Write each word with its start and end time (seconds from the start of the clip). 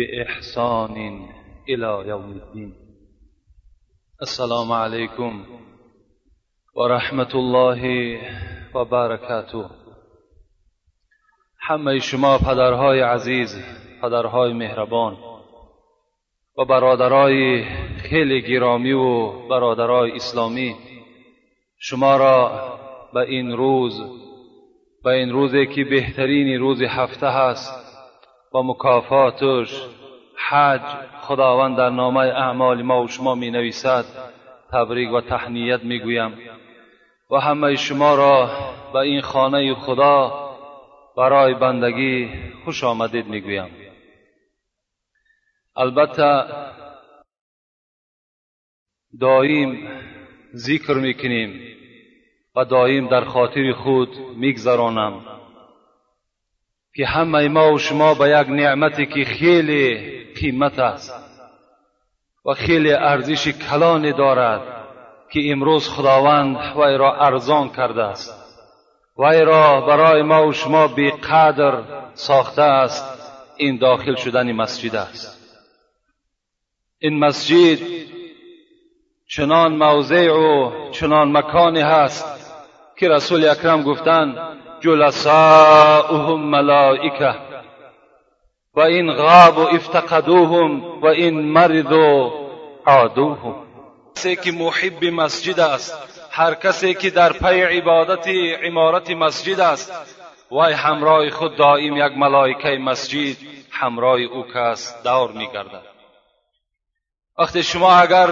بإحسان 0.00 1.28
إلى 1.68 2.08
يوم 2.08 2.30
الدين. 2.32 2.74
السلام 4.22 4.72
عليكم 4.72 5.44
ورحمة 6.76 7.34
الله 7.34 7.82
وبركاته. 8.74 9.70
همه 11.62 11.98
شما 11.98 12.38
پدرهای 12.38 13.00
عزیز 13.00 13.64
پدرهای 14.02 14.52
مهربان 14.52 15.16
و 16.58 16.64
برادرای 16.64 17.64
خیلی 18.10 18.42
گرامی 18.42 18.92
و 18.92 19.30
برادرای 19.48 20.12
اسلامی 20.12 20.76
شما 21.78 22.16
را 22.16 22.50
به 23.14 23.20
این 23.20 23.52
روز 23.52 24.00
به 25.04 25.10
این 25.10 25.30
روزی 25.30 25.66
که 25.66 25.84
بهترین 25.84 26.60
روز 26.60 26.82
هفته 26.82 27.26
هست 27.26 27.90
و 28.54 28.62
مکافاتش 28.62 29.99
حج 30.48 30.80
خداوند 31.20 31.76
در 31.76 31.90
نامه 31.90 32.20
اعمال 32.20 32.82
ما 32.82 33.02
و 33.02 33.08
شما 33.08 33.34
می 33.34 33.50
نویسد 33.50 34.04
تبریک 34.72 35.12
و 35.12 35.20
تحنیت 35.20 35.84
می 35.84 36.00
گویم 36.00 36.38
و 37.30 37.36
همه 37.36 37.76
شما 37.76 38.14
را 38.14 38.50
به 38.92 38.98
این 38.98 39.20
خانه 39.20 39.74
خدا 39.74 40.50
برای 41.16 41.54
بندگی 41.54 42.28
خوش 42.64 42.84
آمدید 42.84 43.26
می 43.26 43.40
گویم 43.40 43.70
البته 45.76 46.44
دایم 49.20 49.88
ذکر 50.54 50.94
می‌کنیم 50.94 51.60
و 52.56 52.64
دایم 52.64 53.08
در 53.08 53.24
خاطر 53.24 53.72
خود 53.72 54.18
میگذرانم 54.36 55.24
که 56.94 57.06
همه 57.06 57.48
ما 57.48 57.72
و 57.72 57.78
شما 57.78 58.14
به 58.14 58.28
یک 58.28 58.48
نعمتی 58.48 59.06
که 59.06 59.24
خیلی 59.24 60.19
قیمت 60.34 60.78
است. 60.78 61.14
و 62.46 62.54
خیلی 62.54 62.92
ارزش 62.92 63.48
کلانی 63.48 64.12
دارد 64.12 64.60
که 65.30 65.40
امروز 65.44 65.88
خداوند 65.88 66.56
وی 66.76 66.96
را 66.96 67.16
ارزان 67.16 67.68
کرده 67.68 68.02
است. 68.02 68.34
وی 69.18 69.40
را 69.40 69.80
برای 69.80 70.22
ما 70.22 70.46
و 70.46 70.52
شما 70.52 70.88
بیقدر 70.88 71.82
ساخته 72.14 72.62
است. 72.62 73.04
این 73.56 73.78
داخل 73.78 74.14
شدن 74.14 74.52
مسجد 74.52 74.96
است. 74.96 75.40
این 76.98 77.18
مسجد 77.18 77.78
چنان 79.28 79.76
موضع 79.76 80.30
و 80.30 80.70
چنان 80.90 81.36
مکانی 81.36 81.80
هست 81.80 82.54
که 82.96 83.08
رسول 83.08 83.48
اکرم 83.48 83.82
گفتند 83.82 84.36
جلساؤهم 84.80 86.50
ملائکه. 86.50 87.49
و 88.80 88.82
این 88.82 89.12
غاب 89.12 89.58
و 89.58 89.60
افتقدوهم 89.60 91.00
و 91.02 91.06
این 91.06 91.40
مرض 91.40 91.92
و 91.92 92.30
عادوهم. 92.86 93.54
کسی 94.16 94.36
که 94.36 94.52
محب 94.52 95.04
مسجد 95.04 95.60
است 95.60 95.98
هر 96.30 96.54
کسی 96.54 96.94
که 96.94 97.10
در 97.10 97.32
پی 97.32 97.62
عبادت 97.62 98.28
عمارت 98.62 99.10
مسجد 99.10 99.60
است 99.60 99.92
وی 100.52 100.72
همراه 100.72 101.30
خود 101.30 101.56
دائم 101.56 101.96
یک 101.96 102.12
ملائکه 102.16 102.68
مسجد 102.68 103.36
همراه 103.70 104.20
او 104.20 104.44
کس 104.54 105.02
دور 105.04 105.32
میگردد. 105.32 105.82
وقتی 107.38 107.62
شما 107.62 107.92
اگر 107.92 108.26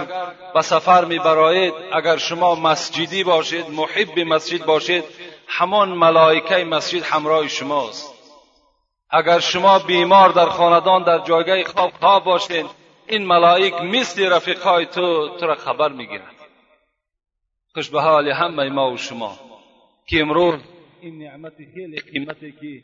به 0.53 0.61
سفر 0.61 1.05
میبرایید 1.05 1.73
اگر 1.93 2.17
شما 2.17 2.55
مسجدی 2.55 3.23
باشید 3.23 3.69
محب 3.69 4.19
مسجد 4.19 4.65
باشید 4.65 5.03
همان 5.47 5.89
ملائکه 5.89 6.63
مسجد 6.63 7.03
همراه 7.03 7.47
شماست. 7.47 8.18
اگر 9.09 9.39
شما 9.39 9.79
بیمار 9.79 10.29
در 10.29 10.45
خاندان 10.45 11.03
در 11.03 11.19
جایگاه 11.19 11.63
خواب 11.63 11.91
خواب 11.99 12.23
باشید 12.23 12.65
این 13.07 13.25
ملائک 13.25 13.73
مثل 13.81 14.31
رفیقای 14.31 14.85
تو 14.85 15.37
تو 15.37 15.47
را 15.47 15.55
خبر 15.55 15.89
می‌گیرند 15.89 16.35
خوش 17.73 17.89
به 17.89 18.01
حال 18.01 18.31
همه 18.31 18.69
ما 18.69 18.91
و 18.91 18.97
شما 18.97 19.39
که 20.07 20.21
امروز 20.21 20.59
این 21.01 21.23
نعمت 21.23 21.53
خیلی 21.73 21.99
قیمتی 21.99 22.51
که 22.51 22.83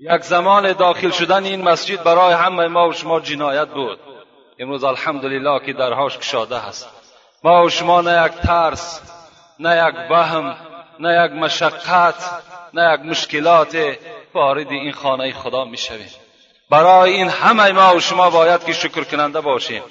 یک 0.00 0.22
زمان 0.22 0.72
داخل 0.72 1.10
شدن 1.10 1.44
این 1.44 1.62
مسجد 1.62 2.02
برای 2.02 2.34
همه 2.34 2.68
ما 2.68 2.88
و 2.88 2.92
شما 2.92 3.20
جنایت 3.20 3.68
بود. 3.68 3.98
امروز 4.58 4.84
الحمدلله 4.84 5.66
که 5.66 5.72
درهاش 5.72 6.18
کشاده 6.18 6.58
هست. 6.58 6.88
ما 7.44 7.64
و 7.64 7.68
شما 7.68 8.00
نه 8.00 8.26
یک 8.26 8.32
ترس 8.32 9.02
نه 9.58 9.88
یک 9.88 10.10
وهم 10.10 10.56
نه 11.00 11.24
یک 11.24 11.32
مشقت 11.32 12.42
نه 12.74 12.94
یک 12.94 13.00
مشکلات 13.00 13.76
وارد 14.36 14.70
این 14.70 14.92
خانه 14.92 15.32
خدا 15.32 15.64
می‌شویم. 15.64 16.10
برای 16.70 17.12
این 17.12 17.28
همه 17.28 17.72
ما 17.72 17.96
و 17.96 18.00
شما 18.00 18.30
باید 18.30 18.64
که 18.64 18.72
شکر 18.72 19.04
کننده 19.04 19.40
باشیم 19.40 19.82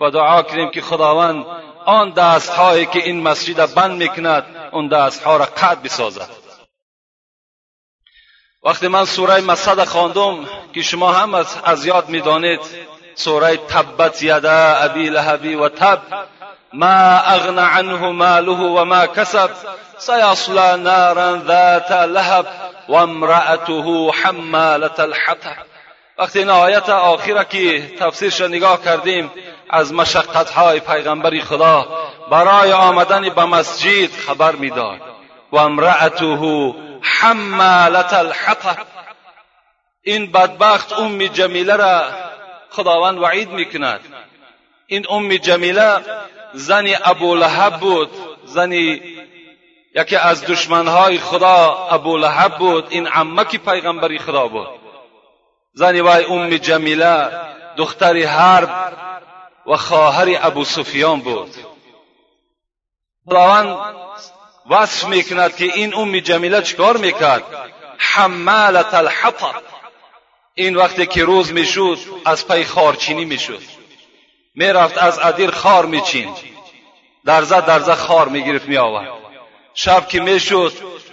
و 0.00 0.10
دعا 0.10 0.42
کنیم 0.42 0.70
که 0.70 0.80
خداوند 0.80 1.46
آن 1.84 2.10
دستهایی 2.10 2.86
که 2.86 2.98
این 2.98 3.22
مسجد 3.22 3.74
بند 3.74 4.02
می‌کند 4.02 4.70
اون 4.72 4.88
دستها 4.88 5.36
را 5.36 5.44
قد 5.44 5.82
بسازد. 5.82 6.28
وقتی 8.64 8.88
من 8.88 9.04
سوره 9.04 9.40
مسد 9.40 9.84
خواندم 9.84 10.48
که 10.74 10.82
شما 10.82 11.12
هم 11.12 11.34
از 11.64 11.86
یاد 11.86 12.08
می‌دانید 12.08 12.60
سوره 13.14 13.56
تبت 13.56 14.22
یدا 14.22 14.76
ابی 14.76 15.08
لهبی 15.08 15.54
و 15.54 15.68
تب 15.68 16.00
ما 16.72 17.34
أغنى 17.34 17.60
عنه 17.60 18.12
ماله 18.12 18.60
وما 18.60 19.06
كسب 19.06 19.50
سيصلى 19.98 20.76
نارا 20.76 21.42
ذات 21.46 21.92
لهب 21.92 22.46
وامرأته 22.88 24.12
حمالة 24.12 24.98
الحطب. 24.98 25.56
وقتی 26.18 26.38
این 26.38 26.50
آیت 26.50 26.88
آخره 26.88 27.44
که 27.44 27.96
تفسیرش 27.98 28.40
نگاه 28.40 28.84
کردیم 28.84 29.30
از 29.70 29.92
مشقت 29.92 30.50
های 30.50 30.80
پیغمبر 30.80 31.40
خدا 31.40 31.88
برای 32.30 32.72
آمدن 32.72 33.28
به 33.28 33.44
مسجد 33.44 34.10
خبر 34.26 34.52
میداد. 34.52 35.00
و 35.52 35.56
امرأته 35.56 36.74
حمالت 37.02 38.14
الحطب. 38.14 38.76
این 40.02 40.32
بدبخت 40.32 40.92
ام 40.92 41.26
جمیله 41.26 41.76
را 41.76 42.02
خداوند 42.70 43.18
وعید 43.18 43.50
میکند. 43.50 44.00
این 44.86 45.06
ام 45.10 45.36
جمیله 45.36 46.00
زن 46.54 46.86
ابو 47.04 47.34
لهب 47.34 47.80
بود. 47.80 48.10
زنی 48.44 49.02
یکی 49.94 50.16
از 50.16 50.44
دشمنهای 50.44 51.18
خدا 51.18 51.88
ابو 51.90 52.16
لهب 52.16 52.58
بود. 52.58 52.86
این 52.90 53.06
عمکی 53.06 53.58
پیغمبری 53.58 54.18
خدا 54.18 54.48
بود. 54.48 54.68
زنی 55.74 56.00
وای 56.00 56.24
ام 56.24 56.56
جمیله 56.56 57.28
دختر 57.76 58.16
حرب 58.16 58.98
و 59.66 59.76
خواهر 59.76 60.38
ابو 60.42 60.64
سفیان 60.64 61.20
بود. 61.20 61.50
خداوند 63.26 63.76
وصف 64.70 65.08
می‌کند 65.08 65.56
که 65.56 65.64
این 65.64 65.94
ام 65.94 66.18
جمیله 66.18 66.62
چکار 66.62 66.96
می‌کرد؟ 66.96 67.42
حمالت 67.98 68.94
الحطب. 68.94 69.62
این 70.54 70.76
وقتی 70.76 71.06
که 71.06 71.24
روز 71.24 71.52
می‌شد 71.52 71.98
از 72.24 72.48
پی 72.48 72.64
خارچینی 72.64 73.24
می‌شد. 73.24 73.81
می‌رفت 74.54 74.98
از 74.98 75.18
ادیر 75.18 75.50
خار 75.50 75.86
میچیند 75.86 76.36
درزه 77.24 77.60
درزه 77.60 77.94
خار 77.94 78.28
می‌گرفت 78.28 78.68
میآورد. 78.68 79.08
شب 79.74 80.08
که 80.08 80.20
می‌شد 80.20 80.72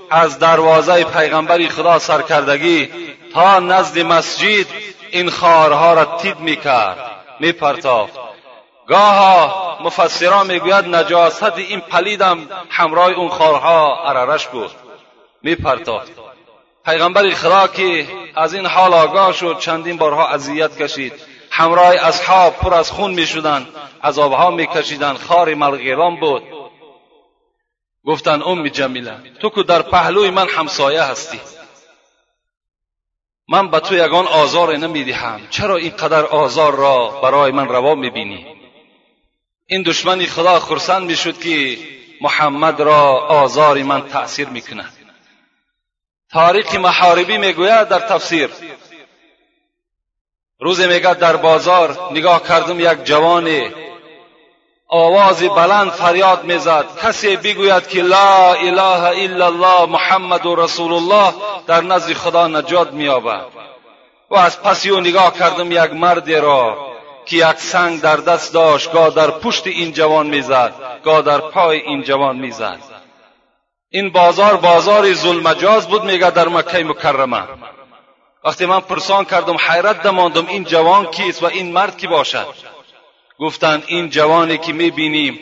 از 0.10 0.40
دروازه 0.40 1.04
پیغمبری 1.04 1.70
خدا 1.70 2.00
سرکردگی 2.00 2.90
تا 3.34 3.60
نزد 3.60 4.00
مسجد 4.00 4.66
این 5.12 5.30
خارها 5.30 5.94
را 5.94 6.06
تید 6.06 6.40
می‌کرد 6.40 6.98
میپرتافت. 7.40 8.20
گاها 8.88 9.78
مفسران 9.84 10.48
می‌گوید 10.48 10.96
نجاست 10.96 11.58
این 11.58 11.80
پلیدم 11.80 12.48
همراه 12.70 13.12
اون 13.12 13.30
خارها 13.30 14.10
اررش 14.10 14.48
بود. 14.48 14.72
میپرتافت. 15.44 16.12
پیغمبر 16.86 17.30
خدا 17.30 17.68
که 17.68 18.08
از 18.36 18.54
این 18.54 18.66
حال 18.66 18.94
آگاه 18.94 19.34
شد 19.34 19.60
چندین 19.60 19.98
بارها 19.98 20.28
اذیت 20.28 20.78
کشید. 20.78 21.14
همراه 21.52 21.96
اصحاب 21.96 22.56
پر 22.56 22.74
از 22.74 22.92
خون 22.92 23.12
می 23.12 23.28
شدند 23.28 23.68
عذابها 24.04 24.52
می 24.52 24.68
کشیدند 24.68 25.18
خار 25.18 25.54
ملغیران 25.54 26.20
بود. 26.20 26.44
گفتند 28.06 28.44
ام 28.44 28.68
جمیله 28.68 29.18
تو 29.42 29.50
که 29.50 29.64
در 29.64 29.82
پهلوی 29.82 30.30
من 30.30 30.50
همسایه 30.50 31.04
هستی. 31.04 31.40
من 33.50 33.70
به 33.70 33.80
تو 33.80 33.96
یگان 33.96 34.28
آزار 34.28 34.78
نمی‌دهم. 34.78 35.48
چرا 35.50 35.76
اینقدر 35.76 36.26
آزار 36.26 36.76
را 36.76 37.08
برای 37.24 37.52
من 37.52 37.68
روا 37.68 37.96
می‌بینی؟ 37.96 38.46
این 39.68 39.84
دشمنی 39.84 40.26
خدا 40.26 40.60
خرسند 40.60 41.04
می‌شد 41.04 41.40
که 41.40 41.78
محمد 42.22 42.82
را 42.82 43.02
آزار 43.28 43.84
من 43.84 44.08
تأثیر 44.08 44.50
می‌کند. 44.50 44.94
تاریخ 46.32 46.76
محاربی 46.76 47.38
می‌گوید 47.38 47.88
در 47.88 48.00
تفسیر 48.00 48.50
روزی 50.60 50.88
میگه 50.88 51.14
در 51.14 51.36
بازار 51.36 51.98
نگاه 52.12 52.44
کردم 52.44 52.80
یک 52.80 53.04
جوان 53.04 53.50
آوازی 54.88 55.50
بلند 55.50 55.92
فریاد 55.92 56.44
می‌زد. 56.44 56.86
کسی 57.04 57.36
بگوید 57.36 57.88
که 57.88 58.02
لا 58.02 58.54
اله 58.54 59.24
الا 59.24 59.46
الله 59.46 59.86
محمد 59.86 60.46
و 60.46 60.56
رسول 60.56 60.94
الله 60.94 61.34
در 61.68 61.82
نزد 61.82 62.14
خدا 62.14 62.48
نجات 62.48 62.94
مییابد. 62.94 63.46
و 64.32 64.36
از 64.36 64.62
پسی 64.62 64.90
او 64.90 65.00
نگاه 65.00 65.38
کردم 65.38 65.72
یک 65.72 65.94
مردی 65.94 66.36
را 66.36 66.78
که 67.26 67.38
یک 67.38 67.58
سنگ 67.58 68.02
در 68.02 68.16
دست 68.16 68.54
داشت 68.54 68.92
گاه 68.92 69.10
در 69.10 69.32
پشت 69.32 69.68
این 69.68 69.92
جوان 69.92 70.28
می‌زد 70.28 70.74
گاه 71.04 71.22
در 71.22 71.38
پای 71.38 71.80
این 71.80 72.04
جوان 72.04 72.36
می‌زد. 72.36 72.80
این 73.90 74.10
بازار 74.12 74.56
بازار 74.56 75.14
ظلمجاز 75.14 75.88
بود 75.88 76.04
میگه 76.04 76.32
در 76.32 76.48
مکه 76.48 76.84
مکرمه. 76.84 77.44
وقتی 78.44 78.66
من 78.66 78.80
پرسان 78.80 79.26
کردم 79.26 79.58
حیرت 79.58 80.04
دماندم 80.04 80.48
این 80.48 80.64
جوان 80.64 81.06
کیست 81.06 81.44
و 81.44 81.46
این 81.46 81.72
مرد 81.72 81.98
کی 81.98 82.08
باشد؟ 82.08 82.48
گفتند 83.40 83.84
این 83.88 84.10
جوانی 84.10 84.58
که 84.58 84.74
می‌بینیم 84.74 85.40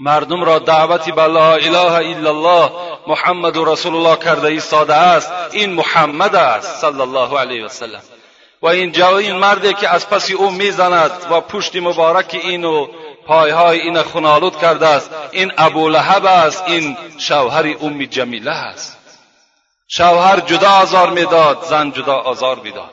مردم 0.00 0.44
را 0.44 0.58
دعوتی 0.58 1.12
به 1.12 1.26
لا 1.26 1.52
اله 1.54 1.92
الا 1.92 2.30
الله 2.30 2.70
محمد 3.06 3.56
رسول 3.56 3.94
الله 3.94 4.16
کرده 4.16 4.48
ایستاده 4.48 4.94
است. 4.94 5.32
این 5.52 5.72
محمد 5.72 6.34
است 6.34 6.80
صلی 6.80 7.00
الله 7.00 7.38
علیه 7.38 7.64
و 7.64 7.68
سلم 7.68 8.02
و 8.62 8.66
این 8.66 8.92
جو 8.92 9.14
این 9.14 9.36
مردی 9.36 9.74
که 9.74 9.88
از 9.88 10.08
پس 10.08 10.30
او 10.30 10.50
می‌زند 10.50 11.10
و 11.30 11.40
پشت 11.40 11.76
مبارک 11.76 12.40
اینو 12.42 12.86
پایهای 13.26 13.80
این 13.80 14.02
خنالود 14.02 14.58
کرده 14.58 14.86
است. 14.86 15.10
این 15.32 15.52
ابو 15.58 15.88
لهب 15.88 16.26
است 16.26 16.64
این 16.66 16.96
شوهر 17.18 17.74
ام 17.80 18.04
جمیله 18.04 18.50
است. 18.50 19.03
شوهر 19.96 20.40
جدا 20.40 20.70
آزار 20.70 21.10
می‌داد 21.10 21.64
زن 21.64 21.90
جدا 21.90 22.14
آزار 22.14 22.58
می‌داد. 22.58 22.90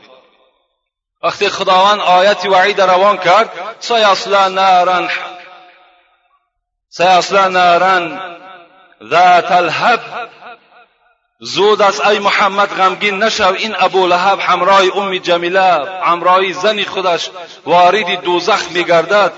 وقتی 1.23 1.49
خداوند 1.49 1.99
آیت 1.99 2.45
وعید 2.45 2.81
روان 2.81 3.17
کرد 3.17 3.49
سیصلا 3.79 4.47
نارا 4.47 5.07
سیصلا 6.89 7.47
نارا 7.47 8.17
ذات 9.03 9.51
الهب 9.51 9.99
زود 11.39 11.81
است 11.81 12.05
ای 12.07 12.19
محمد 12.19 12.69
غمگین 12.69 13.23
نشو 13.23 13.53
این 13.53 13.75
ابو 13.79 14.07
لهب 14.07 14.39
همراه 14.39 14.81
ام 14.95 15.17
جمیله 15.17 16.01
همراه 16.03 16.53
زنی 16.53 16.85
خودش 16.85 17.29
وارد 17.65 18.21
دوزخ 18.21 18.71
میگردد. 18.71 19.31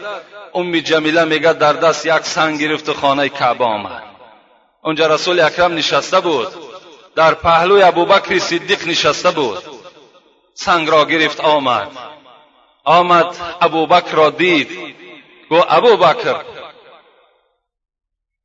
ام 0.56 0.80
جمیله 0.80 1.24
میگه 1.24 1.54
در 1.54 1.74
دست 1.74 2.06
یک 2.06 2.22
سنگ 2.22 2.60
گرفت 2.60 2.92
خانه 2.92 3.30
کعبه 3.30 3.66
آمد. 3.66 4.04
اونجا 4.84 5.08
رسول 5.08 5.40
اکرم 5.40 5.74
نشسته 5.74 6.20
بود. 6.20 6.73
در 7.16 7.34
پهلوی 7.34 7.84
ابوبکر 7.84 8.40
صدیق 8.40 8.88
نشسته 8.88 9.32
بود. 9.32 9.64
سنگ 10.54 10.90
را 10.90 11.06
گرفت 11.06 11.40
آمد. 11.40 11.92
آمد 12.84 13.36
ابوبکر 13.62 14.12
را 14.12 14.30
دید. 14.30 14.96
گو 15.50 15.64
ابوبکر 15.70 16.42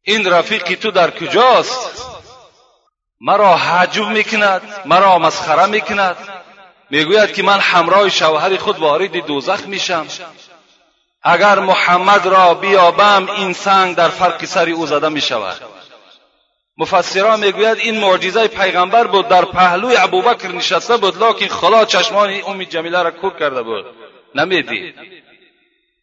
این 0.03 0.31
رفیقی 0.31 0.77
تو 0.77 0.91
در 0.91 1.11
کجاست؟ 1.11 2.05
مرا 3.21 3.57
حجب 3.57 4.09
می‌کند 4.09 4.63
مرا 4.85 5.19
مسخره 5.19 5.67
می‌کند. 5.67 6.17
می‌گوید 6.91 7.33
که 7.33 7.43
من 7.43 7.61
همراه 7.61 8.09
شوهر 8.09 8.57
خود 8.57 8.79
وارد 8.79 9.27
دوزخ 9.27 9.67
میشم. 9.67 10.07
اگر 11.23 11.59
محمد 11.59 12.27
را 12.27 12.55
بیابم 12.55 13.29
این 13.31 13.53
سنگ 13.53 13.97
در 13.97 14.09
فرق 14.09 14.45
سر 14.45 14.71
او 14.71 14.87
زده 14.87 15.09
می‌شود. 15.09 15.78
مفسران 16.79 17.41
می‌گوید 17.41 17.79
این 17.79 18.01
معجزه 18.01 18.49
پیغمبر 18.49 19.07
بود 19.07 19.29
در 19.29 19.45
پهلوی 19.45 19.97
ابوبکر 19.97 20.49
نشسته 20.49 20.97
بود 20.97 21.23
لکن 21.23 21.47
خدا 21.47 21.85
چشمان 21.85 22.41
ام 22.47 22.65
جمیله 22.65 23.03
را 23.03 23.11
کور 23.11 23.39
کرده 23.39 23.63
بود. 23.63 23.85
نمی‌دید. 24.35 24.95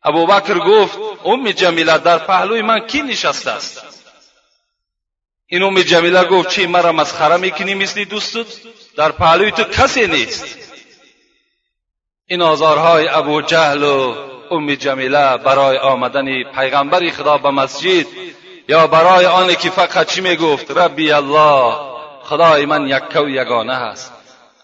ابوبکر 0.03 0.59
گفت 0.59 0.99
ام 1.25 1.51
جمیله 1.51 1.97
در 1.97 2.17
پهلوی 2.17 2.61
من 2.61 2.79
کی 2.79 3.01
نشسته 3.01 3.51
است؟ 3.51 3.81
این 5.47 5.63
ام 5.63 5.81
جمیله 5.81 6.23
گفت 6.23 6.49
چی 6.49 6.67
مرا 6.67 6.91
مسخره 6.91 7.37
می‌کنی 7.37 7.73
مثل 7.73 8.03
دوستت؟ 8.03 8.47
در 8.97 9.11
پهلوی 9.11 9.51
تو 9.51 9.63
کسی 9.63 10.07
نیست. 10.07 10.57
این 12.27 12.41
آزارهای 12.41 13.07
ابو 13.07 13.41
جهل 13.41 13.83
و 13.83 14.15
ام 14.51 14.75
جمیله 14.75 15.37
برای 15.37 15.77
آمدن 15.77 16.43
پیغمبر 16.43 17.09
خدا 17.09 17.37
به 17.37 17.51
مسجد 17.51 18.05
یا 18.67 18.87
برای 18.87 19.25
آن 19.25 19.55
که 19.55 19.69
فقط 19.69 20.07
چی 20.07 20.21
می‌گفت؟ 20.21 20.71
ربی 20.71 21.11
الله 21.11 21.75
خدای 22.23 22.65
من 22.65 22.87
یک 22.87 23.15
و 23.15 23.29
یگانه 23.29 23.75
هست. 23.75 24.13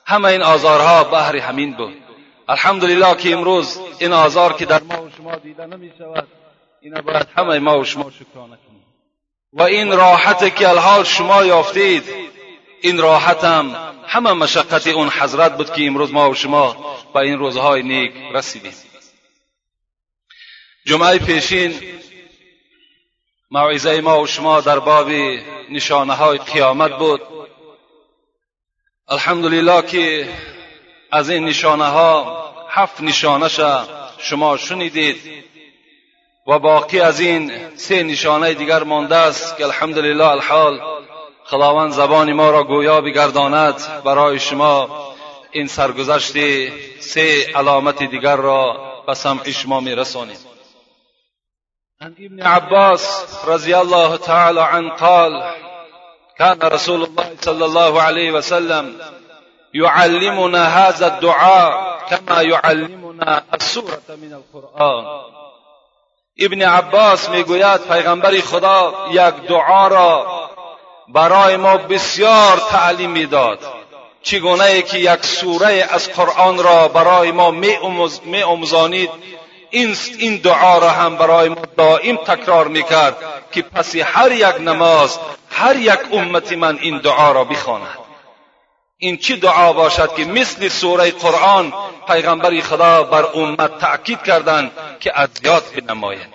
همه 0.05 0.25
این 0.25 0.41
آزارها 0.41 1.03
بهر 1.03 1.37
همین 1.37 1.73
بود. 1.73 1.97
الحمدلله 2.49 3.15
که 3.15 3.33
امروز 3.33 3.79
این 3.99 4.13
آزار 4.13 4.53
که 4.53 4.65
در 4.65 4.81
ما 4.83 5.03
و 5.03 5.09
شما 5.17 5.35
دیده 5.35 5.65
نمی 5.65 5.91
شود 5.97 6.27
این 6.81 7.01
باید 7.01 7.27
همه 7.37 7.59
ما 7.59 7.79
و 7.79 7.83
شما 7.83 8.11
شکرانه 8.11 8.57
کنیم 8.67 8.83
و 9.53 9.61
این 9.61 9.91
راحت 9.91 10.55
که 10.55 10.69
الحال 10.69 11.03
شما 11.03 11.45
یافتید 11.45 12.03
این 12.81 12.97
راحت 12.97 13.43
هم 13.43 13.75
همه 14.07 14.33
مشقت 14.33 14.87
اون 14.87 15.09
حضرت 15.09 15.57
بود 15.57 15.73
که 15.73 15.87
امروز 15.87 16.13
ما 16.13 16.29
و 16.29 16.35
شما 16.35 16.95
به 17.13 17.19
این 17.19 17.39
روزهای 17.39 17.83
نیک 17.83 18.13
رسیدیم. 18.33 18.73
جمعه 20.85 21.17
پیشین 21.17 21.73
موعظه 23.53 24.01
ما 24.01 24.21
و 24.21 24.27
شما 24.27 24.61
در 24.61 24.79
باب 24.79 25.09
نشانه 25.69 26.13
های 26.13 26.37
قیامت 26.37 26.97
بود. 26.97 27.21
الحمدلله 29.07 29.81
که 29.81 30.29
از 31.11 31.29
این 31.29 31.45
نشانه 31.45 31.85
ها 31.85 32.41
هفت 32.69 33.01
نشانه 33.01 33.47
شما 34.17 34.57
شنیدید 34.57 35.43
و 36.47 36.59
باقی 36.59 36.99
از 36.99 37.19
این 37.19 37.51
سه 37.75 38.03
نشانه 38.03 38.53
دیگر 38.53 38.83
مانده 38.83 39.15
است 39.15 39.57
که 39.57 39.65
الحمدلله 39.65 40.27
الحال 40.27 40.81
خداوند 41.45 41.91
زبان 41.91 42.33
ما 42.33 42.51
را 42.51 42.63
گویا 42.63 43.01
بگرداند 43.01 44.03
برای 44.03 44.39
شما 44.39 44.89
این 45.51 45.67
سرگذشت 45.67 46.33
سه 46.99 47.51
علامت 47.55 48.03
دیگر 48.03 48.35
را 48.35 48.77
به 49.07 49.13
سمع 49.13 49.51
شما 49.51 49.79
میرسانیم. 49.79 50.50
عن 52.01 52.15
ابن 52.19 52.41
عباس 52.41 53.25
رضي 53.45 53.77
الله 53.77 54.15
تعالى 54.15 54.61
عنه 54.61 54.89
قال 54.89 55.53
كان 56.37 56.59
رسول 56.63 57.03
الله 57.03 57.35
صلى 57.41 57.65
الله 57.65 58.01
عليه 58.01 58.31
وسلم 58.31 58.97
يعلمنا 59.73 60.87
هذا 60.87 61.07
الدعاء 61.07 61.99
كما 62.09 62.41
يعلمنا 62.41 63.43
السورة 63.53 64.01
من 64.09 64.33
القرآن. 64.33 65.05
ابن 66.39 66.61
عباس 66.61 67.29
می‌گوید 67.29 67.81
پیغمبر 67.81 68.39
خدا 68.39 68.93
یک 69.11 69.47
دعا 69.49 69.87
را 69.87 70.49
برای 71.07 71.57
ما 71.57 71.77
بسیار 71.77 72.57
تعلیم 72.57 73.11
می‌داد 73.11 73.59
چگونه 74.23 74.63
ای 74.63 74.81
که 74.81 74.97
یک 74.97 75.25
سوره 75.25 75.87
از 75.91 76.09
قرآن 76.09 76.57
را 76.57 76.87
برای 76.87 77.31
ما 77.31 77.51
می 78.25 78.43
امزانید 78.43 79.09
این 79.71 79.95
این 80.17 80.37
دعا 80.37 80.77
را 80.77 80.89
هم 80.89 81.15
برای 81.15 81.49
ما 81.49 81.61
دائم 81.77 82.15
تکرار 82.15 82.67
می‌کرد 82.67 83.15
که 83.51 83.61
پس 83.61 83.95
هر 83.95 84.31
یک 84.31 84.61
نماز 84.61 85.19
هر 85.49 85.75
یک 85.75 85.99
امت 86.11 86.53
من 86.53 86.77
این 86.81 86.97
دعا 86.97 87.31
را 87.31 87.43
بخواند. 87.43 87.97
این 88.97 89.17
چی 89.17 89.37
دعا 89.37 89.73
باشد 89.73 90.15
که 90.15 90.25
مثل 90.25 90.67
سوره 90.67 91.11
قرآن 91.11 91.73
پیغمبر 92.07 92.59
خدا 92.59 93.03
بر 93.03 93.25
امت 93.33 93.77
تأکید 93.79 94.23
کردند 94.23 94.71
که 94.99 95.19
اذیات 95.19 95.73
بنماید. 95.73 96.27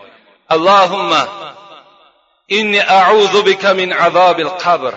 اللهم 0.50 1.28
اینی 2.46 2.78
اعوذ 2.78 3.36
بک 3.42 3.64
من 3.64 3.92
عذاب 3.92 4.40
القبر 4.40 4.92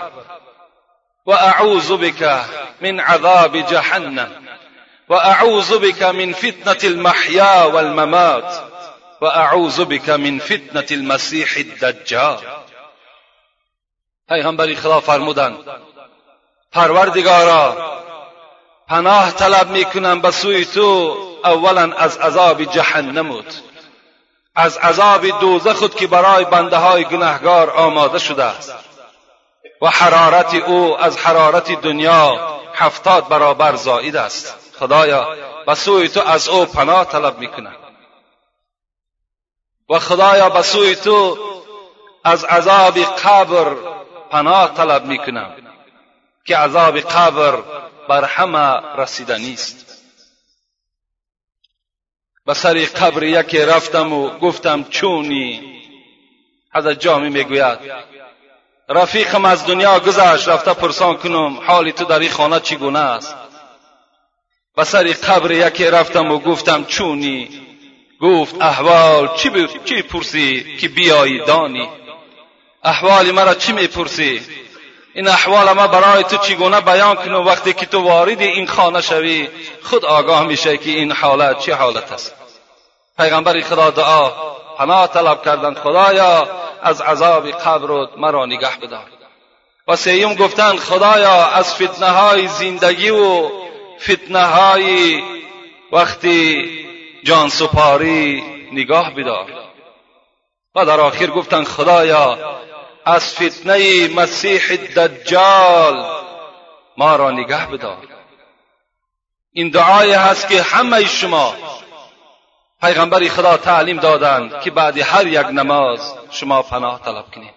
و 1.25 1.31
اعوذ 1.31 1.91
بک 1.91 2.41
من 2.81 3.00
عذاب 3.00 3.62
جهنم. 3.62 4.48
وأعوذ 5.09 5.79
بك 5.79 6.03
من 6.03 6.33
فتنة 6.33 6.79
المحيا 6.83 7.63
والممات. 7.63 8.53
وأعوذ 9.21 9.85
بك 9.85 10.09
من 10.09 10.39
فتنة 10.39 10.85
المسيح 10.91 11.57
الدجال. 11.57 12.37
پیغمبر 14.29 14.75
خدا 14.75 14.99
فرمودند 14.99 15.57
پروردگارا 16.71 17.77
پناه 18.87 19.31
طلب 19.31 19.69
میکنم 19.69 20.21
به 20.21 20.31
سوی 20.31 20.65
تو 20.65 21.17
اولا 21.45 21.93
از 21.97 22.17
عذاب 22.17 22.63
جهنم 22.63 23.43
از 24.55 24.77
عذاب 24.77 25.39
دوزخ 25.39 25.75
خود 25.75 25.95
که 25.95 26.07
برای 26.07 26.45
بنده 26.45 26.77
های 26.77 27.03
گناهگار 27.03 27.69
آماده 27.69 28.19
شده 28.19 28.43
است. 28.43 28.73
و 29.81 29.87
حرارت 29.87 30.53
أو 30.55 30.97
از 30.97 31.17
حرارت 31.17 31.81
دنیا 31.81 32.59
هفتاد 32.73 33.27
برابر 33.27 33.75
زائد 33.75 34.15
است. 34.15 34.68
خدایا 34.79 35.36
به 35.65 35.75
سوی 35.75 36.09
تو 36.09 36.21
از 36.21 36.50
او 36.50 36.65
پناه 36.65 37.05
طلب 37.05 37.39
می‌کنم. 37.39 37.75
و 39.89 40.00
خدایا 40.00 40.50
به 40.50 40.62
سوی 40.62 40.95
تو 40.95 41.38
از 42.24 42.43
عذاب 42.43 43.00
قبر 43.00 43.75
پناه 44.29 44.74
طلب 44.74 45.05
می‌کنم 45.05 45.55
که 46.45 46.57
عذاب 46.57 47.00
قبر 47.00 47.63
بر 48.09 48.24
همه 48.24 48.81
رسیده 48.98 49.38
نیست. 49.38 50.03
به 52.45 52.53
سر 52.53 52.74
قبر 52.74 53.24
یکی 53.24 53.62
رفتم 53.62 54.13
و 54.13 54.29
گفتم 54.29 54.83
چونی؟ 54.83 55.81
حضرت 56.74 57.00
جامی 57.00 57.29
می‌گوید 57.29 57.79
رفیقم 58.89 59.45
از 59.45 59.65
دنیا 59.65 60.00
گذشت 60.00 60.48
رفته 60.48 60.74
پرسان 60.74 61.17
کنم 61.17 61.59
حالی 61.67 61.91
تو 61.91 62.05
در 62.05 62.19
این 62.19 62.29
خانه 62.29 62.59
چگونه 62.59 63.00
است؟ 63.00 63.48
و 64.79 64.83
سر 64.83 65.03
قبر 65.03 65.51
یکی 65.51 65.86
رفتم 65.86 66.31
و 66.31 66.39
گفتم 66.39 66.83
چونی؟ 66.83 67.50
گفت 68.21 68.62
احوال 68.62 69.29
چی, 69.36 69.50
ب... 69.50 69.83
چی 69.86 70.01
پرسی 70.01 70.77
که 70.77 70.88
بیایی 70.88 71.39
دانی؟ 71.45 71.89
احوال 72.83 73.31
مرا 73.31 73.53
چی 73.53 73.71
می‌پرسی؟ 73.71 74.41
این 75.13 75.27
احوال 75.27 75.74
ما 75.74 75.88
برای 75.88 76.24
تو 76.24 76.38
چگونه 76.38 76.81
بیان 76.81 77.15
کنم 77.15 77.48
وقتی 77.48 77.74
که 77.74 77.86
تو 77.86 78.01
وارد 78.01 78.41
این 78.41 78.67
خانه 78.67 79.01
شوی 79.01 79.48
خود 79.83 80.05
آگاه 80.05 80.43
میشه 80.43 80.77
که 80.77 80.89
این 80.89 81.12
حالت 81.12 81.59
چه 81.59 81.75
حالت 81.75 82.12
است؟ 82.12 82.36
پیغمبر 83.17 83.62
خدا 83.62 83.89
دعا 83.89 84.29
پناه 84.77 85.07
طلب 85.07 85.45
کردند 85.45 85.77
خدایا 85.77 86.48
از 86.81 87.01
عذاب 87.01 87.51
قبر 87.51 88.07
مرا 88.17 88.45
نگه 88.45 88.77
بدار. 88.81 89.05
و 89.88 89.95
سیم 89.95 90.33
گفتند 90.33 90.79
خدایا 90.79 91.45
از 91.45 91.75
فتنه 91.75 92.09
های 92.09 92.48
زندگی 92.48 93.09
و 93.09 93.50
فتنه 94.01 94.45
های 94.45 95.21
وقتی 95.91 96.69
جان 97.23 97.49
سپاری 97.49 98.43
نگاه 98.71 99.15
بدار 99.15 99.53
و 100.75 100.85
در 100.85 100.99
آخر 100.99 101.27
گفتند 101.27 101.67
خدایا 101.67 102.59
از 103.05 103.33
فتنه 103.33 104.07
مسیح 104.07 104.75
دجال 104.75 106.05
ما 106.97 107.15
را 107.15 107.31
نگه 107.31 107.65
بدار. 107.65 108.07
این 109.53 109.69
دعای 109.69 110.13
هست 110.13 110.47
که 110.47 110.61
همه 110.61 111.05
شما 111.05 111.55
پیغمبر 112.81 113.27
خدا 113.27 113.57
تعلیم 113.57 113.97
دادند 113.97 114.61
که 114.61 114.71
بعد 114.71 114.97
هر 114.97 115.27
یک 115.27 115.45
نماز 115.45 116.13
شما 116.31 116.61
پناه 116.61 117.01
طلب 117.05 117.25
کنید. 117.35 117.53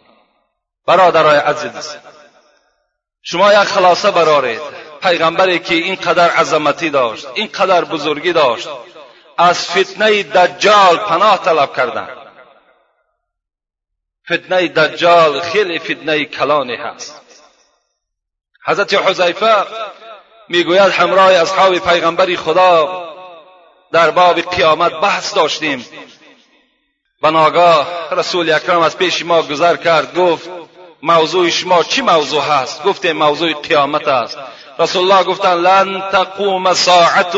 برادرای 0.86 1.38
عزیز 1.38 1.96
شما 3.22 3.52
یک 3.52 3.58
خلاصه 3.58 4.10
برارید 4.10 4.81
پیغمبری 5.02 5.58
که 5.58 5.74
اینقدر 5.74 6.30
عظمتی 6.30 6.90
داشت 6.90 7.26
اینقدر 7.34 7.84
بزرگی 7.84 8.32
داشت 8.32 8.68
از 9.38 9.68
فتنه 9.70 10.22
دجال 10.22 10.96
پناه 10.96 11.38
طلب 11.38 11.76
کردند 11.76 12.16
فتنه 14.32 14.68
دجال 14.68 15.40
خیلی 15.40 15.78
فتنه 15.78 16.24
کلانی 16.24 16.76
هست. 16.76 17.20
حضرت 18.66 18.94
حذیفه 18.94 19.64
می‌گوید 20.48 20.92
همراه 20.92 21.32
اصحاب 21.32 21.78
پیغمبری 21.78 22.36
خدا 22.36 23.08
در 23.92 24.10
باب 24.10 24.40
قیامت 24.40 24.92
بحث 24.92 25.34
داشتیم. 25.34 25.86
و 27.22 27.30
ناگاه 27.30 28.08
رسول 28.10 28.52
اکرم 28.52 28.80
از 28.80 28.98
پیش 28.98 29.24
ما 29.24 29.42
گذر 29.42 29.76
کرد 29.76 30.18
گفت 30.18 30.50
موضوع 31.02 31.50
شما 31.50 31.82
چی 31.82 32.02
موضوع 32.02 32.42
هست؟ 32.42 32.82
گفتیم 32.82 33.16
موضوع 33.16 33.52
قیامت 33.52 34.08
است. 34.08 34.38
رسول 34.78 35.02
الله 35.02 35.24
گفتن 35.24 35.54
لن 35.54 36.02
تقوم 36.12 36.74
ساعت 36.74 37.36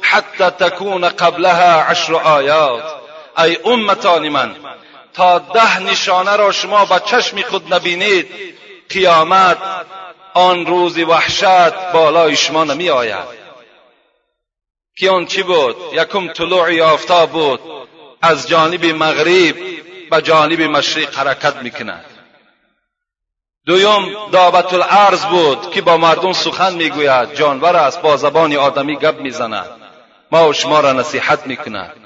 حتی 0.00 0.44
تکون 0.44 1.08
قبلها 1.08 1.82
عشر 1.82 2.14
آیات 2.14 2.82
ای 3.38 3.58
امتان 3.64 4.28
من 4.28 4.56
تا 5.14 5.38
ده 5.38 5.78
نشانه 5.78 6.36
را 6.36 6.52
شما 6.52 6.84
به 6.84 7.00
چشم 7.06 7.42
خود 7.42 7.74
نبینید 7.74 8.28
قیامت 8.90 9.58
آن 10.34 10.66
روز 10.66 10.98
وحشت 10.98 11.92
بالای 11.92 12.36
شما 12.36 12.64
نمی 12.64 12.90
آید 12.90 13.44
که 14.96 15.10
آن 15.10 15.26
چی 15.26 15.42
بود 15.42 15.76
یکم 15.92 16.28
طلوع 16.28 16.80
آفتاب 16.82 17.30
بود 17.30 17.60
از 18.22 18.48
جانب 18.48 18.84
مغرب 18.84 19.56
به 20.10 20.22
جانب 20.22 20.60
مشرق 20.62 21.18
حرکت 21.18 21.56
می‌کند 21.56 22.13
دویم 23.66 24.30
دعوت 24.30 24.74
الارض 24.74 25.24
بود 25.24 25.70
که 25.70 25.82
با 25.82 25.96
مردم 25.96 26.32
سخن 26.32 26.74
می‌گوید. 26.74 27.34
جانور 27.34 27.76
است 27.76 28.02
با 28.02 28.16
زبان 28.16 28.56
آدمی 28.56 28.96
گپ 28.96 29.20
می‌زند. 29.20 29.70
ما 30.32 30.48
و 30.48 30.52
شما 30.52 30.80
را 30.80 30.92
نصیحت 30.92 31.46
می‌کند. 31.46 31.96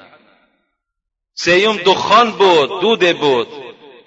سیوم 1.34 1.76
دخان 1.76 2.30
بود 2.30 2.80
دوده 2.80 3.12
بود 3.12 3.48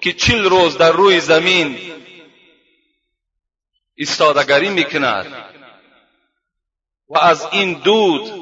که 0.00 0.12
چل 0.12 0.44
روز 0.44 0.78
در 0.78 0.92
روی 0.92 1.20
زمین 1.20 1.78
استادگری 3.98 4.68
می‌کند. 4.68 5.26
و 7.08 7.18
از 7.18 7.48
این 7.52 7.72
دود 7.72 8.32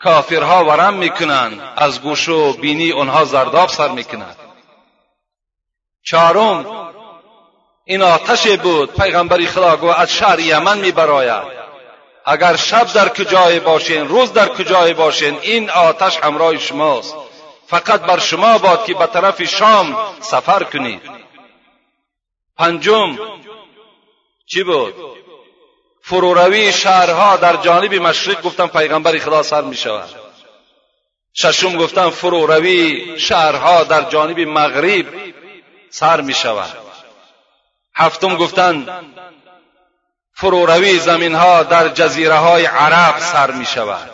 کافرها 0.00 0.64
ورم 0.64 0.94
می‌کنند. 0.94 1.72
از 1.76 2.02
گوش 2.02 2.28
و 2.28 2.52
بینی 2.52 2.92
آنها 2.92 3.24
زرداب 3.24 3.68
سر 3.68 3.88
می‌کنند 3.88 4.36
چهارم 6.04 6.88
این 7.90 8.02
آتش 8.02 8.46
بود 8.46 8.94
پیغمبری 8.94 9.46
خدا 9.46 9.76
گو 9.76 9.86
از 9.86 10.12
شهر 10.12 10.40
یمن 10.40 10.78
میبراید. 10.78 11.42
اگر 12.24 12.56
شب 12.56 12.92
در 12.92 13.08
کجای 13.08 13.60
باشین 13.60 14.08
روز 14.08 14.32
در 14.32 14.48
کجای 14.48 14.94
باشین 14.94 15.38
این 15.42 15.70
آتش 15.70 16.16
همراه 16.16 16.58
شماست. 16.58 17.14
فقط 17.66 18.00
بر 18.00 18.18
شما 18.18 18.58
باد 18.58 18.84
که 18.84 18.94
به 18.94 19.06
طرف 19.06 19.42
شام 19.42 19.96
سفر 20.20 20.62
کنید. 20.62 21.02
پنجم 22.58 23.18
چی 24.46 24.62
بود؟ 24.62 24.94
فروروی 26.02 26.72
شهرها 26.72 27.36
در 27.36 27.56
جانب 27.56 27.94
مشرق 27.94 28.42
گفتم 28.42 28.66
پیغمبر 28.66 29.18
خدا 29.18 29.42
سر 29.42 29.60
می 29.62 29.76
شود 29.76 30.08
ششم 31.34 31.76
گفتم 31.76 32.10
فروروی 32.10 33.18
شهرها 33.18 33.84
در 33.84 34.02
جانب 34.02 34.40
مغرب 34.40 35.06
سر 35.90 36.20
می 36.20 36.34
شود 36.34 36.87
هفتم 37.98 38.36
گفتن 38.36 38.86
فروروی 40.34 40.98
زمین 40.98 41.34
ها 41.34 41.62
در 41.62 41.88
جزیره 41.88 42.34
های 42.34 42.66
عرب 42.66 43.18
سر 43.18 43.50
می 43.50 43.66
شود 43.66 44.10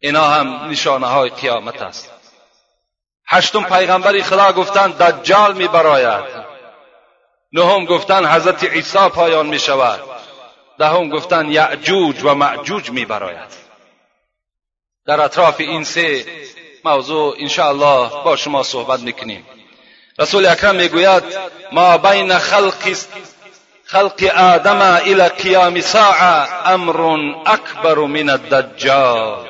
اینا 0.00 0.24
هم 0.24 0.70
نشانه 0.70 1.06
های 1.06 1.30
قیامت 1.30 1.82
است. 1.82 2.10
هشتم 3.26 3.62
پیغمبر 3.62 4.20
خدا 4.20 4.52
گفتن 4.52 4.90
دجال 4.90 5.56
می 5.56 5.68
براید 5.68 6.24
نهم 7.52 7.84
گفتن 7.84 8.26
حضرت 8.26 8.64
عیسی 8.64 9.08
پایان 9.08 9.46
می 9.46 9.58
شود 9.58 10.00
دهم 10.78 11.08
گفتن 11.08 11.50
یعجوج 11.50 12.24
و 12.24 12.34
معجوج 12.34 12.90
می 12.90 13.04
براید 13.04 13.64
در 15.06 15.20
اطراف 15.20 15.60
این 15.60 15.84
سه 15.84 16.26
موضوع 16.84 17.36
الله 17.58 18.08
با 18.24 18.36
شما 18.36 18.62
صحبت 18.62 19.00
می‌کنیم. 19.00 19.46
رسول 20.18 20.46
اکرم 20.46 20.74
می‌گوید 20.74 21.22
ما 21.72 21.98
بین 21.98 22.38
خلق 22.38 22.96
خلق 23.84 24.24
آدم 24.36 24.82
الى 24.82 25.28
قیام 25.28 25.80
ساعه 25.80 26.68
امر 26.68 27.00
اکبر 27.46 27.98
من 27.98 28.30
الدجال. 28.30 29.48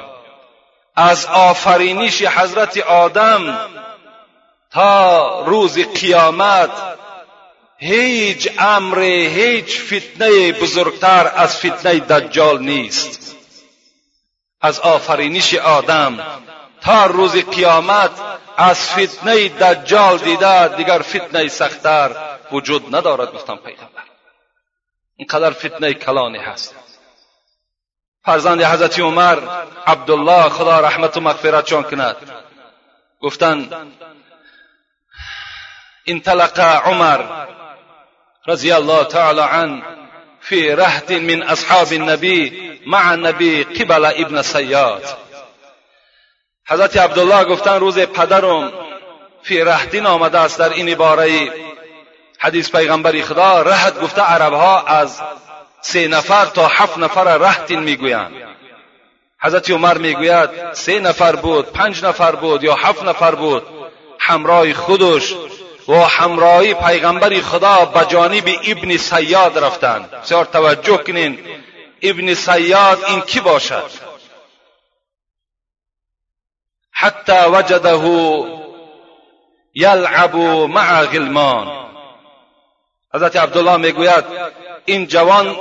از 0.97 1.27
آفرینش 1.27 2.23
حضرت 2.23 2.79
آدم 2.79 3.59
تا 4.73 5.41
روز 5.45 5.79
قیامت 5.79 6.71
هیچ 7.77 8.49
امر 8.59 9.01
هیچ 9.03 9.81
فتنه 9.81 10.53
بزرگتر 10.53 11.33
از 11.37 11.57
فتنه 11.57 11.99
دجال 11.99 12.63
نیست. 12.63 13.37
از 14.61 14.81
آفرینش 14.81 15.55
آدم 15.55 16.19
تا 16.81 17.07
روز 17.07 17.37
قیامت 17.37 18.11
از 18.57 18.91
فتنه 18.91 19.49
دجال 19.49 20.19
دیده 20.19 20.77
دیگر 20.77 20.99
فتنه 20.99 21.49
سختتر 21.49 22.11
وجود 22.53 22.97
ندارد 22.97 23.33
گفتم 23.33 23.57
پیغمبر. 23.57 24.03
اینقدر 25.17 25.51
فتنه 25.51 25.95
کلانی 25.95 26.39
هست. 26.39 26.75
فرزند 28.25 28.63
حضرت 28.63 29.01
عمر 29.01 29.39
عبدالله 29.87 30.49
خدا 30.49 30.81
رحمت 30.81 31.17
و 31.17 31.21
مغفرت 31.21 31.65
چون 31.65 31.83
کند. 31.83 32.17
گفتند 33.21 33.75
انطلق 36.07 36.61
عمر 36.61 37.47
رضی 38.47 38.73
الله 38.73 39.05
تعالی 39.05 39.41
عنه 39.41 39.83
في 40.41 40.75
رهد 40.75 41.13
من 41.13 41.43
اصحاب 41.43 41.93
النبی 41.93 42.71
مع 42.87 43.11
النبی 43.13 43.65
قبل 43.65 44.05
ابن 44.05 44.43
سیاد. 44.43 45.24
حضرت 46.69 46.97
عبدالله 46.97 47.45
گفتن 47.45 47.81
روز 47.81 47.99
پدرم 47.99 48.73
فی 49.43 49.61
رهدین 49.61 50.07
آمده 50.07 50.39
است 50.39 50.59
در 50.59 50.73
این 50.73 50.89
عباره. 50.89 51.51
حدیث 52.39 52.71
پیغمبری 52.71 53.23
خدا 53.23 53.63
رهد 53.63 54.01
گفته 54.01 54.23
عربها 54.23 54.83
از 54.83 55.21
سه 55.81 56.09
نفر 56.09 56.47
تا 56.47 56.67
هفت 56.67 56.99
نفر 56.99 57.39
رهدین 57.39 57.81
می‌گویند. 57.81 58.33
حضرت 59.43 59.71
عمر 59.71 59.99
می‌گوید 59.99 60.51
سه 60.73 61.01
نفر 61.01 61.37
بود 61.37 61.73
پنج 61.73 62.05
نفر 62.05 62.35
بود 62.35 62.65
یا 62.65 62.75
هفت 62.75 63.03
نفر 63.03 63.35
بود. 63.35 63.63
همراه 64.19 64.73
خودش 64.73 65.35
و 65.89 65.95
همراهی 65.95 66.75
پیغمبری 66.75 67.41
خدا 67.41 67.85
به 67.85 68.05
جانب 68.05 68.49
ابن 68.67 68.97
سیاد 68.97 69.59
رفتند. 69.59 70.11
بسیار 70.11 70.45
توجه 70.45 70.97
کنین 70.97 71.39
ابن 72.03 72.35
سیاد 72.35 73.05
این 73.09 73.21
کی 73.21 73.41
باشد؟ 73.41 74.14
حتی 77.05 77.33
وجده 77.33 77.95
یلعب 79.75 80.37
مع 80.37 81.05
غلمان. 81.05 81.87
حضرت 83.15 83.37
عبدالله 83.37 83.77
می‌گوید 83.77 84.25
این 84.85 85.07
جوان 85.07 85.57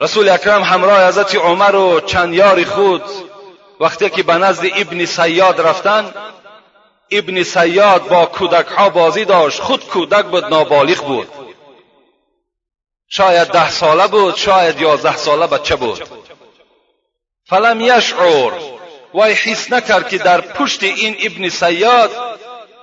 رسول 0.00 0.28
اکرم 0.28 0.62
همراه 0.62 1.08
حضرت 1.08 1.34
عمر 1.34 1.76
و 1.76 2.00
چند 2.00 2.34
یاری 2.34 2.64
خود 2.64 3.02
وقتی 3.80 4.10
که 4.10 4.22
به 4.22 4.34
نزد 4.34 4.64
ابن 4.76 5.04
سیاد 5.04 5.60
رفتن 5.60 6.14
ابن 7.10 7.42
سیاد 7.42 8.08
با 8.08 8.26
کودک 8.26 8.66
ها 8.66 8.90
بازی 8.90 9.24
داشت 9.24 9.60
خود 9.60 9.86
کودک 9.86 10.24
بود 10.24 10.44
نابالغ 10.44 11.04
بود. 11.04 11.28
شاید 13.08 13.48
ده 13.48 13.70
ساله 13.70 14.06
بود 14.06 14.36
شاید 14.36 14.80
یازده 14.80 15.16
ساله 15.16 15.46
بچه 15.46 15.76
بود. 15.76 16.21
فلم 17.52 17.80
یشعر 17.80 18.52
وای 19.14 19.32
حس 19.32 19.72
نکرد 19.72 20.08
که 20.08 20.18
در 20.18 20.40
پشت 20.40 20.82
این 20.82 21.16
ابن 21.20 21.48
سیاد 21.48 22.10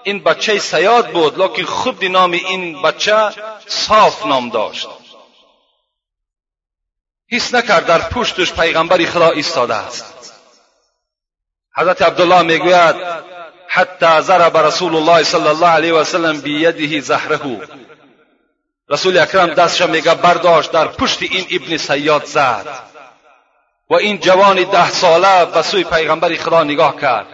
این 0.04 0.24
بچه 0.24 0.60
سیاد 0.60 1.12
بود 1.12 1.40
لکن 1.40 1.64
خود 1.64 2.06
نام 2.06 2.32
این 2.32 2.82
بچه 2.82 3.30
صاف 3.68 4.26
نام 4.26 4.50
داشت. 4.50 4.88
حس 7.32 7.54
نکرد 7.54 7.86
در 7.86 8.00
پشتش 8.00 8.54
پیغمبری 8.54 9.06
خدا 9.06 9.30
ایستاده 9.30 9.76
است. 9.76 10.34
حضرت 11.76 12.02
عبدالله 12.02 12.42
می‌گوید 12.42 12.96
حتی 13.68 14.22
ضرب 14.22 14.58
رسول 14.58 14.96
الله 14.96 15.24
صلی 15.24 15.48
الله 15.48 15.68
علیه 15.68 15.94
و 15.94 16.04
سلم 16.04 16.42
بیده 16.42 17.00
زهره. 17.02 17.68
رسول 18.90 19.18
اکرم 19.18 19.54
دستش 19.54 19.82
میگه 19.82 20.16
برداشت. 20.16 20.72
در 20.72 20.88
پشت 20.88 21.22
این 21.22 21.48
ابن 21.52 21.78
سیاد 21.78 22.26
زد. 22.26 22.89
و 23.90 23.94
این 23.94 24.20
جوان 24.20 24.64
ده 24.64 24.90
ساله 24.90 25.46
به 25.46 25.62
سوی 25.62 25.84
پیغمبر 25.84 26.36
خدا 26.36 26.64
نگاه 26.64 27.02
کرد. 27.02 27.28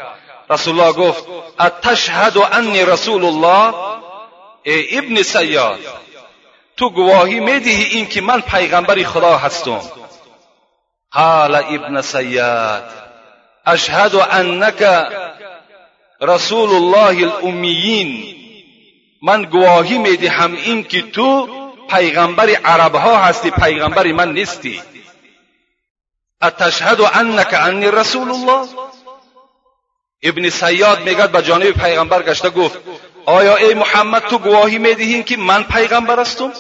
رسول 0.50 0.79
الله 0.79 0.93
گفت 0.93 1.24
اتشهد 1.59 2.38
انی 2.51 2.85
رسول 2.85 3.25
الله 3.25 3.74
ای 4.63 4.97
ابن 4.97 5.21
سیاد 5.21 5.79
تو 6.77 6.89
گواهی 6.89 7.39
می‌دهی 7.39 7.83
این 7.83 8.05
که 8.05 8.21
من 8.21 8.41
پیغمبر 8.41 9.03
خدا 9.03 9.38
هستم. 9.38 9.81
قال 11.12 11.55
ابن 11.55 12.01
سیاد 12.01 12.83
اشهد 13.65 14.15
انک 14.15 14.83
رسول 16.21 16.69
الله 16.69 17.27
الامیین. 17.27 18.35
من 19.24 19.43
گواهی 19.43 19.97
می‌دهم 19.97 20.55
این 20.55 20.83
که 20.83 21.01
تو 21.01 21.50
پیغمبر 21.89 22.50
عرب 22.50 22.95
ها 22.95 23.17
هستی 23.17 23.51
پیغمبر 23.51 24.12
من 24.12 24.33
نیستی. 24.33 24.81
اتشهد 26.46 27.02
انک 27.02 27.54
انی 27.54 27.92
رسول 27.92 28.32
الله؟ 28.32 28.68
ابن 30.24 30.50
سیاد 30.50 31.00
میگد 31.00 31.32
به 31.32 31.42
جانب 31.42 31.72
پیغمبر 31.72 32.24
گشته 32.24 32.50
گفت 32.50 32.80
آیا 33.25 33.56
ای 33.56 33.74
محمد 33.74 34.22
تو 34.22 34.38
گواهی 34.38 34.78
می‌دهی 34.78 35.24
که 35.24 35.38
من 35.38 35.64
پیغمبر 35.64 36.20
هستم؟ 36.20 36.54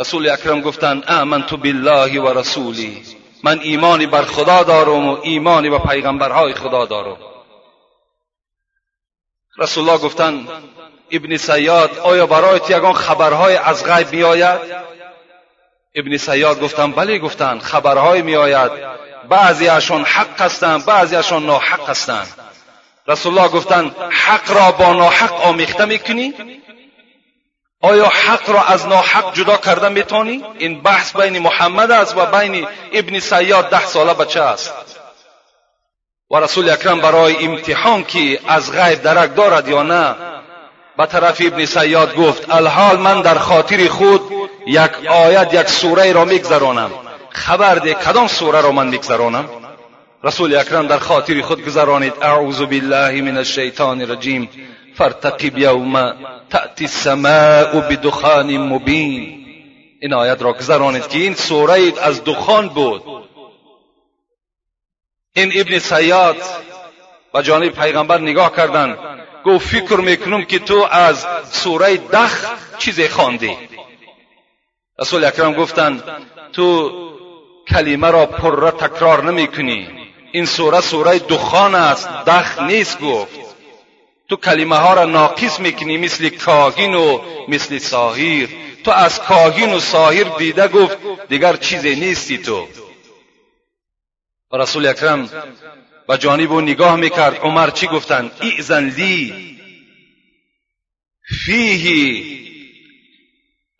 رسول 0.00 0.30
اکرم 0.30 0.60
گفتند 0.60 1.04
آمنت 1.10 1.54
بالله 1.54 2.20
و 2.20 2.38
رسولی. 2.38 3.02
من 3.42 3.60
ایمانی 3.60 4.06
بر 4.06 4.22
خدا 4.22 4.62
دارم 4.62 5.08
و 5.08 5.18
ایمانی 5.22 5.70
به 5.70 5.78
پیغمبرهای 5.78 6.54
خدا 6.54 6.86
دارم. 6.86 7.16
رسول 9.58 9.88
الله 9.88 10.02
گفتند 10.02 10.48
ابن 11.10 11.36
سیاد 11.36 11.98
آیا 11.98 12.26
برایت 12.26 12.70
یگان 12.70 12.92
خبرهای 12.92 13.56
از 13.56 13.84
غیب 13.84 14.12
میآید 14.12 14.60
ابن 15.94 16.16
سیاد 16.16 16.60
گفتند 16.60 16.94
بله 16.94 17.18
گفتند 17.18 17.62
خبرهای 17.62 18.22
میآید. 18.22 18.70
بعضیشان 19.28 20.04
حق 20.04 20.40
هستند 20.40 20.84
بعضیشان 20.84 21.46
ناحق 21.46 21.90
هستند 21.90 22.26
رسول 23.08 23.38
الله 23.38 23.48
گفتند 23.48 23.96
حق 24.10 24.50
را 24.50 24.70
با 24.70 24.92
ناحق 24.92 25.32
آمیخته 25.32 25.84
می‌کنی؟ 25.84 26.34
آیا 27.80 28.08
حق 28.08 28.50
را 28.50 28.62
از 28.62 28.86
ناحق 28.86 29.34
جدا 29.34 29.56
کرده 29.56 29.88
می‌تونی؟ 29.88 30.44
این 30.58 30.82
بحث 30.82 31.16
بین 31.16 31.38
محمد 31.38 31.90
است 31.90 32.16
و 32.16 32.26
بین 32.26 32.68
ابن 32.92 33.18
سیاد 33.18 33.70
ده 33.70 33.86
ساله 33.86 34.14
بچه 34.14 34.42
است. 34.42 34.72
و 36.30 36.36
رسول 36.36 36.70
اکرم 36.70 37.00
برای 37.00 37.46
امتحان 37.46 38.04
که 38.04 38.40
از 38.48 38.72
غیب 38.72 39.02
درک 39.02 39.36
دارد 39.36 39.68
یا 39.68 39.82
نه 39.82 40.14
به 40.98 41.06
طرف 41.06 41.42
ابن 41.46 41.64
سیاد 41.64 42.16
گفت 42.16 42.50
الحال 42.50 42.96
من 42.98 43.22
در 43.22 43.38
خاطر 43.38 43.88
خود 43.88 44.20
یک 44.66 45.06
آیت 45.08 45.54
یک 45.54 45.68
سوره 45.68 46.12
را 46.12 46.24
میگذرانم. 46.24 46.90
خبر 47.28 47.74
ده 47.74 47.94
کدام 47.94 48.26
سوره 48.26 48.60
را 48.60 48.72
من 48.72 48.88
میگذرانم؟ 48.88 49.48
رسول 50.24 50.56
اکرم 50.56 50.86
در 50.86 50.98
خاطر 50.98 51.40
خود 51.40 51.64
گذرانید 51.64 52.12
اعوذ 52.22 52.60
بالله 52.60 53.22
من 53.22 53.36
الشیطان 53.36 54.00
الرجیم 54.00 54.48
فرتقب 54.94 55.58
یوم 55.58 56.14
تأتی 56.50 56.84
السماء 56.84 57.80
بدخان 57.80 58.58
مبین. 58.58 59.38
این 60.00 60.14
آیت 60.14 60.42
را 60.42 60.52
گذرانید 60.52 61.08
که 61.08 61.18
این 61.18 61.34
سوره 61.34 61.92
از 62.02 62.24
دخان 62.24 62.68
بود. 62.68 63.02
این 65.36 65.52
ابن 65.54 65.78
سیاد 65.78 66.36
و 67.34 67.42
جانب 67.42 67.68
پیغمبر 67.68 68.18
نگاه 68.18 68.56
کردند. 68.56 68.98
گفت 69.44 69.68
فکر 69.68 69.96
می‌کنم 69.96 70.44
که 70.44 70.58
تو 70.58 70.88
از 70.90 71.26
سوره 71.50 71.96
دخ 71.96 72.46
چیزی 72.78 73.08
خواندی. 73.08 73.56
رسول 74.98 75.24
اکرم 75.24 75.52
گفتند 75.52 76.02
تو 76.52 76.92
کلمه 77.68 78.10
را 78.10 78.26
پره 78.26 78.70
تکرار 78.70 79.24
نمی‌کنی. 79.24 79.88
این 80.32 80.46
سوره 80.46 80.80
سوره 80.80 81.18
دخان 81.18 81.74
است 81.74 82.08
دخ 82.08 82.58
نیست 82.58 83.00
گفت. 83.00 83.40
تو 84.28 84.36
کلمه 84.36 84.76
ها 84.76 84.94
را 84.94 85.04
ناقص 85.04 85.60
می‌کنی 85.60 85.96
مثل 85.96 86.28
کاهین 86.28 86.94
و 86.94 87.20
مثل 87.48 87.78
ساهیر. 87.78 88.48
تو 88.84 88.90
از 88.90 89.20
کاهین 89.22 89.74
و 89.74 89.80
ساهیر 89.80 90.28
دیده 90.28 90.68
گفت 90.68 90.96
دیگر 91.28 91.56
چیزی 91.56 91.94
نیستی 91.96 92.38
تو. 92.38 92.66
و 94.52 94.56
رسول 94.56 94.86
اکرم 94.86 95.30
به 96.12 96.18
جانب 96.18 96.52
او 96.52 96.60
نگاه 96.60 96.96
می‌کرد. 96.96 97.36
عمر 97.36 97.70
چی 97.70 97.86
گفتند 97.86 98.30
ایزن 98.40 98.88
لی 98.88 99.58
فیه 101.44 102.24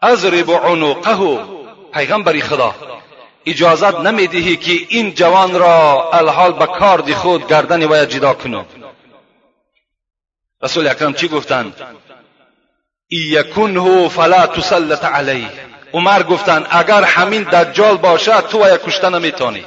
اضرب 0.02 0.50
عنقه. 0.50 1.44
پیغمبری 1.94 2.40
خدا 2.40 2.74
اجازت 3.46 4.00
نمی‌دهی 4.00 4.56
که 4.56 4.72
این 4.88 5.14
جوان 5.14 5.54
را 5.54 6.10
الحال 6.12 6.52
به 6.52 6.66
کارد 6.66 7.12
خود 7.12 7.48
گردن 7.48 7.82
وی 7.82 8.06
جدا 8.06 8.34
کنم 8.34 8.66
رسول 10.62 10.86
اکرم 10.86 11.14
چی 11.14 11.28
گفتند 11.28 11.74
یکنه 13.10 14.08
فلا 14.08 14.46
تسلط 14.46 15.04
علیه. 15.04 15.48
عمر 15.92 16.22
گفتند 16.22 16.66
اگر 16.70 17.02
همین 17.02 17.42
دجال 17.42 17.96
باشد 17.96 18.46
تو 18.46 18.64
وی 18.64 18.78
کشته 18.86 19.08
نمیتانی 19.08 19.64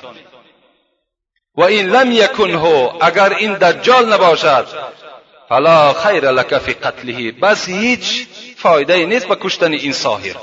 و 1.57 1.63
این 1.63 1.89
لم 1.89 2.11
یکنه 2.11 2.91
اگر 3.01 3.33
این 3.33 3.53
دجال 3.53 4.13
نباشد. 4.13 4.67
فلا 5.49 5.93
خیر 5.93 6.31
لک 6.31 6.57
فی 6.57 6.73
قتله 6.73 7.31
بس 7.31 7.67
هیچ 7.69 8.27
فایده 8.57 9.05
نیست 9.05 9.27
به 9.27 9.35
کشتن 9.35 9.71
این 9.73 9.93
ساحر. 9.93 10.35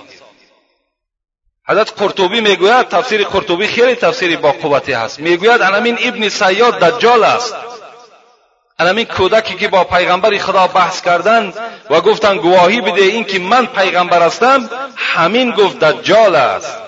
حضرت 1.68 1.92
قرطبی 2.01 2.40
می‌گوید 2.40 2.88
تفسیر 2.88 3.25
قرطبی 3.25 3.66
خیلی 3.66 3.94
تفسیری 3.94 4.37
با 4.37 4.53
قوتی 4.53 4.92
هست. 4.92 5.20
می‌گوید 5.20 5.62
انمین 5.62 5.98
ابن 6.01 6.29
سیاد 6.29 6.79
دجال 6.79 7.25
است. 7.25 7.57
انمین 8.79 9.05
کودکی 9.05 9.55
که 9.55 9.68
با 9.68 9.85
پیغمبر 9.85 10.38
خدا 10.38 10.66
بحث 10.66 11.03
کردند 11.03 11.55
و 11.90 12.01
گفتند 12.01 12.38
گواهی 12.38 12.81
بده 12.81 13.03
این 13.03 13.25
که 13.25 13.38
من 13.38 13.66
پیغمبر 13.66 14.22
هستم 14.22 14.70
همین 14.96 15.51
گفت 15.51 15.79
دجال 15.79 16.37
است. 16.37 16.82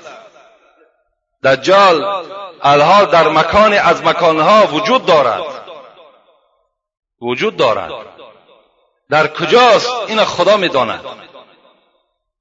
دجال 1.45 2.25
الحال 2.63 3.07
در 3.07 3.29
مکان 3.29 3.73
از 3.73 4.05
مکانها 4.05 4.67
وجود 4.67 5.07
دارد. 5.07 5.43
وجود 7.23 7.57
دارد. 7.57 7.91
در 9.11 9.27
کجاست؟ 9.27 9.91
این 10.09 10.25
خدا 10.25 10.57
می‌داند. 10.57 11.01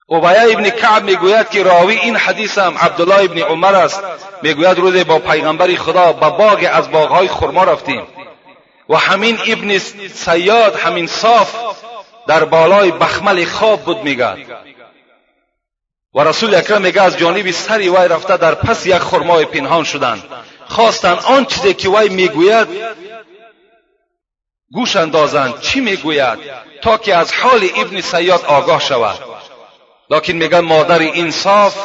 عبیه 0.09 0.53
ابن 0.53 0.69
کعب 0.69 1.03
می‌گوید 1.03 1.49
که 1.49 1.63
راوی 1.63 1.95
این 1.95 2.15
حدیث 2.15 2.57
هم 2.57 2.77
عبدالله 2.77 3.23
ابن 3.23 3.41
عمر 3.41 3.75
است. 3.75 4.03
می‌گوید 4.41 4.79
روز 4.79 5.05
با 5.07 5.19
پیغمبر 5.19 5.75
خدا 5.75 6.13
به 6.13 6.29
باغ 6.29 6.69
از 6.71 6.91
باغهای 6.91 7.27
خرما 7.27 7.63
رفتیم. 7.63 8.07
و 8.89 8.95
همین 8.95 9.37
ابن 9.47 9.77
سیاد 10.13 10.75
همین 10.75 11.07
صاف 11.07 11.55
در 12.27 12.43
بالای 12.43 12.91
بخمل 12.91 13.45
خواب 13.45 13.79
بود 13.79 14.03
میگد 14.03 14.37
و 16.15 16.23
رسول 16.23 16.55
اکرم 16.55 16.81
میگه 16.81 17.01
از 17.01 17.17
جانب 17.17 17.51
سری 17.51 17.89
وی 17.89 18.07
رفته 18.07 18.37
در 18.37 18.55
پس 18.55 18.85
یک 18.85 18.97
خرمای 18.97 19.45
پنهان 19.45 19.83
شدند. 19.83 20.23
خواستند 20.67 21.19
آن 21.25 21.45
چیزی 21.45 21.73
که 21.73 21.89
وی 21.89 22.09
می‌گوید 22.09 22.67
گوش 24.71 24.95
اندازند 24.95 25.59
چی 25.59 25.79
می‌گوید 25.79 26.39
تا 26.81 26.97
که 26.97 27.15
از 27.15 27.33
حال 27.33 27.69
ابن 27.77 28.01
سیاد 28.01 28.45
آگاه 28.45 28.79
شود. 28.79 29.19
لکن 30.09 30.33
میگن 30.33 30.59
مادر 30.59 30.99
انصاف 31.01 31.77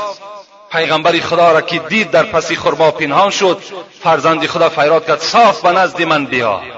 پیغمبر 0.73 1.13
خدا 1.21 1.53
را 1.53 1.61
که 1.61 1.79
دید 1.79 2.11
در 2.11 2.23
پسی 2.23 2.57
خرما 2.57 2.91
پنهان 2.91 3.31
شد 3.31 3.63
فرزند 4.03 4.47
خدا 4.47 4.69
فیراد 4.69 5.07
کرد 5.07 5.21
صاف 5.21 5.61
به 5.61 5.71
نزد 5.73 6.03
من 6.03 6.27
بیا. 6.27 6.78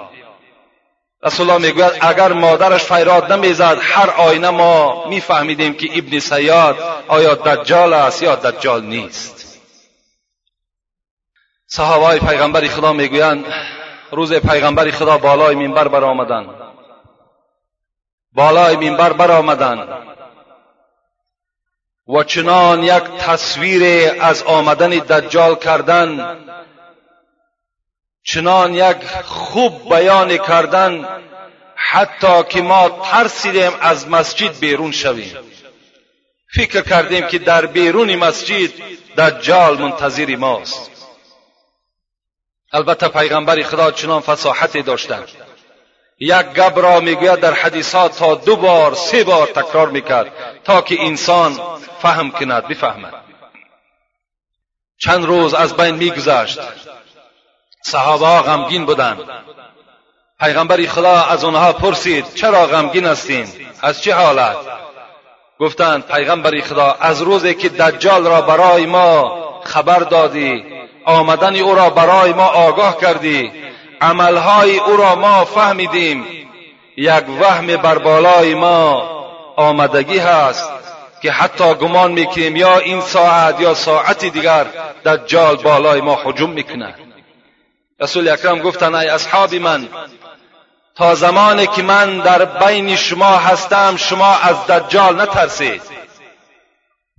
رسول 1.22 1.50
الله 1.50 1.66
می‌گوید 1.66 1.92
اگر 2.00 2.32
مادرش 2.32 2.84
فیراد 2.84 3.32
نمی‌زد 3.32 3.78
هر 3.80 4.10
آینه 4.10 4.50
ما 4.50 5.08
میفهمیدیم 5.08 5.74
که 5.74 5.98
ابن 5.98 6.18
سیاد 6.18 6.76
آیا 7.08 7.34
دجال 7.34 7.92
است 7.92 8.22
یا 8.22 8.34
دجال 8.34 8.84
نیست. 8.84 9.58
صحابه 11.66 12.18
پیغمبر 12.18 12.68
خدا 12.68 12.92
می‌گویند 12.92 13.44
روز 14.12 14.32
پیغمبر 14.32 14.90
خدا 14.90 15.18
بالای 15.18 15.54
منبر 15.54 15.88
برآمدند 15.88 16.48
بالای 18.32 18.76
منبر 18.76 19.12
برآمدند 19.12 19.88
و 22.08 22.22
چنان 22.22 22.82
یک 22.82 23.02
تصویر 23.02 24.12
از 24.20 24.42
آمدن 24.42 24.90
دجال 24.90 25.54
کردن 25.54 26.36
چنان 28.24 28.74
یک 28.74 28.96
خوب 29.24 29.88
بیان 29.88 30.36
کردن 30.36 31.08
حتی 31.76 32.42
که 32.48 32.62
ما 32.62 32.88
ترسیدیم 32.88 33.72
از 33.80 34.08
مسجد 34.08 34.58
بیرون 34.58 34.92
شویم. 34.92 35.36
فکر 36.54 36.80
کردیم 36.80 37.26
که 37.26 37.38
در 37.38 37.66
بیرون 37.66 38.14
مسجد 38.16 38.70
دجال 39.18 39.78
منتظر 39.78 40.36
ماست. 40.36 40.90
البته 42.72 43.08
پیغمبر 43.08 43.62
خدا 43.62 43.90
چنان 43.90 44.20
فصاحتی 44.20 44.82
داشتند 44.82 45.28
یک 46.18 46.46
گب 46.46 46.78
را 46.78 47.00
می‌گوید 47.00 47.40
در 47.40 47.54
حدیثات 47.54 48.18
تا 48.18 48.34
دو 48.34 48.56
بار 48.56 48.94
سه 48.94 49.24
بار 49.24 49.46
تکرار 49.46 49.88
می‌کرد 49.88 50.32
تا 50.64 50.82
که 50.82 50.96
انسان 51.00 51.60
فهم 52.02 52.30
کند 52.30 52.68
بفهمد. 52.68 53.14
چند 54.98 55.24
روز 55.24 55.54
از 55.54 55.76
بین 55.76 55.94
میگذشت. 55.94 56.58
صحابه 57.82 58.26
ها 58.26 58.42
غمگین 58.42 58.86
بودند. 58.86 59.18
پیغمبر 60.40 60.86
خدا 60.86 61.22
از 61.22 61.44
آنها 61.44 61.72
پرسید 61.72 62.34
چرا 62.34 62.66
غمگین 62.66 63.06
هستین؟ 63.06 63.46
از 63.82 64.02
چه 64.02 64.14
حالت؟ 64.14 64.56
گفتند 65.60 66.06
پیغمبر 66.06 66.60
خدا 66.60 66.96
از 67.00 67.22
روزی 67.22 67.54
که 67.54 67.68
دجال 67.68 68.26
را 68.26 68.40
برای 68.40 68.86
ما 68.86 69.40
خبر 69.64 69.98
دادی 69.98 70.64
آمدن 71.04 71.56
او 71.56 71.74
را 71.74 71.90
برای 71.90 72.32
ما 72.32 72.46
آگاه 72.46 73.00
کردی 73.00 73.52
عملهای 74.00 74.78
او 74.78 74.96
را 74.96 75.14
ما 75.14 75.44
فهمیدیم. 75.44 76.24
یک 76.96 77.24
وهم 77.40 77.66
بر 77.66 77.98
بالای 77.98 78.54
ما 78.54 79.10
آمدگی 79.56 80.18
هست 80.18 80.70
که 81.22 81.32
حتی 81.32 81.74
گمان 81.74 82.12
می‌کنیم 82.12 82.56
یا 82.56 82.78
این 82.78 83.00
ساعت 83.00 83.60
یا 83.60 83.74
ساعتی 83.74 84.30
دیگر 84.30 84.66
دجال 85.04 85.56
بالای 85.56 86.00
ما 86.00 86.18
حجوم 86.24 86.50
می‌کنه 86.50 86.94
رسول 88.00 88.28
اکرم 88.28 88.58
گفتن 88.58 88.94
ای 88.94 89.08
اصحاب 89.08 89.54
من 89.54 89.88
تا 90.96 91.14
زمانی 91.14 91.66
که 91.66 91.82
من 91.82 92.18
در 92.18 92.44
بین 92.44 92.96
شما 92.96 93.36
هستم 93.36 93.96
شما 93.96 94.34
از 94.36 94.66
دجال 94.66 95.20
نترسید. 95.20 95.82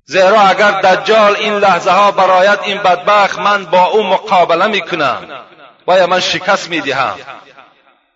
زیرا 0.06 0.42
اگر 0.42 0.72
دجال 0.72 1.36
این 1.36 1.54
لحظه 1.54 1.92
ها 1.92 2.12
برایت 2.12 2.60
این 2.64 2.78
بدبخت 2.78 3.40
من 3.40 3.66
با 3.66 3.86
او 3.86 4.04
مقابله 4.04 4.68
می‌کنم. 4.68 5.28
باید 5.86 6.10
من 6.10 6.20
شکست 6.20 6.70
می‌دهم. 6.70 7.16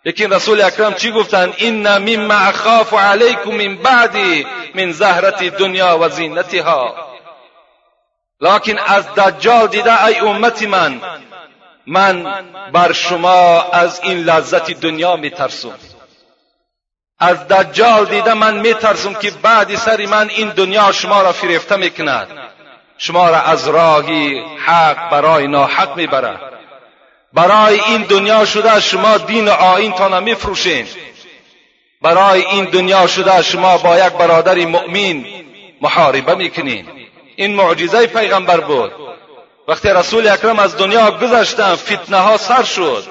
لیکن 0.06 0.34
رسول 0.34 0.62
اکرم 0.62 0.94
چی 0.94 1.12
گفتند 1.12 1.54
این 1.58 1.88
مما 1.88 2.34
اخاف 2.34 2.94
علیکم 2.94 3.50
من 3.52 3.76
بعدی 3.76 4.48
من 4.76 4.92
زهرت 4.92 5.44
دنیا 5.44 5.98
و 6.02 6.10
زینتها. 6.10 6.96
لکن 8.42 8.78
از 8.80 9.08
دجال 9.08 9.68
دیده 9.68 10.06
ای 10.06 10.20
امت 10.20 10.64
من 10.64 11.02
من 11.88 12.24
بر 12.72 12.92
شما 12.92 13.62
از 13.62 14.00
این 14.04 14.18
لذت 14.18 14.72
دنیا 14.72 15.16
میترسم. 15.16 15.74
از 17.20 17.48
دجال 17.48 18.06
دیده 18.06 18.34
من 18.34 18.60
میترسم 18.60 19.14
که 19.14 19.32
بعد 19.42 19.76
سر 19.76 20.06
من 20.06 20.30
این 20.30 20.50
دنیا 20.50 20.92
شما 20.92 21.22
را 21.22 21.32
فریفته 21.32 21.76
می‌کند. 21.76 22.28
شما 22.98 23.30
را 23.30 23.42
از 23.42 23.68
راهی 23.68 24.44
حق 24.66 25.10
برای 25.10 25.48
ناحق 25.48 25.98
می‌برد 25.98 26.40
برای 27.34 27.80
این 27.80 28.02
دنیا 28.02 28.46
شده 28.46 28.80
شما 28.80 29.18
دین 29.18 29.48
و 29.48 29.52
آین 29.52 29.92
تا 29.92 30.20
میفروشین. 30.20 30.88
برای 32.02 32.46
این 32.46 32.66
دنیا 32.66 33.08
شده 33.08 33.42
شما 33.42 33.78
با 33.78 33.98
یک 33.98 34.14
برادر 34.14 34.66
مؤمن 34.66 35.26
محاربه 35.82 36.36
می‌کنین. 36.36 36.86
این 37.36 37.56
معجزه 37.56 38.08
پیغمبر 38.08 38.60
بود. 38.60 39.05
وقتی 39.68 39.90
رسول 39.90 40.28
اکرم 40.28 40.60
از 40.60 40.78
دنیا 40.78 41.12
گذشتن 41.12 41.76
فتنه 41.76 42.18
ها 42.18 42.38
سر 42.38 42.64
شد. 42.64 43.04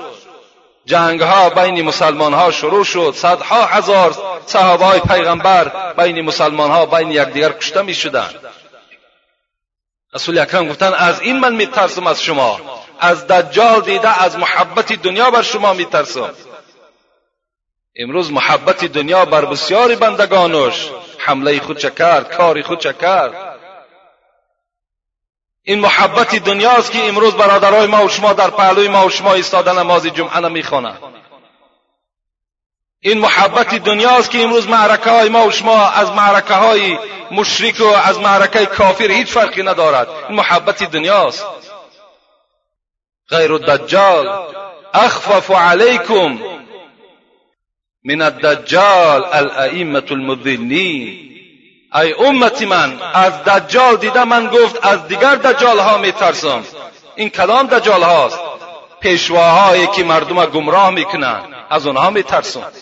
جنگ 0.86 1.22
ها 1.22 1.50
بین 1.50 1.82
مسلمان 1.82 2.34
ها 2.34 2.50
شروع 2.50 2.84
شد. 2.84 3.14
صدها 3.16 3.64
هزار 3.66 4.14
صحابه 4.46 4.84
های 4.84 5.00
پیغمبر 5.00 5.92
بین 5.96 6.20
مسلمان 6.20 6.70
ها 6.70 6.86
بین 6.86 7.10
یکدیگر 7.10 7.52
کشته 7.52 7.82
می 7.82 7.94
شدن 7.94 8.30
رسول 10.14 10.38
اکرم 10.38 10.68
گفتن 10.68 10.94
از 10.94 11.20
این 11.20 11.40
من 11.40 11.54
می 11.54 11.66
ترسم 11.66 12.06
از 12.06 12.22
شما. 12.22 12.60
از 13.00 13.26
دجال 13.26 13.80
دیده 13.80 14.22
از 14.22 14.38
محبت 14.38 14.92
دنیا 14.92 15.30
بر 15.30 15.42
شما 15.42 15.72
می 15.72 15.84
ترسم 15.84 16.30
امروز 17.96 18.32
محبت 18.32 18.84
دنیا 18.84 19.24
بر 19.24 19.44
بسیاری 19.44 19.96
بندگانش. 19.96 20.90
حمله 21.18 21.60
خود 21.60 21.78
کرد 21.78 22.36
کاری 22.36 22.62
خود 22.62 22.80
کرد 22.80 23.53
این 25.66 25.80
محبت 25.80 26.36
دنیاست 26.36 26.92
که 26.92 27.08
امروز 27.08 27.34
برادرای 27.34 27.86
ما 27.86 28.04
و 28.04 28.08
شما 28.08 28.32
در 28.32 28.50
پهلوی 28.50 28.88
ما 28.88 29.06
و 29.06 29.10
شما 29.10 29.34
ایستاده 29.34 29.72
نماز 29.72 30.06
جمعه 30.06 30.40
نمی‌خوانند 30.40 30.98
این 33.00 33.18
محبت 33.18 33.74
دنیاست 33.74 34.30
که 34.30 34.42
امروز 34.42 34.68
معرکه 34.68 35.10
های 35.10 35.28
ما 35.28 35.46
و 35.46 35.50
شما 35.50 35.86
از 35.86 36.12
معرکه 36.12 36.54
های 36.54 36.98
مشرک 37.30 37.80
و 37.80 37.84
از 37.84 38.18
معرکه 38.20 38.66
کافر 38.66 39.10
هیچ 39.10 39.26
فرقی 39.26 39.62
ندارد. 39.62 40.08
این 40.28 40.38
محبت 40.38 40.82
دنیاست. 40.82 41.46
غیر 43.28 43.52
الدجال 43.52 44.46
اخفف 44.94 45.50
علیکم 45.50 46.38
من 48.04 48.22
الدجال 48.22 49.24
الائمه 49.32 50.02
المذلین. 50.10 51.33
ای 51.94 52.12
امتی 52.12 52.66
من 52.66 53.00
از 53.14 53.44
دجال 53.44 53.96
دیده 53.96 54.24
من 54.24 54.46
گفت 54.46 54.86
از 54.86 55.08
دیگر 55.08 55.34
دجال 55.34 55.78
ها 55.78 55.98
می 55.98 56.12
ترسم 56.12 56.64
این 57.16 57.30
کلام 57.30 57.66
دجال 57.66 58.02
هاست 58.02 58.38
پیشواهایی 59.00 59.86
که 59.86 60.04
مردم 60.04 60.46
گمراه 60.46 60.90
می‌کنند 60.90 61.54
از 61.70 61.86
اونها 61.86 62.10
می 62.10 62.22
ترسم 62.22 62.72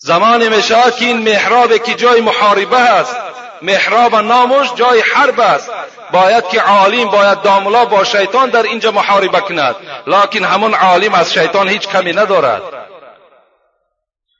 زمانی 0.00 0.48
می 0.48 0.62
که 0.62 0.92
این 1.00 1.18
محراب 1.18 1.76
که 1.76 1.94
جای 1.94 2.20
محاربه 2.20 2.78
است. 2.78 3.16
محراب 3.62 4.14
نامش 4.14 4.74
جای 4.74 5.00
حرب 5.00 5.40
است. 5.40 5.70
باید 6.12 6.48
که 6.48 6.60
عالم 6.60 7.10
باید 7.10 7.42
داملا 7.42 7.84
با 7.84 8.04
شیطان 8.04 8.50
در 8.50 8.62
اینجا 8.62 8.90
محاربه 8.90 9.40
کند. 9.40 9.76
لکن 10.06 10.44
همون 10.44 10.74
عالم 10.74 11.14
از 11.14 11.32
شیطان 11.32 11.68
هیچ 11.68 11.88
کمی 11.88 12.12
ندارد. 12.12 12.62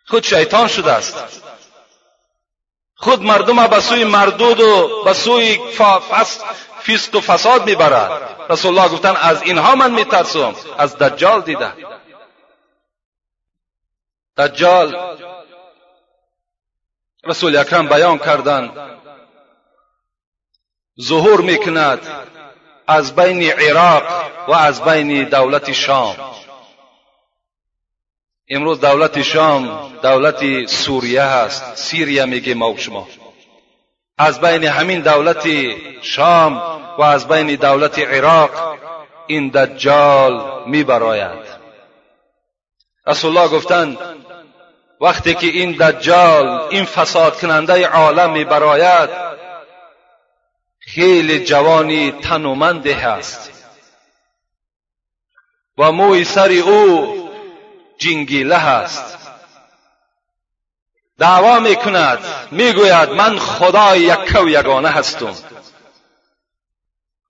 خود 0.07 0.23
شیطان 0.23 0.69
شده 0.69 0.93
است. 0.93 1.43
خود 3.01 3.23
مردم 3.23 3.67
به 3.67 3.81
سوی 3.81 4.05
مردود 4.05 4.61
و 4.61 5.05
به 5.05 5.13
سوی 5.13 5.59
فسق 6.83 7.15
و 7.15 7.21
فساد 7.21 7.67
می‌برد 7.67 8.37
رسول 8.51 8.79
الله 8.79 8.93
گفتن 8.93 9.17
از 9.17 9.43
اینها 9.43 9.75
من 9.75 9.91
میترسم. 9.91 10.55
از 10.79 10.99
دجال 10.99 11.41
دیده 11.41 11.73
دجال. 14.37 15.17
رسول 17.25 17.57
اکرم 17.57 17.89
بیان 17.89 18.19
کردند 18.19 18.99
ظهور 21.01 21.41
می‌کند. 21.41 22.07
از 22.87 23.15
بین 23.15 23.43
عراق 23.43 24.31
و 24.49 24.53
از 24.53 24.83
بین 24.83 25.25
دولت 25.25 25.73
شام. 25.73 26.17
امروز 28.51 28.81
دولت 28.81 29.23
شام 29.23 29.93
دولت 30.03 30.67
سوریه 30.67 31.23
هست 31.23 31.77
سیریه 31.77 32.25
میگه 32.25 32.55
ما 32.55 32.77
شما. 32.77 33.09
از 34.19 34.41
بین 34.41 34.65
همین 34.65 35.01
دولت 35.01 35.49
شام 36.03 36.57
و 36.99 37.03
از 37.03 37.29
بین 37.29 37.55
دولت 37.55 37.99
عراق 37.99 38.79
این 39.27 39.49
دجال 39.49 40.65
میبراید. 40.67 41.59
رسول 43.07 43.37
الله 43.37 43.51
گفتند 43.51 43.99
وقتی 45.01 45.35
که 45.35 45.47
این 45.47 45.73
دجال 45.73 46.69
این 46.71 46.85
فساد 46.85 47.41
کننده 47.41 47.87
عالم 47.87 48.33
میبراید 48.33 49.11
خیلی 50.79 51.45
جوانی 51.45 52.13
تنومنده 52.13 52.95
هست. 52.95 53.67
و 55.79 55.93
موی 55.93 56.25
سر 56.25 56.51
او 56.51 57.18
جنگیله 57.99 58.57
هست 58.57 59.19
دعوا 61.19 61.61
می‌کند 61.61 62.19
می‌گوید 62.51 63.11
من 63.11 63.39
خدای 63.39 64.01
یکه 64.01 64.41
و 64.41 64.49
یگانه 64.49 64.89
هستم. 64.89 65.35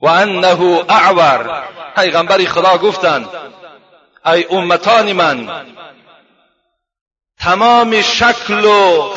و 0.00 0.06
انه 0.06 0.84
اعور. 0.88 1.62
پیغمبر 1.96 2.44
خدا 2.44 2.78
گفتند 2.78 3.28
ای 4.26 4.44
امتان 4.50 5.12
من 5.12 5.64
تمام 7.38 8.02
شکل 8.02 8.64
و 8.64 9.10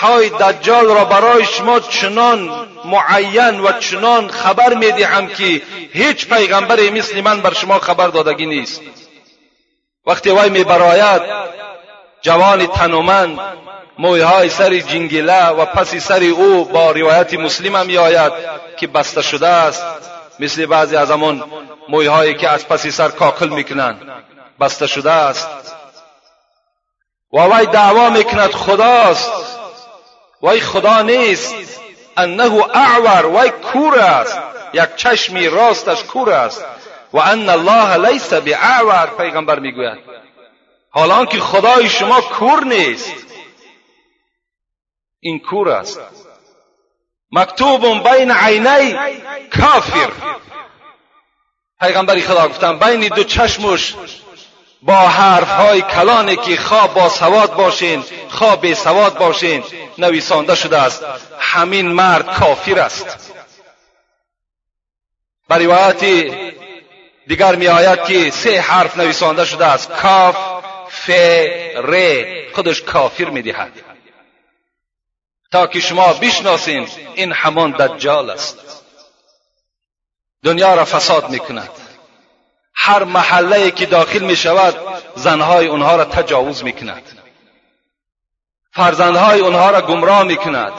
های 0.00 0.28
دجال 0.28 0.86
را 0.86 1.04
برای 1.04 1.44
شما 1.44 1.80
چنان 1.80 2.68
معین 2.84 3.60
و 3.60 3.72
چنان 3.72 4.28
خبر 4.28 4.74
می‌دهم 4.74 5.26
که 5.26 5.62
هیچ 5.92 6.28
پیغمبری 6.28 6.90
مثل 6.90 7.20
من 7.20 7.40
بر 7.40 7.52
شما 7.52 7.78
خبر 7.78 8.08
دادگی 8.08 8.46
نیست. 8.46 8.80
وقتی 10.08 10.30
وی 10.30 10.48
میبراید 10.50 11.22
جوان 12.22 12.66
تنومند 12.66 13.38
مویهای 13.98 14.48
سر 14.48 14.78
جنگله 14.78 15.46
و 15.46 15.64
پس 15.64 15.94
سر 15.94 16.22
او 16.22 16.64
با 16.64 16.90
روایت 16.90 17.34
مسلم 17.34 17.76
هم 17.76 17.86
میآید 17.86 18.32
که 18.76 18.86
بسته 18.86 19.22
شده 19.22 19.48
است. 19.48 19.84
مثل 20.40 20.66
بعضی 20.66 20.96
از 20.96 21.10
همون 21.10 21.44
مویهایی 21.88 22.34
که 22.34 22.48
از 22.48 22.68
پس 22.68 22.86
سر 22.86 23.08
کاکل 23.08 23.48
می‌کنند 23.48 24.02
بسته 24.60 24.86
شده 24.86 25.10
است. 25.10 25.48
و 27.32 27.40
وی 27.40 27.66
دعوا 27.66 28.10
می‌کند 28.10 28.52
خداست. 28.52 29.32
وی 30.42 30.60
خدا 30.60 31.02
نیست. 31.02 31.54
انه 32.16 32.64
اعور. 32.74 33.26
وی 33.26 33.50
کور 33.50 33.98
است. 33.98 34.38
یک 34.72 34.96
چشمی 34.96 35.48
راستش 35.48 36.04
کور 36.04 36.30
است. 36.30 36.64
و 37.12 37.18
ان 37.18 37.48
الله 37.48 38.10
لیس 38.10 38.32
باعور 38.32 39.06
پیغمبر 39.06 39.58
می‌گوید. 39.58 39.98
حالا 40.90 41.26
که 41.26 41.40
خدای 41.40 41.88
شما 41.88 42.20
کور 42.20 42.64
نیست. 42.64 43.12
این 45.20 45.38
کور 45.38 45.68
است. 45.68 46.00
مکتوب 47.32 47.84
بین 48.10 48.30
عینی 48.30 48.98
کافر. 49.60 50.10
پیغمبری 51.80 52.22
خدا 52.22 52.48
گفتن 52.48 52.78
بین 52.78 53.08
دو 53.08 53.24
چشمش 53.24 53.94
با 54.82 54.94
حرف 54.94 55.50
های 55.50 55.82
کلانه 55.82 56.36
که 56.36 56.56
خواه 56.56 56.94
با 56.94 57.08
سواد 57.08 57.54
باشین 57.54 58.04
خواه 58.28 58.60
بی 58.60 58.74
سواد 58.74 59.18
باشین 59.18 59.64
نویسانده 59.98 60.54
شده 60.54 60.78
است. 60.78 61.04
همین 61.38 61.88
مرد 61.88 62.34
کافر 62.34 62.78
است. 62.78 63.32
بر 65.48 65.58
روایت 65.58 66.02
دیگر 67.28 67.54
می 67.54 67.68
آید 67.68 68.04
که 68.04 68.30
سه 68.30 68.60
حرف 68.60 68.96
نویسانده 68.96 69.44
شده 69.44 69.66
است. 69.66 69.90
کاف 69.90 70.36
ف 70.88 71.10
ر 71.76 72.24
خودش 72.54 72.82
کافر 72.82 73.24
می 73.24 73.42
دهد 73.42 73.72
تا 75.50 75.66
که 75.66 75.80
شما 75.80 76.12
بشناسین 76.12 76.88
این 77.14 77.32
همان 77.32 77.70
دجال 77.70 78.30
است. 78.30 78.58
دنیا 80.44 80.74
را 80.74 80.84
فساد 80.84 81.30
می 81.30 81.38
کند 81.38 81.70
هر 82.74 83.04
محله 83.04 83.70
که 83.70 83.86
داخل 83.86 84.24
می 84.24 84.36
شود 84.36 84.74
زنهای 85.16 85.66
اونها 85.66 85.96
را 85.96 86.04
تجاوز 86.04 86.64
می 86.64 86.72
کند 86.72 87.02
فرزندهای 88.72 89.40
اونها 89.40 89.70
را 89.70 89.80
گمراه 89.80 90.22
می 90.22 90.36
کند 90.36 90.72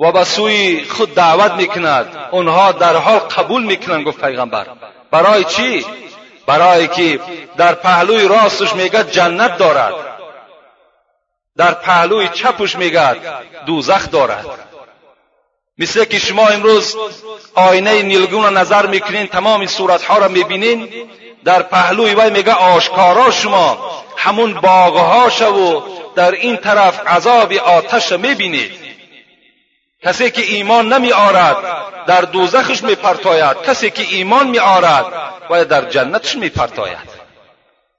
و 0.00 0.12
به 0.12 0.24
سوی 0.24 0.84
خود 0.84 1.14
دعوت 1.14 1.52
می 1.52 1.66
کند 1.66 2.16
اونها 2.30 2.72
در 2.72 2.96
حال 2.96 3.18
قبول 3.18 3.62
می 3.62 3.76
کنند 3.76 4.04
گفت 4.04 4.20
پیغمبر. 4.20 4.66
برای 5.10 5.44
چی؟ 5.44 5.86
برای 6.46 6.88
که 6.88 7.20
در 7.56 7.74
پهلوی 7.74 8.28
راستش 8.28 8.74
میگه 8.74 9.04
جنت 9.04 9.58
دارد. 9.58 9.94
در 11.56 11.74
پهلوی 11.74 12.28
چپش 12.28 12.76
میگه 12.76 13.16
دوزخ 13.66 14.10
دارد. 14.10 14.46
مثل 15.78 16.04
که 16.04 16.18
شما 16.18 16.48
امروز 16.48 16.96
آینه 17.54 18.02
نیلگون 18.02 18.56
نظر 18.56 18.86
می‌کنین 18.86 19.26
تمام 19.26 19.66
صورتها 19.66 20.18
را 20.18 20.28
می‌بینین 20.28 20.88
در 21.44 21.62
پهلوی 21.62 22.14
وی 22.14 22.30
میگه 22.30 22.52
آشکارا 22.52 23.30
شما 23.30 23.78
همون 24.16 24.54
باغهاش 24.54 25.42
و 25.42 25.82
در 26.14 26.32
این 26.32 26.56
طرف 26.56 27.06
عذاب 27.06 27.52
آتش 27.52 28.12
می‌بینید. 28.12 28.85
کسی 30.06 30.30
که 30.30 30.42
ایمان 30.42 30.92
نمی 30.92 31.12
آرد 31.12 31.56
در 32.06 32.20
دوزخش 32.20 32.82
می 32.82 32.94
پرتاید. 32.94 33.62
کسی 33.62 33.90
که 33.90 34.02
ایمان 34.02 34.46
می 34.46 34.58
آرد 34.58 35.04
و 35.50 35.64
در 35.64 35.84
جنتش 35.84 36.36
می 36.36 36.48
پرتاید. 36.48 37.26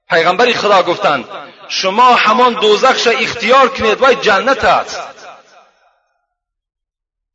پیغمبری 0.10 0.54
خدا 0.54 0.84
گفتند 0.84 1.26
شما 1.68 2.16
همان 2.16 2.54
دوزخش 2.54 3.08
اختیار 3.08 3.70
کنید 3.70 4.04
و 4.04 4.14
جنت 4.14 4.64
است. 4.64 5.00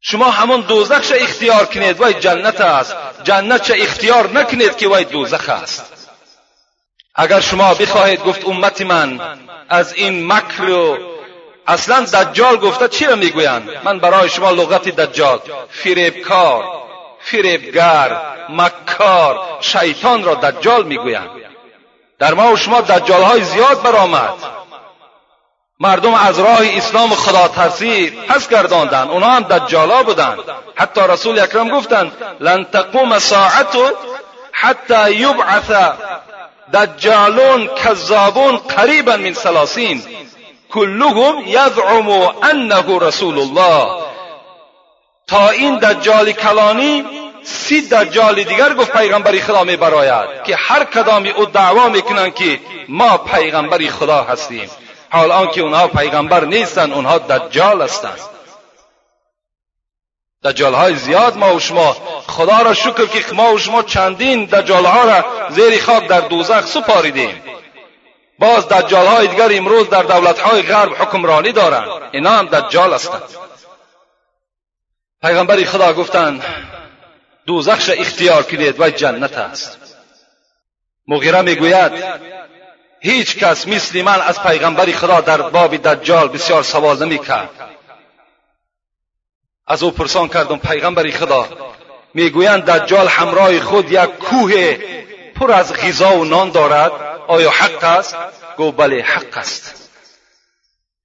شما 0.01 0.31
همون 0.31 0.61
دوزخش 0.61 1.13
اختیار 1.13 1.67
کنید 1.67 2.01
وای 2.01 2.15
جنت 2.15 2.61
است. 2.61 2.97
جنت 3.25 3.63
چه 3.63 3.75
اختیار 3.79 4.31
نکنید 4.31 4.77
که 4.77 4.89
وای 4.89 5.05
دوزخ 5.05 5.49
است. 5.49 6.09
اگر 7.15 7.41
شما 7.41 7.75
بخواهید 7.75 8.25
گفت 8.25 8.45
امت 8.45 8.81
من 8.81 9.21
از 9.69 9.93
این 9.93 10.33
مکر 10.33 10.71
و 10.71 11.12
اصلا 11.67 12.05
دجال 12.05 12.57
گفته 12.57 12.89
چی 12.89 13.07
را 13.07 13.17
می‌گویند؟ 13.17 13.71
من 13.85 13.99
برای 13.99 14.29
شما 14.29 14.51
لغت 14.51 14.89
دجال. 14.89 15.41
فریبکار 15.71 16.65
فریبگر 17.21 18.21
مکار 18.49 19.41
شیطان 19.61 20.25
را 20.25 20.35
دجال 20.35 20.85
می‌گویند. 20.85 21.31
در 22.19 22.35
ما 22.35 22.53
و 22.53 22.57
شما 22.57 22.81
دجال 22.81 23.23
های 23.23 23.43
زیاد 23.45 23.83
برآمد. 23.83 24.33
مردم 25.81 26.15
از 26.15 26.39
راه 26.39 26.61
اسلام 26.63 27.11
خدا 27.11 27.49
ترسی 27.49 28.11
پس 28.11 28.49
گرداندن 28.49 29.09
اونها 29.09 29.31
هم 29.31 29.43
دجالا 29.43 30.03
بودند. 30.03 30.39
حتی 30.75 31.01
رسول 31.01 31.39
اکرم 31.39 31.69
گفتند 31.69 32.13
لن 32.41 32.65
تقوم 32.65 33.19
ساعت 33.19 33.77
حتی 34.53 35.13
یبعث 35.13 35.71
دجالون 36.75 37.67
کذابون 37.67 38.57
قریبا 38.57 39.17
من 39.17 39.33
سلاسین 39.33 40.03
کلهم 40.73 41.43
یزعم 41.47 42.09
انه 42.43 42.99
رسول 43.01 43.39
الله. 43.39 44.03
تا 45.27 45.49
این 45.49 45.79
دجال 45.79 46.33
کلانی 46.33 47.05
سی 47.43 47.89
دجال 47.89 48.43
دیگر 48.43 48.75
گفت 48.75 48.93
پیغمبری 48.93 49.41
خدا 49.41 49.65
می 49.65 49.77
براید 49.77 50.43
که 50.45 50.57
هر 50.57 50.85
کدامی 50.85 51.31
او 51.31 51.45
دعوا 51.45 51.89
می‌کنند 51.89 52.35
که 52.35 52.61
ما 52.89 53.19
پیغمبری 53.19 53.91
خدا 53.91 54.23
هستیم. 54.23 54.71
حال 55.11 55.31
آنکه 55.31 55.61
اونها 55.61 55.89
پیغمبر 55.89 56.45
نیستند 56.45 56.93
اونها 56.93 57.19
دجال 57.19 57.83
هستند 57.83 58.21
دجال 60.45 60.75
های 60.75 60.97
زیاد 60.97 61.37
ما 61.37 61.55
و 61.55 61.61
شما. 61.61 61.97
خدا 62.27 62.59
را 62.59 62.75
شکر 62.75 63.07
که 63.07 63.35
ما 63.35 63.55
و 63.55 63.59
شما 63.59 63.83
چندین 63.83 64.45
دجال 64.45 64.85
ها 64.85 65.05
را 65.05 65.25
زیر 65.51 65.83
خاک 65.83 66.09
در 66.09 66.21
دوزخ 66.21 66.67
سپاریدیم. 66.67 67.43
باز 68.43 68.69
دجال 68.69 69.07
های 69.07 69.27
دیگر 69.27 69.49
امروز 69.53 69.89
در 69.89 70.03
دولت 70.03 70.39
های 70.39 70.63
غرب 70.63 71.03
حکمرانی 71.03 71.53
دارند. 71.53 71.89
اینا 72.13 72.31
هم 72.31 72.47
دجال 72.47 72.95
هستند 72.95 73.23
پیغمبری 75.23 75.65
خدا 75.65 75.93
گفتند 75.93 76.45
دوزخش 77.47 77.91
اختیار 77.91 78.43
کنید 78.43 78.81
و 78.81 78.91
جنت 78.91 79.39
است. 79.39 79.79
مغیره 81.09 81.43
می‌گوید 81.43 81.93
هیچ 83.01 83.37
کس 83.37 83.69
مثل 83.69 84.03
من 84.03 84.21
از 84.21 84.43
پیغمبری 84.43 84.93
خدا 84.93 85.21
در 85.21 85.43
باب 85.43 85.77
دجال 85.77 86.29
بسیار 86.29 86.63
سوال 86.63 87.05
نمی 87.05 87.19
کرد 87.19 87.51
از 89.67 89.83
او 89.83 89.91
پرسان 89.91 90.29
کردم 90.29 90.59
پیغمبری 90.59 91.13
خدا 91.13 91.49
می‌گویند 92.15 92.71
دجال 92.71 93.09
همراه 93.09 93.61
خود 93.61 93.93
یک 93.93 94.01
کوه 94.01 94.77
پر 95.35 95.53
از 95.53 95.73
غذا 95.73 96.17
و 96.17 96.25
نان 96.25 96.51
دارد؟ 96.51 97.12
آیا 97.29 97.51
حق 97.51 97.85
است؟ 97.85 98.17
گو 98.57 98.73
بله 98.73 99.03
حق 99.03 99.39
است. 99.39 99.91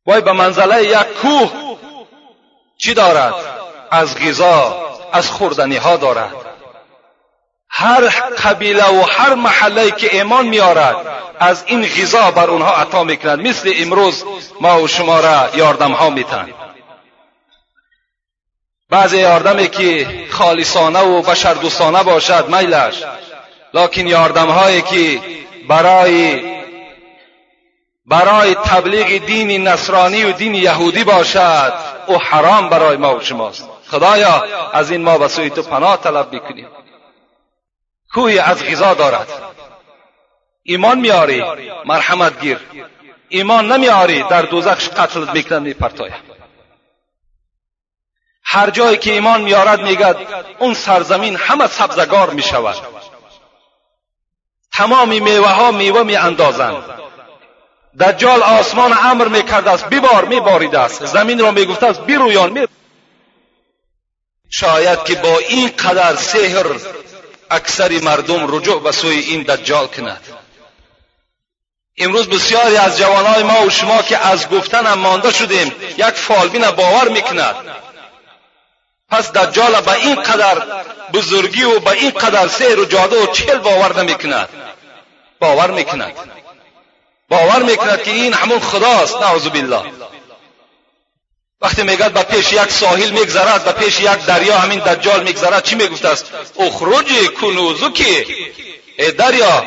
وای 0.06 0.22
به 0.22 0.32
منزله 0.32 0.84
یک 0.84 0.98
کوه 1.22 1.52
چی 2.78 2.94
دارد؟ 2.94 3.34
از 3.92 4.16
غذا 4.16 4.88
از 5.14 5.32
خوردنی 5.32 5.76
ها 5.78 5.98
دارد. 5.98 6.34
هر 7.70 8.02
قبیله 8.44 8.86
و 8.86 9.02
هر 9.02 9.34
محله 9.34 9.92
که 9.92 10.16
ایمان 10.16 10.48
میارد 10.48 10.96
از 11.40 11.64
این 11.68 11.86
غذا 11.86 12.32
بر 12.32 12.50
اونها 12.50 12.72
عطا 12.72 13.04
می‌کند. 13.04 13.48
مثل 13.48 13.74
امروز 13.76 14.24
ما 14.62 14.82
و 14.82 14.88
شما 14.88 15.20
را 15.20 15.50
یاردم 15.56 15.92
ها 15.92 16.10
میتن. 16.10 16.50
بعضی 18.90 19.18
یاردمی 19.18 19.68
که 19.68 20.08
خالصانه 20.32 21.00
و 21.00 21.22
بشردوستانه 21.22 22.04
باشد 22.04 22.56
میلش 22.56 23.04
لکن 23.74 24.08
یاردم 24.08 24.48
هایی 24.48 24.82
که 24.82 25.22
برای 25.70 26.58
برای 28.06 28.56
تبلیغ 28.56 29.26
دین 29.26 29.68
نصرانی 29.68 30.24
و 30.24 30.32
دین 30.32 30.56
یهودی 30.56 31.04
باشد 31.04 31.74
او 32.08 32.18
حرام 32.22 32.70
برای 32.70 32.98
ما 32.98 33.16
و 33.16 33.22
شماست. 33.22 33.70
خدایا 33.88 34.44
از 34.74 34.92
این 34.92 35.02
ما 35.02 35.18
به 35.18 35.28
سوی 35.28 35.50
تو 35.50 35.62
پناه 35.62 35.98
طلب 35.98 36.34
می‌کنیم. 36.34 36.68
کوی 38.14 38.40
از 38.40 38.64
غذا 38.64 38.94
دارد. 38.94 39.28
ایمان 40.64 41.00
میاری 41.00 41.44
مرحمت 41.86 42.42
گیر. 42.42 42.60
ایمان 43.30 43.72
نمیاری 43.72 44.24
در 44.24 44.42
دوزخش 44.42 44.90
قتل 44.90 45.34
می‌کنن 45.34 45.60
میپرتاید 45.60 46.38
هر 48.44 48.70
جایی 48.70 48.98
که 48.98 49.12
ایمان 49.12 49.42
میارد 49.42 49.82
میگد 49.82 50.18
اون 50.60 50.74
سرزمین 50.74 51.36
همه 51.36 51.68
سبزگار 51.68 52.30
می‌شود. 52.30 52.97
تمامی 54.78 55.20
میوه 55.20 55.50
ها 55.50 55.72
میوه 55.72 56.04
می 56.04 56.16
اندازند 56.16 56.84
دجال 58.00 58.44
آسمان 58.44 58.98
امر 59.04 59.28
می‌کرده 59.28 59.72
است 59.72 59.86
ببار 59.86 60.26
میباریده 60.26 60.80
است. 60.80 61.06
زمین 61.06 61.40
را 61.40 61.52
می‌گفته 61.52 61.86
است 61.86 62.00
برویان 62.00 62.50
می 62.50 62.68
شاید 64.50 65.04
که 65.04 65.16
با 65.16 65.38
این 65.38 65.68
قدر 65.68 66.16
سحر 66.16 66.66
اکثر 67.50 68.00
مردم 68.00 68.56
رجوع 68.56 68.84
به 68.84 68.92
سوی 68.92 69.20
این 69.20 69.44
دجال 69.44 69.88
کند. 69.88 70.22
امروز 71.98 72.30
بسیاری 72.30 72.78
از 72.78 72.98
جوانهای 72.98 73.44
ما 73.44 73.66
و 73.66 73.70
شما 73.70 74.02
که 74.02 74.18
از 74.18 74.50
گفتن 74.50 74.86
هم 74.86 75.00
مانده 75.00 75.32
شدیم 75.32 75.72
یک 75.98 76.06
فالبین 76.06 76.72
باور 76.72 77.10
می‌کند. 77.10 77.56
پس 79.10 79.32
دجال 79.32 79.82
به 79.82 79.94
این 79.94 80.16
قدر 80.16 80.64
بزرگی 81.14 81.64
و 81.64 81.80
به 81.80 81.92
این 81.92 82.12
قدر 82.12 82.48
سیر 82.48 82.80
و 82.80 82.86
جاده 82.86 83.24
و 83.24 83.28
چل 83.28 83.58
باور 83.58 84.04
نمی‌کند. 84.04 84.67
باور 85.40 85.72
می‌کند. 85.72 86.14
باور 87.30 87.64
می‌کند 87.64 88.04
که 88.04 88.12
این 88.12 88.34
همون 88.34 88.60
خداست. 88.60 89.16
نعوذ 89.16 89.48
بالله. 89.48 89.82
وقتی 91.62 91.84
میگد 91.84 92.12
به 92.12 92.24
پیش 92.24 92.54
یک 92.54 92.72
ساحل 92.72 93.10
میگذرد 93.12 93.66
به 93.66 93.72
پیش 93.72 94.00
یک 94.00 94.26
دریا 94.26 94.58
همین 94.58 94.80
دجال 94.80 95.24
میگذرد 95.24 95.64
چی 95.64 95.76
می‌گفته 95.76 96.08
است؟ 96.08 96.26
اخرج 96.60 97.30
کنوزو 97.42 97.90
که 97.90 98.26
ای 98.98 99.12
دریا 99.12 99.66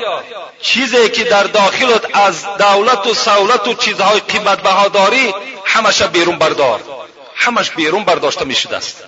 چیزی 0.63 1.09
که 1.09 1.25
در 1.25 1.43
داخلت 1.43 2.17
از 2.17 2.45
دولت 2.59 3.07
و 3.07 3.15
سولت 3.15 3.69
و 3.69 3.75
چیزهای 3.75 4.21
قیمت 4.21 4.63
بها 4.63 4.89
داری 4.89 5.35
همش 5.65 6.03
بیرون 6.03 6.39
بردار. 6.39 6.81
همش 7.35 7.71
بیرون 7.71 8.05
برداشته 8.05 8.45
می‌شده 8.45 8.77
است. 8.77 9.05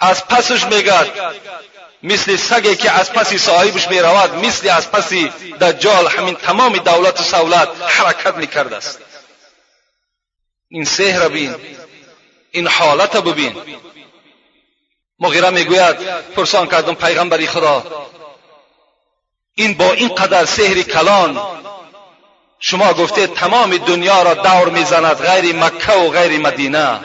از 0.00 0.28
پسش 0.28 0.64
میگد 0.64 1.10
مثل 2.06 2.36
سگی 2.36 2.76
که 2.76 2.90
از 2.90 3.12
پسی 3.12 3.38
صاحبش 3.38 3.88
می‌رود 3.88 4.34
مثل 4.34 4.68
از 4.68 4.90
پسی 4.90 5.28
دجال 5.60 6.08
همین 6.08 6.34
تمام 6.34 6.76
دولت 6.76 7.20
و 7.20 7.22
سولت 7.22 7.68
حرکت 7.86 8.34
می‌کرده 8.34 8.76
است. 8.76 8.98
این 10.68 10.84
سحر 10.84 11.28
بین 11.28 11.54
این 12.50 12.66
حالت 12.66 13.16
ببین. 13.16 13.56
مغیره 15.18 15.50
می‌گوید 15.50 15.96
پرسان 16.36 16.66
کردم 16.66 16.94
پیغمبری 16.94 17.46
خدا 17.46 18.06
این 19.54 19.74
با 19.74 19.92
این 19.92 20.08
قدر 20.08 20.44
سحر 20.44 20.82
کلان 20.82 21.40
شما 22.60 22.92
گفته 22.92 23.26
تمام 23.26 23.76
دنیا 23.76 24.22
را 24.22 24.34
دور 24.34 24.68
می‌زند 24.68 25.26
غیر 25.26 25.56
مکه 25.56 25.92
و 25.92 26.10
غیر 26.10 26.40
مدینه. 26.40 27.00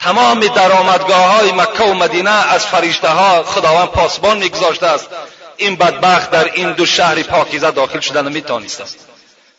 تمام 0.00 0.40
درآمدگاه 0.46 1.24
های 1.24 1.52
مکه 1.52 1.84
و 1.84 1.94
مدینه 1.94 2.30
از 2.30 2.66
فرشته 2.66 3.08
ها 3.08 3.42
خداوند 3.42 3.88
پاسبان 3.88 4.38
میگذاشته 4.38 4.86
است. 4.86 5.08
این 5.56 5.76
بدبخت 5.76 6.30
در 6.30 6.52
این 6.52 6.72
دو 6.72 6.86
شهر 6.86 7.22
پاکیزه 7.22 7.70
داخل 7.70 8.00
شدن 8.00 8.28
نمی‌توانست 8.28 8.80
است 8.80 8.98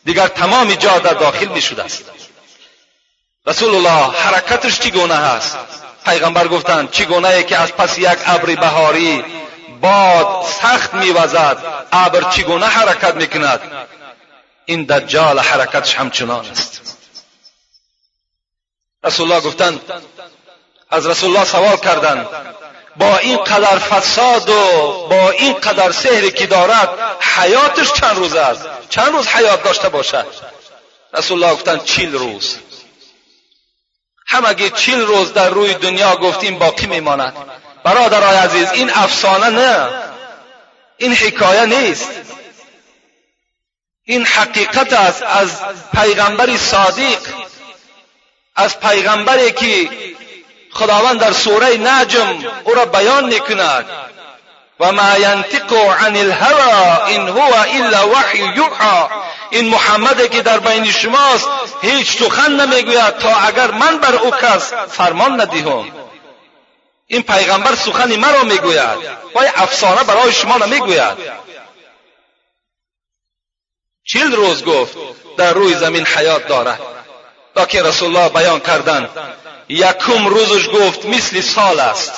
دیگر 0.04 0.28
تمام 0.28 0.74
جا 0.74 0.98
در 0.98 1.14
داخل 1.14 1.48
می‌شده 1.48 1.84
است. 1.84 2.04
رسول 3.46 3.74
الله 3.74 4.16
حرکتش 4.16 4.78
چگونه 4.78 5.14
هست 5.14 5.58
پیغمبر 6.04 6.48
گفتند 6.48 6.90
چگونه 6.90 7.42
که 7.42 7.56
از 7.56 7.72
پس 7.72 7.98
یک 7.98 8.18
ابر 8.26 8.54
بهاری 8.54 9.24
باد 9.80 10.44
سخت 10.62 10.94
میوزد 10.94 11.86
ابر 11.92 12.30
چگونه 12.30 12.66
حرکت 12.66 13.14
می‌کند؟ 13.14 13.60
این 14.64 14.84
دجال 14.84 15.38
حرکتش 15.38 15.94
همچنان 15.94 16.46
است. 16.46 16.80
رسول 19.04 19.32
الله 19.32 19.46
گفتند 19.46 19.80
از 20.90 21.06
رسول 21.06 21.30
الله 21.30 21.44
سوال 21.44 21.76
کردند 21.76 22.26
با 22.96 23.18
این 23.18 23.36
قدر 23.36 23.78
فساد 23.78 24.48
و 24.48 24.54
با 25.10 25.30
این 25.30 25.52
قدر 25.52 25.92
سحری 25.92 26.30
که 26.30 26.46
دارد 26.46 26.88
حیاتش 27.20 27.92
چند 27.92 28.16
روز 28.16 28.34
است؟ 28.34 28.66
چند 28.90 29.12
روز 29.12 29.26
حیات 29.26 29.62
داشته 29.62 29.88
باشد؟ 29.88 30.26
رسول 31.14 31.42
الله 31.42 31.54
گفتند 31.54 31.84
چیل 31.84 32.12
روز. 32.12 32.58
همگی 34.26 34.70
چیل 34.70 35.00
روز 35.00 35.32
در 35.32 35.48
روی 35.48 35.74
دنیا 35.74 36.16
گفتیم 36.16 36.58
باقی 36.58 36.86
میماند. 36.86 37.34
برادرای 37.84 38.36
عزیز 38.36 38.70
این 38.72 38.90
افسانه 38.90 39.48
نه. 39.48 39.88
این 40.96 41.14
حکایه 41.14 41.66
نیست. 41.66 42.10
این 44.04 44.24
حقیقت 44.24 44.92
است 44.92 45.22
از 45.22 45.60
پیغمبری 45.94 46.58
صادق 46.58 47.18
از 48.56 48.80
پیغمبری 48.80 49.52
که 49.52 49.90
خداوند 50.80 51.20
در 51.20 51.32
سوره 51.32 51.76
نجم 51.76 52.44
او 52.64 52.74
را 52.74 52.84
بیان 52.84 53.24
می‌کند. 53.24 53.86
و 54.80 54.92
ما 54.92 55.18
ینطق 55.18 55.72
عن 55.72 56.16
الهوى 56.16 57.14
ان 57.14 57.28
هو 57.28 57.54
الا 57.54 58.08
وحی 58.08 58.38
یوحى 58.38 59.08
این 59.50 59.68
محمدی 59.68 60.28
که 60.28 60.42
در 60.42 60.58
بین 60.58 60.90
شماست 60.90 61.48
هیچ 61.82 62.18
سخن 62.18 62.52
نمی‌گوید 62.52 63.18
تا 63.18 63.36
اگر 63.36 63.70
من 63.70 63.98
بر 63.98 64.14
او 64.14 64.30
کس 64.30 64.72
فرمان 64.72 65.40
ندهم. 65.40 65.92
این 67.06 67.22
پیغمبر 67.22 67.74
سخنی 67.74 68.16
مرا 68.16 68.42
می‌گوید 68.42 68.98
وای 69.34 69.48
افسانه 69.54 70.02
برای 70.02 70.32
شما 70.32 70.56
نمی‌گوید. 70.56 71.16
چیل 74.04 74.32
روز 74.32 74.64
گفت 74.64 74.96
در 75.36 75.52
روی 75.52 75.74
زمین 75.74 76.06
حیات 76.06 76.48
دارد. 76.48 76.80
که 77.68 77.82
رسول 77.82 78.16
الله 78.16 78.28
بیان 78.28 78.60
کردند 78.60 79.08
یکم 79.70 80.26
روزش 80.26 80.68
گفت 80.68 81.04
مثل 81.04 81.40
سال 81.40 81.80
است. 81.80 82.12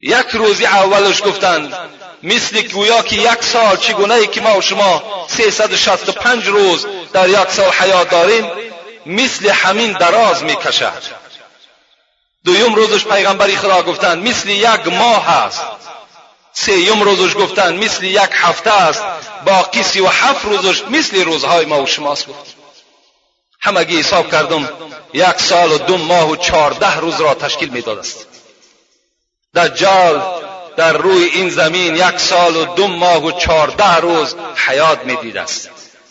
یک 0.00 0.26
روزی 0.32 0.66
اولش 0.66 1.22
گفتند 1.22 1.74
مثل 2.22 2.62
گویا 2.62 3.02
که 3.02 3.16
یک 3.16 3.42
سال 3.42 3.76
چگونه 3.76 4.14
ای 4.14 4.26
که 4.26 4.40
ما 4.40 4.58
و 4.58 4.60
شما 4.60 5.02
365 5.28 6.46
روز 6.46 6.86
در 7.12 7.28
یک 7.28 7.50
سال 7.50 7.70
حیات 7.70 8.10
داریم 8.10 8.50
مثل 9.06 9.48
همین 9.48 9.92
دراز 9.92 10.42
می‌کشد 10.42 11.02
دویم 12.44 12.74
روزش 12.74 13.04
پیغمبری 13.04 13.56
خدا 13.56 13.82
گفتند 13.82 14.28
مثل 14.28 14.48
یک 14.48 14.86
ماه 14.86 15.30
است. 15.30 15.62
سیم 16.52 17.02
روزش 17.02 17.34
گفتند 17.34 17.84
مثل 17.84 18.04
یک 18.04 18.30
هفته 18.32 18.72
است. 18.72 19.02
باقی 19.44 19.82
سی 19.82 20.00
و 20.00 20.06
هفت 20.06 20.44
روزش 20.44 20.82
مثل 20.90 21.24
روزهای 21.24 21.64
ما 21.64 21.82
و 21.82 21.86
شماست 21.86 22.26
گفت 22.26 22.55
همگی 23.66 23.98
حساب 23.98 24.30
کردم 24.30 24.68
یک 25.14 25.40
سال 25.40 25.72
و 25.72 25.78
دو 25.78 25.96
ماه 25.96 26.30
و 26.30 26.36
چهارده 26.36 26.96
روز 26.96 27.20
را 27.20 27.34
تشکیل 27.34 27.68
می‌داد 27.68 27.98
است. 27.98 28.26
دجال 29.54 30.22
در 30.76 30.92
روی 30.92 31.24
این 31.24 31.50
زمین 31.50 31.96
یک 31.96 32.18
سال 32.18 32.56
و 32.56 32.64
دو 32.64 32.86
ماه 32.86 33.24
و 33.24 33.32
چهارده 33.32 33.96
روز 33.96 34.34
حیات 34.66 35.04
می‌دید 35.04 35.36
است. 35.36 35.70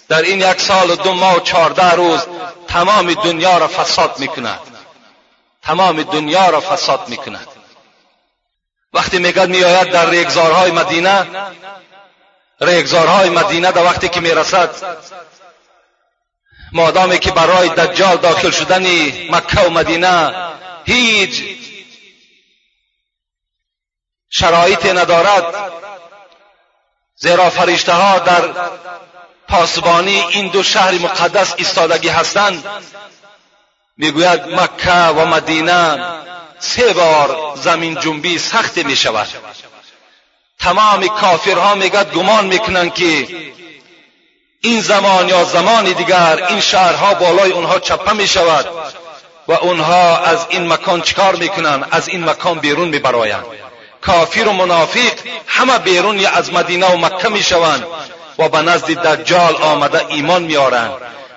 در 0.10 0.22
این 0.22 0.40
یک 0.40 0.62
سال 0.62 0.90
و 0.92 0.96
دو 0.96 1.14
ماه 1.14 1.36
و 1.36 1.40
چهارده 1.40 1.92
روز 1.92 2.20
تمام 2.68 3.14
دنیا 3.14 3.58
را 3.58 3.68
فساد 3.68 4.20
می‌کند. 4.20 4.60
تمام 5.64 6.04
دنیا 6.04 6.50
را 6.50 6.62
فساد 6.62 7.10
می‌کند. 7.10 7.48
وقتی 8.94 9.18
میگد 9.18 9.50
میآید 9.50 9.92
در 9.92 10.10
ریگزارهای 10.10 10.72
مدینه 10.72 11.28
ریگزارهای 12.62 13.30
مدینه 13.30 13.72
در 13.72 13.84
وقتی 13.84 14.10
که 14.10 14.22
می‌رسد 14.22 14.70
مادامی 16.76 17.20
که 17.20 17.32
برای 17.32 17.70
دجال 17.70 18.18
داخل 18.18 18.52
شدن 18.52 18.84
مکه 19.32 19.62
و 19.62 19.70
مدینه 19.70 20.34
هیچ 20.86 21.44
شرایطی 24.30 24.94
ندارد. 24.94 25.72
زیرا 27.16 27.50
فرشته 27.50 27.94
ها 27.94 28.20
در 28.20 28.50
پاسبانی 29.48 30.24
این 30.30 30.48
دو 30.48 30.64
شهر 30.64 30.92
مقدس 30.92 31.54
ایستادگی 31.58 32.10
هستند. 32.10 32.64
می‌گوید 33.98 34.42
مکه 34.42 34.92
و 34.92 35.26
مدینه 35.26 35.98
سه 36.60 36.94
بار 36.94 37.56
زمین 37.56 38.00
جنبی 38.00 38.38
سخت 38.40 38.78
می 38.78 38.96
شود 38.96 39.28
تمام 40.60 41.08
کافرها 41.08 41.76
میگد 41.76 42.12
گمان 42.12 42.46
می‌کنند 42.46 42.94
که 42.94 43.28
این 44.66 44.82
زمان 44.82 45.30
یا 45.30 45.44
زمانی 45.44 45.94
دیگر 45.94 46.46
این 46.50 46.60
شهرها 46.60 47.14
بالای 47.14 47.52
اونها 47.52 47.80
چپه 47.80 48.14
می 48.14 48.28
شود 48.28 48.66
و 49.48 49.54
اونها 49.54 50.18
از 50.18 50.46
این 50.50 50.74
مکان 50.74 51.02
چکار 51.02 51.36
می‌کنند 51.36 51.88
از 51.92 52.10
این 52.10 52.30
مکان 52.30 52.60
بیرون 52.60 52.90
میبرایند 52.90 53.46
کافر 54.02 54.48
و 54.48 54.54
منافق 54.54 55.12
همه 55.48 55.78
بیرون 55.78 56.26
از 56.26 56.54
مدینه 56.54 56.86
و 56.88 56.98
مکه 56.98 57.30
می‌شوند 57.30 57.86
و 58.40 58.50
به 58.50 58.62
نزد 58.62 58.92
دجال 58.92 59.56
آمده 59.56 60.06
ایمان 60.10 60.44
میارند 60.44 60.92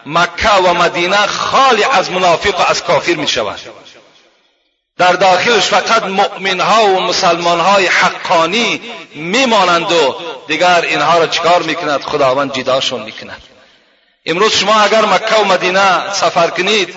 مکه 0.06 0.50
و 0.50 0.74
مدینه 0.74 1.26
خالی 1.26 1.84
از 1.84 2.10
منافق 2.10 2.60
و 2.60 2.64
از 2.70 2.84
کافر 2.84 3.14
می‌شود 3.14 3.60
در 4.98 5.12
داخلش 5.12 5.66
فقط 5.66 6.02
مؤمنها 6.02 6.86
و 6.86 7.00
مسلمانهای 7.00 7.86
حقانی 7.86 8.80
میمانند 9.14 9.92
و 9.92 10.16
دیگر 10.46 10.80
اینها 10.80 11.18
را 11.18 11.26
چکار 11.26 11.62
می‌کند؟ 11.62 12.02
خداوند 12.02 12.52
جداشون 12.52 13.02
می‌کند. 13.02 13.42
امروز 14.26 14.52
شما 14.52 14.80
اگر 14.80 15.04
مکه 15.04 15.34
و 15.34 15.44
مدینه 15.44 16.12
سفر 16.12 16.50
کنید 16.50 16.96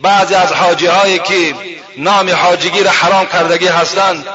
بعضی 0.00 0.34
از 0.34 0.52
حاجی 0.52 0.86
هایی 0.86 1.18
که 1.18 1.54
نام 1.96 2.30
حاجگی 2.30 2.82
را 2.82 2.90
حرام 2.90 3.26
کردگی 3.26 3.66
هستند 3.66 4.26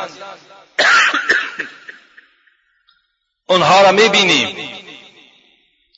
اونها 3.50 3.82
را 3.82 3.92
می‌بینیم 3.92 4.56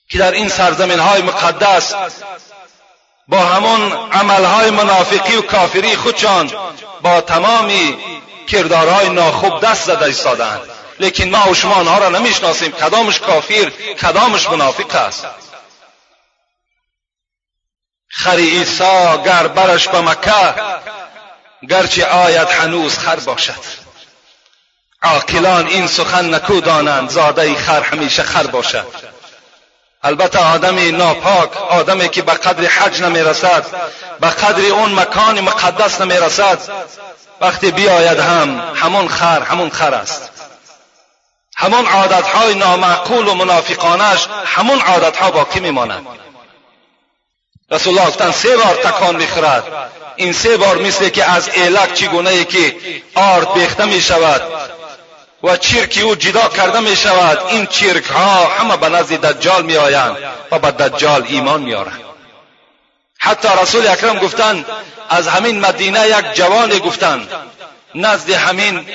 که 0.10 0.18
در 0.18 0.32
این 0.32 0.50
سرزمین 0.50 1.00
های 1.00 1.22
مقدس 1.22 1.94
با 3.28 3.40
همون 3.40 3.92
عملهای 4.12 4.70
منافقی 4.70 5.36
و 5.36 5.42
کافری 5.42 5.96
خودشان 5.96 6.52
با 7.02 7.22
تمامی 7.22 7.98
کردارهای 8.48 9.10
ناخوب 9.10 9.60
دست 9.60 9.86
زده 9.86 10.06
ایستادند 10.06 10.62
لیکن 11.00 11.30
ما 11.30 11.50
و 11.50 11.54
شما 11.54 11.74
آنها 11.74 11.98
را 11.98 12.10
نمی‌شناسیم. 12.10 12.72
کدامش 12.72 13.20
کافر 13.20 13.70
کدامش 14.02 14.50
منافق 14.50 14.96
است. 14.96 15.26
خری 18.10 18.50
عیسی 18.50 19.18
گر 19.26 19.48
برش 19.48 19.88
به 19.88 20.02
مکه 20.02 20.54
گرچه 21.70 22.06
آید 22.06 22.48
هنوز 22.50 22.98
خر 22.98 23.16
باشد. 23.16 23.64
عاقلان 25.02 25.68
این 25.68 25.88
سخن 25.88 26.34
نکو 26.34 26.62
دانند 26.62 27.10
زاده 27.10 27.56
خر 27.56 27.82
همیشه 27.82 28.24
خر 28.24 28.48
باشد. 28.48 29.11
البته 30.04 30.40
آدم 30.40 30.98
ناپاک 30.98 31.58
آدمی 31.58 32.10
که 32.10 32.22
به 32.22 32.32
قدر 32.32 32.66
حج 32.66 33.02
نمی‌رسد 33.02 33.66
به 34.20 34.28
قدر 34.28 34.66
اون 34.66 35.00
مکان 35.00 35.42
مقدس 35.42 36.02
نمی‌رسد 36.02 36.60
وقتی 37.42 37.72
بیاید 37.72 38.20
هم 38.20 38.74
همون 38.76 39.08
خر 39.08 39.42
همون 39.42 39.70
خر 39.70 39.94
است. 39.94 40.30
همون 41.58 41.86
عادتهای 41.86 42.56
نامعقول 42.56 43.28
و 43.28 43.34
منافقانش 43.34 44.28
همون 44.46 44.82
عادتها 44.82 45.32
باقی 45.32 45.60
میماند. 45.60 46.06
رسول 47.72 47.98
الله 47.98 48.10
گفتن 48.10 48.32
سه 48.32 48.58
بار 48.58 48.76
تکان 48.76 49.16
می‌خورد. 49.16 49.64
این 50.16 50.34
سه 50.34 50.58
بار 50.58 50.78
مثل 50.78 51.10
که 51.10 51.32
از 51.32 51.50
ایلک 51.50 51.94
چگونه 51.94 52.30
ای 52.30 52.46
که 52.46 52.76
آرد 53.16 53.54
بیخته 53.54 53.86
می 53.86 54.02
شود 54.02 54.42
و 55.44 55.58
چیرکی 55.58 56.02
او 56.02 56.16
جدا 56.16 56.48
کرده 56.48 56.80
می 56.80 56.96
شود 56.96 57.40
این 57.48 57.66
چیرک 57.66 58.06
ها 58.06 58.48
همه 58.48 58.78
به 58.78 58.90
نزد 58.90 59.26
دجال 59.26 59.64
می 59.64 59.78
آیند 59.78 60.18
و 60.52 60.60
به 60.60 60.72
دجال 60.72 61.26
ایمان 61.28 61.62
می 61.62 61.74
آرند 61.74 62.02
حتی 63.20 63.48
رسول 63.62 63.88
اکرم 63.88 64.20
گفتند 64.20 64.66
از 65.10 65.28
همین 65.28 65.60
مدینه 65.60 66.08
یک 66.08 66.34
جوان 66.34 66.80
گفتند 66.80 67.28
نزد 67.96 68.30
همین 68.30 68.86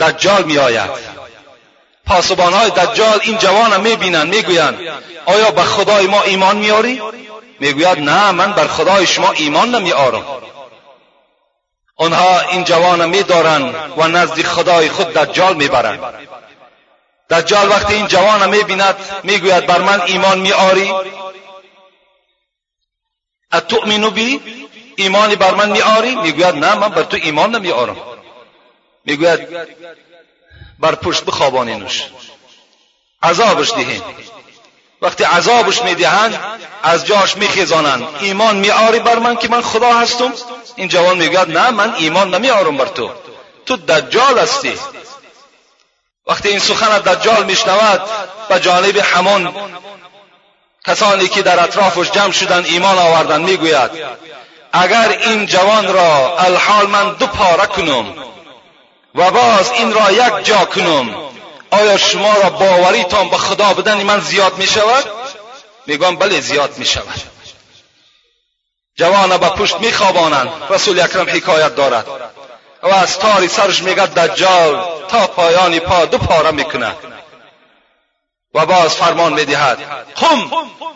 دجال 0.00 0.44
می 0.44 0.58
آید 0.58 0.90
پاسبان 2.06 2.52
های 2.52 2.70
دجال 2.70 3.20
این 3.22 3.38
جوان 3.38 3.80
می 3.80 3.96
بینند 3.96 4.34
می 4.34 4.42
گویند 4.42 4.78
آیا 5.26 5.50
به 5.50 5.62
خدای 5.62 6.06
ما 6.06 6.22
ایمان 6.22 6.56
میاری؟ 6.56 7.02
می‌گوید 7.60 7.98
نه 7.98 8.30
من 8.30 8.52
بر 8.52 8.66
خدای 8.66 9.06
شما 9.06 9.32
ایمان 9.32 9.74
نمی 9.74 9.92
آرم 9.92 10.24
آنها 11.96 12.40
این 12.40 12.64
جوان 12.64 13.08
می 13.08 13.22
دارند 13.22 13.74
و 13.96 14.08
نزد 14.08 14.42
خدای 14.42 14.88
خود 14.88 15.06
دجال 15.06 15.56
می 15.56 15.68
برند 15.68 16.14
دجال 17.30 17.68
وقتی 17.68 17.94
این 17.94 18.06
جوان 18.06 18.50
می 18.50 18.62
بیند 18.62 18.96
می 19.22 19.38
گوید 19.38 19.66
بر 19.66 19.78
من 19.78 20.00
ایمان 20.00 20.38
می 20.38 20.52
آری 20.52 20.92
اتؤمنو 23.52 24.10
بی 24.10 24.40
ایمانی 24.96 25.36
بر 25.36 25.54
من 25.54 25.70
می 25.70 25.80
آری 25.80 26.14
می 26.14 26.32
گوید 26.32 26.54
نه 26.54 26.74
من 26.74 26.88
بر 26.88 27.02
تو 27.02 27.16
ایمان 27.16 27.54
نمی 27.54 27.70
آرم 27.70 27.96
می 29.04 29.16
گوید 29.16 29.48
بر 30.78 30.94
پشت 30.94 31.24
بخوابانینش 31.24 32.06
عذابش 33.22 33.72
دهین. 33.72 34.02
وقتی 35.02 35.24
عذابش 35.24 35.82
می‌دهند 35.82 36.40
از 36.82 37.06
جاش 37.06 37.36
میخیزانند. 37.36 38.06
ایمان 38.20 38.56
میآری 38.56 38.98
بر 38.98 39.18
من 39.18 39.36
که 39.36 39.48
من 39.48 39.62
خدا 39.62 39.92
هستم؟ 39.92 40.32
این 40.76 40.88
جوان 40.88 41.18
می‌گوید 41.18 41.58
نه 41.58 41.70
من 41.70 41.94
ایمان 41.94 42.34
نمیآرم 42.34 42.76
بر 42.76 42.86
تو. 42.86 43.10
تو 43.66 43.76
دجال 43.76 44.38
هستی. 44.38 44.74
وقتی 46.26 46.48
این 46.48 46.58
سخن 46.58 46.98
دجال 46.98 47.44
میشنود 47.44 48.02
به 48.48 48.60
جانب 48.60 48.96
همان 48.96 49.54
کسانی 50.86 51.28
که 51.28 51.42
در 51.42 51.64
اطرافش 51.64 52.10
جمع 52.10 52.32
شدن 52.32 52.64
ایمان 52.64 52.98
آوردن 52.98 53.42
می‌گوید 53.42 53.90
اگر 54.72 55.18
این 55.20 55.46
جوان 55.46 55.92
را 55.94 56.38
الحال 56.38 56.86
من 56.86 57.12
دو 57.12 57.26
پاره 57.26 57.66
کنم 57.66 58.14
و 59.14 59.30
باز 59.30 59.70
این 59.70 59.92
را 59.92 60.12
یک 60.12 60.44
جا 60.44 60.64
کنم 60.64 61.14
آیا 61.70 61.98
شما 61.98 62.34
را 62.34 62.50
باوریتان 62.50 63.28
به 63.28 63.36
خدا 63.36 63.74
بدن 63.74 64.02
من 64.02 64.20
زیاد 64.20 64.58
می 64.58 64.66
شود 64.66 65.04
میگم 65.86 66.16
بله 66.16 66.40
زیاد 66.40 66.78
می 66.78 66.86
شود 66.86 67.20
جوان 68.96 69.36
به 69.36 69.48
پشت 69.48 69.80
می 69.80 69.92
خوابانند 69.92 70.48
رسول 70.70 71.00
اکرم 71.00 71.28
حکایت 71.28 71.74
دارد. 71.74 72.06
و 72.82 72.88
از 72.88 73.18
تاری 73.18 73.48
سرش 73.48 73.82
میگه 73.82 74.06
دجال 74.06 75.06
تا 75.08 75.26
پایانی 75.26 75.80
پا 75.80 76.04
دو 76.04 76.18
پاره 76.18 76.50
می‌کنه 76.50 76.94
و 78.54 78.66
باز 78.66 78.94
فرمان 78.94 79.32
می‌دهد. 79.32 79.78
قم 80.16 80.50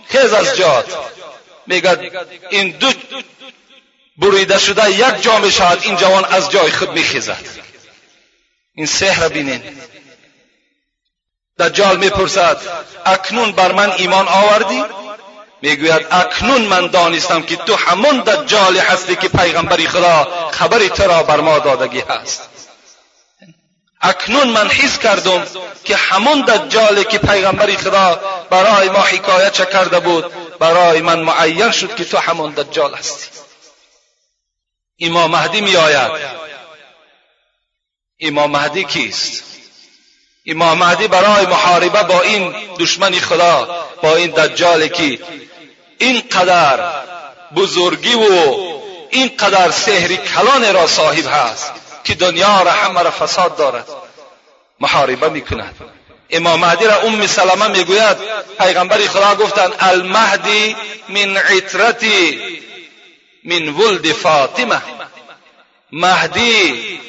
خیز 0.09 0.33
از 0.33 0.57
جات. 0.57 0.99
میگه 1.67 2.11
این 2.51 2.71
دو 2.71 2.93
بریده 4.17 4.59
شده 4.59 4.91
یک 4.91 5.23
جا 5.23 5.39
می‌شود 5.39 5.79
این 5.83 5.97
جوان 5.97 6.25
از 6.25 6.51
جای 6.51 6.71
خود 6.71 6.91
میخیزد. 6.91 7.47
این 8.75 8.87
سحر 8.87 9.29
بینین. 9.29 9.63
دجال 11.61 11.97
می‌پرسد 11.97 12.61
اکنون 13.07 13.53
بر 13.53 13.73
من 13.73 13.93
ایمان 13.93 14.29
آوردی؟ 14.29 14.85
می‌گوید 15.63 16.07
اکنون 16.11 16.63
من 16.63 16.87
دانستم 16.87 17.43
که 17.43 17.57
تو 17.57 17.77
همون 17.77 18.21
دجال 18.21 18.77
هستی 18.77 19.17
که 19.17 19.29
پیغمبری 19.29 19.89
خدا 19.89 20.49
خبری 20.53 20.89
تو 20.89 21.03
را 21.03 21.23
بر 21.23 21.41
ما 21.41 21.59
دادگی 21.59 22.01
هست. 22.09 22.49
اکنون 24.01 24.49
من 24.49 24.69
حس 24.69 24.99
کردم 24.99 25.47
که 25.85 25.97
همون 25.97 26.41
دجالی 26.41 27.05
که 27.05 27.19
پیغمبری 27.19 27.77
خدا 27.77 28.21
برای 28.51 28.89
ما 28.89 29.01
حکایت 29.01 29.71
کرده 29.71 30.01
بود 30.01 30.33
برای 30.59 31.01
من 31.01 31.21
معین 31.21 31.71
شد 31.71 31.95
که 31.95 32.05
تو 32.05 32.19
همون 32.19 32.51
دجال 32.51 32.95
هستی. 32.95 33.27
امام 35.01 35.31
مهدی 35.31 35.61
می 35.61 35.77
آید 35.77 36.11
امام 38.21 38.51
مهدی 38.51 38.85
کیست؟ 38.85 39.50
امام 40.47 40.79
مهدی 40.79 41.09
برای 41.09 41.47
محاربه 41.47 42.03
با 42.03 42.21
این 42.23 42.55
دشمن 42.79 43.13
خدا 43.13 43.85
با 44.03 44.17
این 44.17 44.31
دجالی 44.31 44.89
که 44.89 45.19
اینقدر 45.99 46.93
بزرگی 47.57 48.15
و 48.15 48.55
اینقدر 49.11 49.71
سحری 49.71 50.17
کلان 50.17 50.75
را 50.75 50.87
صاحب 50.87 51.27
هست 51.27 51.73
که 52.05 52.15
دنیا 52.15 52.63
را 52.63 52.71
همه 52.71 53.03
را 53.03 53.11
فساد 53.11 53.57
دارد 53.57 53.87
محاربه 54.81 55.29
می‌کند. 55.29 55.75
امام 56.31 56.61
مهدی 56.61 56.85
را 56.85 57.01
ام 57.01 57.27
سلمه 57.27 57.69
می‌گوید 57.69 58.17
پیغمبر 58.59 58.99
خدا 58.99 59.35
گفتند 59.35 59.73
المهدی 59.81 60.77
من 61.09 61.37
عطرتی 61.37 62.41
من 63.45 63.69
ولد 63.69 64.13
فاطمه. 64.13 64.83
مهدی 65.93 67.01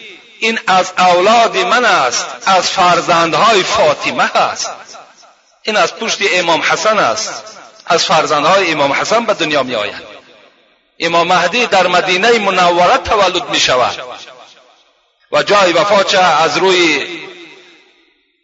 این 0.42 0.60
از 0.68 0.94
اولاد 0.98 1.58
من 1.58 1.86
است 1.86 2.26
از 2.46 2.70
فرزندهای 2.70 3.64
فاطمه 3.64 4.38
است. 4.38 4.72
این 5.62 5.76
از 5.78 5.96
پشت 5.96 6.20
امام 6.34 6.62
حسن 6.62 7.00
است 7.00 7.44
از 7.86 8.06
فرزندهای 8.06 8.72
امام 8.72 8.94
حسن 8.94 9.26
به 9.26 9.34
دنیا 9.34 9.64
می 9.64 9.76
آید 9.76 10.02
امام 11.00 11.28
مهدی 11.28 11.66
در 11.66 11.88
مدینه 11.88 12.39
منوره 12.39 12.98
تولد 12.98 13.50
می 13.50 13.60
شود. 13.60 14.02
و 15.32 15.44
جای 15.44 15.74
وفاتش 15.74 16.16
از 16.16 16.58
روی 16.58 17.08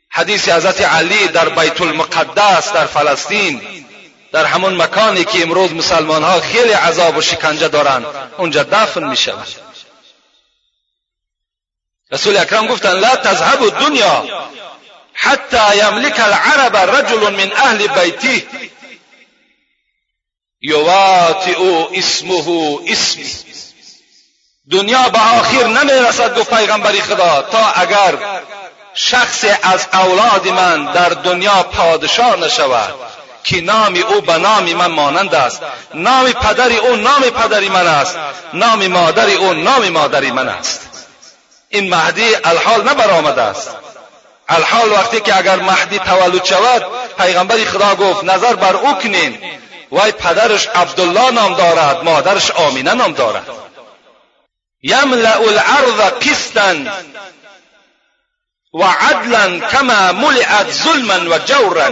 حدیث 0.10 0.50
حضرت 0.50 0.82
علی 0.82 1.28
در 1.28 1.50
بیت 1.50 1.82
المقدس 1.82 2.74
در 2.74 2.86
فلسطین 2.86 3.62
در 4.32 4.45
همون 4.45 4.82
مکانی 4.82 5.24
که 5.24 5.41
امروز 5.41 5.74
مسلمان 5.74 6.24
ها 6.24 6.39
خیلی 6.41 6.74
عذاب 6.74 7.18
و 7.18 7.22
شکنجه 7.22 7.68
دارند 7.68 8.06
اونجا 8.38 8.64
دفن 8.64 9.04
می 9.04 9.18
شود. 9.18 9.66
رسول 12.12 12.38
اکرم 12.38 12.68
گفتن 12.68 12.91
لا 12.99 13.16
تذهب 13.16 13.64
الدنیا 13.64 14.24
حتى 15.14 15.78
يملك 15.78 16.20
العرب 16.20 16.76
رجل 16.76 17.34
من 17.34 17.51
اهل 17.53 17.88
بیته 17.88 18.43
یواطئ 20.62 21.58
اسمه 21.93 22.80
اسمی 22.88 23.34
دنیا 24.72 25.10
به 25.10 25.20
آخر 25.20 25.68
نمی‌رسد 25.68 26.39
گفت 26.39 26.53
پیغمبری 26.53 27.01
خدا 27.01 27.41
تا 27.41 27.72
اگر 27.72 28.18
شخص 28.93 29.45
از 29.64 29.88
اولاد 29.93 30.47
من 30.47 30.86
در 30.86 31.10
دنیا 31.10 31.64
پادشاه 31.64 32.36
نشود 32.36 32.93
که 33.43 33.62
نام 33.62 33.95
او 33.95 34.22
به 34.22 34.38
نام 34.38 34.74
من 34.74 34.91
مانند 34.91 35.36
است. 35.36 35.62
نام 35.93 36.32
پدری 36.32 36.78
او 36.78 36.95
نام 36.95 37.22
پدری 37.22 37.70
من 37.70 37.88
است. 37.88 38.18
نام 38.53 38.88
مادری 38.88 39.34
او 39.34 39.53
نام 39.53 39.89
مادری 39.89 40.32
من 40.32 40.49
است. 40.49 40.97
این 41.70 41.89
مهدی 41.89 42.36
الحال 42.43 42.89
نبرآمده 42.89 43.41
است. 43.41 43.76
الحال 44.49 44.91
وقتی 44.91 45.20
که 45.20 45.38
اگر 45.38 45.55
مهدی 45.55 45.99
تولد 45.99 46.45
شود 46.45 46.86
پیغمبر 47.18 47.57
خدا 47.57 47.95
گفت 47.95 48.24
نظر 48.24 48.55
بر 48.55 48.76
او 48.76 48.93
کنین. 48.93 49.38
وای 49.91 50.11
پدرش 50.11 50.68
عبدالله 50.68 51.32
نام 51.32 51.53
دارد 51.53 52.03
مادرش 52.03 52.51
آمینه 52.51 52.93
نام 52.93 53.11
دارد. 53.11 53.49
یملع 54.84 55.41
الارض 55.41 55.99
قسطا 55.99 56.76
و 58.74 58.84
عدلا 58.84 59.59
کما 59.59 60.11
ملعت 60.11 60.72
ظلما 60.72 61.36
و 61.36 61.39
جورا. 61.39 61.89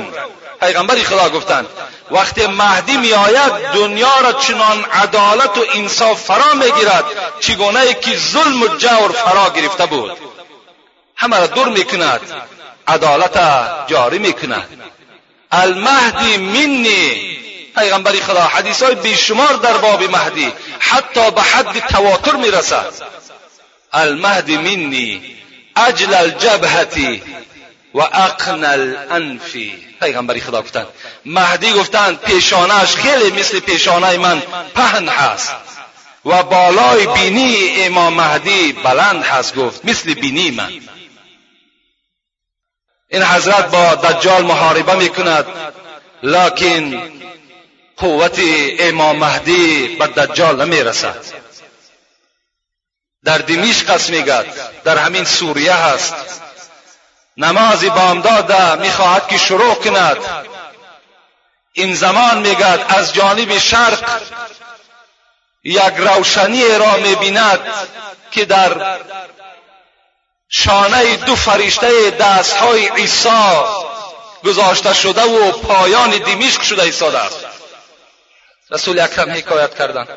پیغمبری 0.60 1.04
خدا 1.04 1.30
گفتند 1.30 1.68
وقتی 2.12 2.48
مهدی 2.48 2.98
میآید 2.98 3.54
دنیا 3.74 4.20
را 4.24 4.34
چنان 4.34 4.86
عدالت 4.86 5.58
و 5.58 5.66
انصاف 5.74 6.24
فرا 6.24 6.54
می‌گیرد 6.54 7.06
چگونه 7.40 7.94
که 7.94 8.18
ظلم 8.18 8.62
و 8.62 8.68
جور 8.68 9.12
فرا 9.12 9.50
گرفته 9.50 9.86
بود. 9.86 10.18
همه 11.16 11.38
را 11.40 11.48
دور 11.48 11.68
می‌کند 11.68 12.22
عدالت 12.88 13.40
جاری 13.88 14.20
می‌کند. 14.20 14.82
المهدی 15.52 16.38
منی 16.38 17.38
پیغمبری 17.78 18.22
خدا 18.22 18.42
حدیث 18.42 18.84
های 18.84 18.96
بیشمار 18.96 19.54
در 19.54 19.78
باب 19.78 20.04
مهدی 20.04 20.54
حتی 20.80 21.32
به 21.32 21.42
حد 21.42 21.80
تواتر 21.80 22.36
می‌رسد. 22.36 22.94
المهدی 23.94 24.58
منی 24.58 25.36
اجل 25.76 26.14
الجبهتی 26.14 27.22
و 27.96 28.00
اقن 28.00 28.64
الانفی 28.64 29.86
پیغمبری 30.02 30.42
خدا 30.42 30.62
گفتند 30.62 30.88
مهدی 31.26 31.74
گفتند 31.74 32.20
پیشانش 32.20 32.96
خیلی 32.96 33.40
مثل 33.40 33.60
پیشانه 33.60 34.18
من 34.18 34.40
پهن 34.76 35.08
هست. 35.08 35.56
و 36.26 36.44
بالای 36.44 37.08
بینی 37.08 37.72
امام 37.72 38.14
مهدی 38.14 38.74
بلند 38.74 39.24
هست 39.24 39.56
گفت 39.56 39.86
مثل 39.86 40.14
بینی 40.14 40.52
من. 40.52 40.72
این 43.10 43.24
حضرت 43.24 43.72
با 43.72 43.96
دجال 43.96 44.46
محاربه 44.46 44.96
می‌کند 44.96 45.46
لکن 46.24 47.12
قوت 47.98 48.40
امام 48.80 49.18
مهدی 49.18 49.88
به 49.88 50.08
دجال 50.08 50.66
نمی‌رسد. 50.66 51.26
در 53.24 53.38
دمشق 53.38 53.90
است 53.90 54.10
میگد 54.10 54.46
در 54.84 54.98
همین 54.98 55.24
سوریه 55.24 55.74
هست. 55.74 56.45
نماز 57.38 57.84
بامداد 57.84 58.80
می‌خواهد 58.80 59.28
که 59.28 59.38
شروع 59.38 59.76
کند. 59.76 60.18
این 61.74 61.96
زمان 61.96 62.38
میگد 62.38 62.86
از 62.90 63.14
جانب 63.14 63.58
شرق 63.58 64.22
یک 65.64 65.94
روشنی 65.98 66.78
را 66.78 66.98
می‌بیند 66.98 67.60
که 68.32 68.46
در 68.46 69.00
شانه 70.50 71.16
دو 71.16 71.36
فرشته 71.36 72.10
دستهای 72.10 72.88
عیسی 72.88 73.54
گذاشته 74.44 74.94
شده 74.94 75.22
و 75.22 75.52
پایان 75.52 76.10
دمشق 76.10 76.62
شده 76.62 76.84
ایستاده 76.84 77.20
است 77.20 77.46
رسول 78.72 79.00
اکرم 79.00 79.32
حکایت 79.32 79.78
کردند 79.78 80.08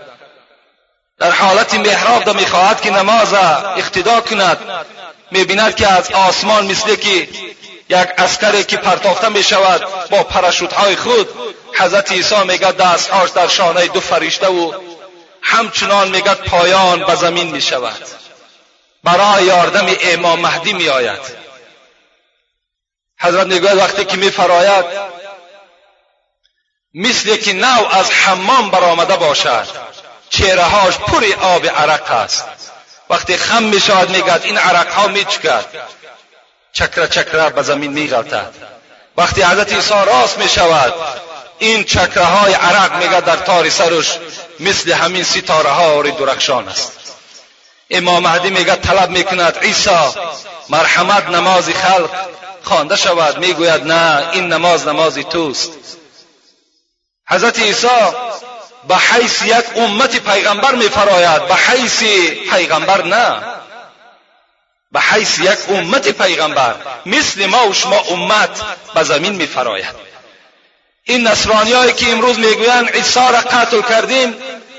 در 1.18 1.30
حالت 1.30 1.74
محراب 1.74 2.24
دا 2.24 2.32
می‌خواهد 2.32 2.80
که 2.80 2.90
نماز 2.90 3.34
اقتدا 3.34 4.20
کند. 4.20 4.86
می‌بیند 5.30 5.74
که 5.74 5.92
از 5.92 6.12
آسمان 6.12 6.66
مثل 6.66 6.96
که 6.96 7.28
یک 7.88 8.08
اسکری 8.18 8.64
که 8.64 8.76
پرتافته 8.76 9.28
می 9.28 9.42
شود 9.42 10.08
با 10.10 10.22
پرشوت 10.22 10.72
های 10.72 10.96
خود 10.96 11.28
حضرت 11.74 12.12
عیسی 12.12 12.44
میگد 12.44 12.76
دستهاش 12.76 13.30
در 13.30 13.48
شانه 13.48 13.86
دو 13.86 14.00
فرشته 14.00 14.48
و 14.48 14.72
همچنان 15.42 16.08
میگد 16.08 16.40
پایان 16.40 17.04
به 17.04 17.14
زمین 17.14 17.50
می 17.50 17.60
شود 17.60 18.06
برای 19.04 19.44
یاردم 19.44 19.86
امام 20.02 20.40
مهدی 20.40 20.72
می 20.72 20.88
آید 20.88 21.20
حضرت 23.20 23.46
می‌گوید 23.46 23.76
وقتی 23.76 24.04
که 24.04 24.16
می 24.16 24.30
فراید 24.30 24.84
مثل 26.94 27.36
که 27.36 27.52
نو 27.52 27.86
از 27.90 28.10
حمام 28.10 28.70
برآمده 28.70 29.16
باشد 29.16 29.66
چهرههاش 30.30 30.98
پر 30.98 31.24
آب 31.40 31.66
عرق 31.66 32.10
است. 32.10 32.44
وقتی 33.11 33.36
خم 33.36 33.62
می 33.62 33.80
شود 33.80 34.11
میگد 34.11 34.40
این 34.44 34.59
عرق 34.59 34.92
ها 34.92 35.09
می 35.09 35.24
چکد. 35.24 35.64
چکره 36.72 37.09
چکره 37.09 37.50
به 37.50 37.62
زمین 37.62 37.92
می 37.92 38.09
غلطد. 38.09 38.54
وقتی 39.16 39.42
حضرت 39.42 39.72
عیسی 39.72 39.94
راست 40.06 40.38
می 40.38 40.48
شود 40.48 40.94
این 41.59 41.84
چکره 41.84 42.24
های 42.24 42.54
عرق 42.54 42.96
میگه 42.96 43.20
در 43.20 43.36
تار 43.36 43.68
سرش 43.68 44.18
مثل 44.61 44.92
همین 44.92 45.24
ستاره 45.24 45.70
ها 45.70 46.02
درخشان 46.02 46.68
است. 46.68 46.92
امام 47.90 48.22
مهدی 48.22 48.50
میگه 48.50 48.76
طلب 48.76 49.11
می‌کند 49.11 49.59
عیسی 49.59 49.98
مرحمت 50.68 51.28
نماز 51.28 51.68
خلق. 51.68 52.11
خوانده 52.62 52.96
شود 52.96 53.38
می‌گوید 53.38 53.84
نه 53.84 54.28
این 54.32 54.52
نماز 54.52 54.88
نماز 54.88 55.14
توست. 55.14 55.70
حضرت 57.28 57.59
عیسی 57.59 57.88
به 58.89 58.97
حیث 58.97 59.43
یک 59.43 59.64
امت 59.76 60.16
پیغمبر 60.16 60.74
میفراید. 60.74 61.49
به 61.49 61.55
حیث 61.55 62.03
پیغمبر 62.53 63.05
نه. 63.05 63.43
به 64.93 65.01
حیث 65.01 65.39
یک 65.39 65.59
امت 65.68 66.09
پیغمبر. 66.09 66.74
مثل 67.07 67.47
ما 67.47 67.68
و 67.68 67.74
شما 67.74 68.01
امت 68.01 68.61
به 68.95 69.03
زمین 69.03 69.32
میفراید. 69.32 70.09
این 71.05 71.26
نصرانی 71.26 71.93
که 71.93 72.12
امروز 72.12 72.39
می‌گویند 72.39 72.91
عیسی 72.91 73.20
را 73.20 73.41
قتل 73.41 73.82
کردیم. 73.82 74.34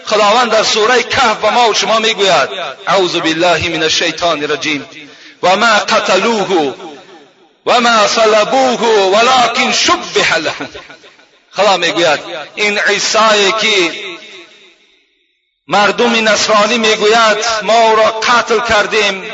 خداوند 0.06 0.52
در 0.52 0.64
سوره 0.64 1.04
کهف 1.04 1.38
به 1.38 1.50
ما 1.50 1.70
و 1.70 1.74
شما 1.74 2.00
می‌گوید 2.00 2.50
اعوذ 2.88 3.16
بالله 3.16 3.70
من 3.70 3.84
الشیطان 3.84 4.44
الرجیم. 4.44 4.86
و 5.44 5.56
ما 5.56 5.80
قتلوه 5.80 6.74
و 7.66 7.82
ما 7.82 8.08
صلبوه 8.08 8.82
ولكن 8.82 9.72
شبه 9.72 10.38
لهم 10.38 10.70
خدا 11.60 11.78
می‌گوید 11.78 12.20
این 12.56 12.80
عیسی 12.80 13.52
که 13.62 13.92
مردم 15.68 16.30
نصرانی 16.30 16.78
می‌گوید 16.78 17.38
ما 17.64 17.90
او 17.90 17.96
را 17.96 18.04
قتل 18.04 18.60
کردیم 18.60 19.32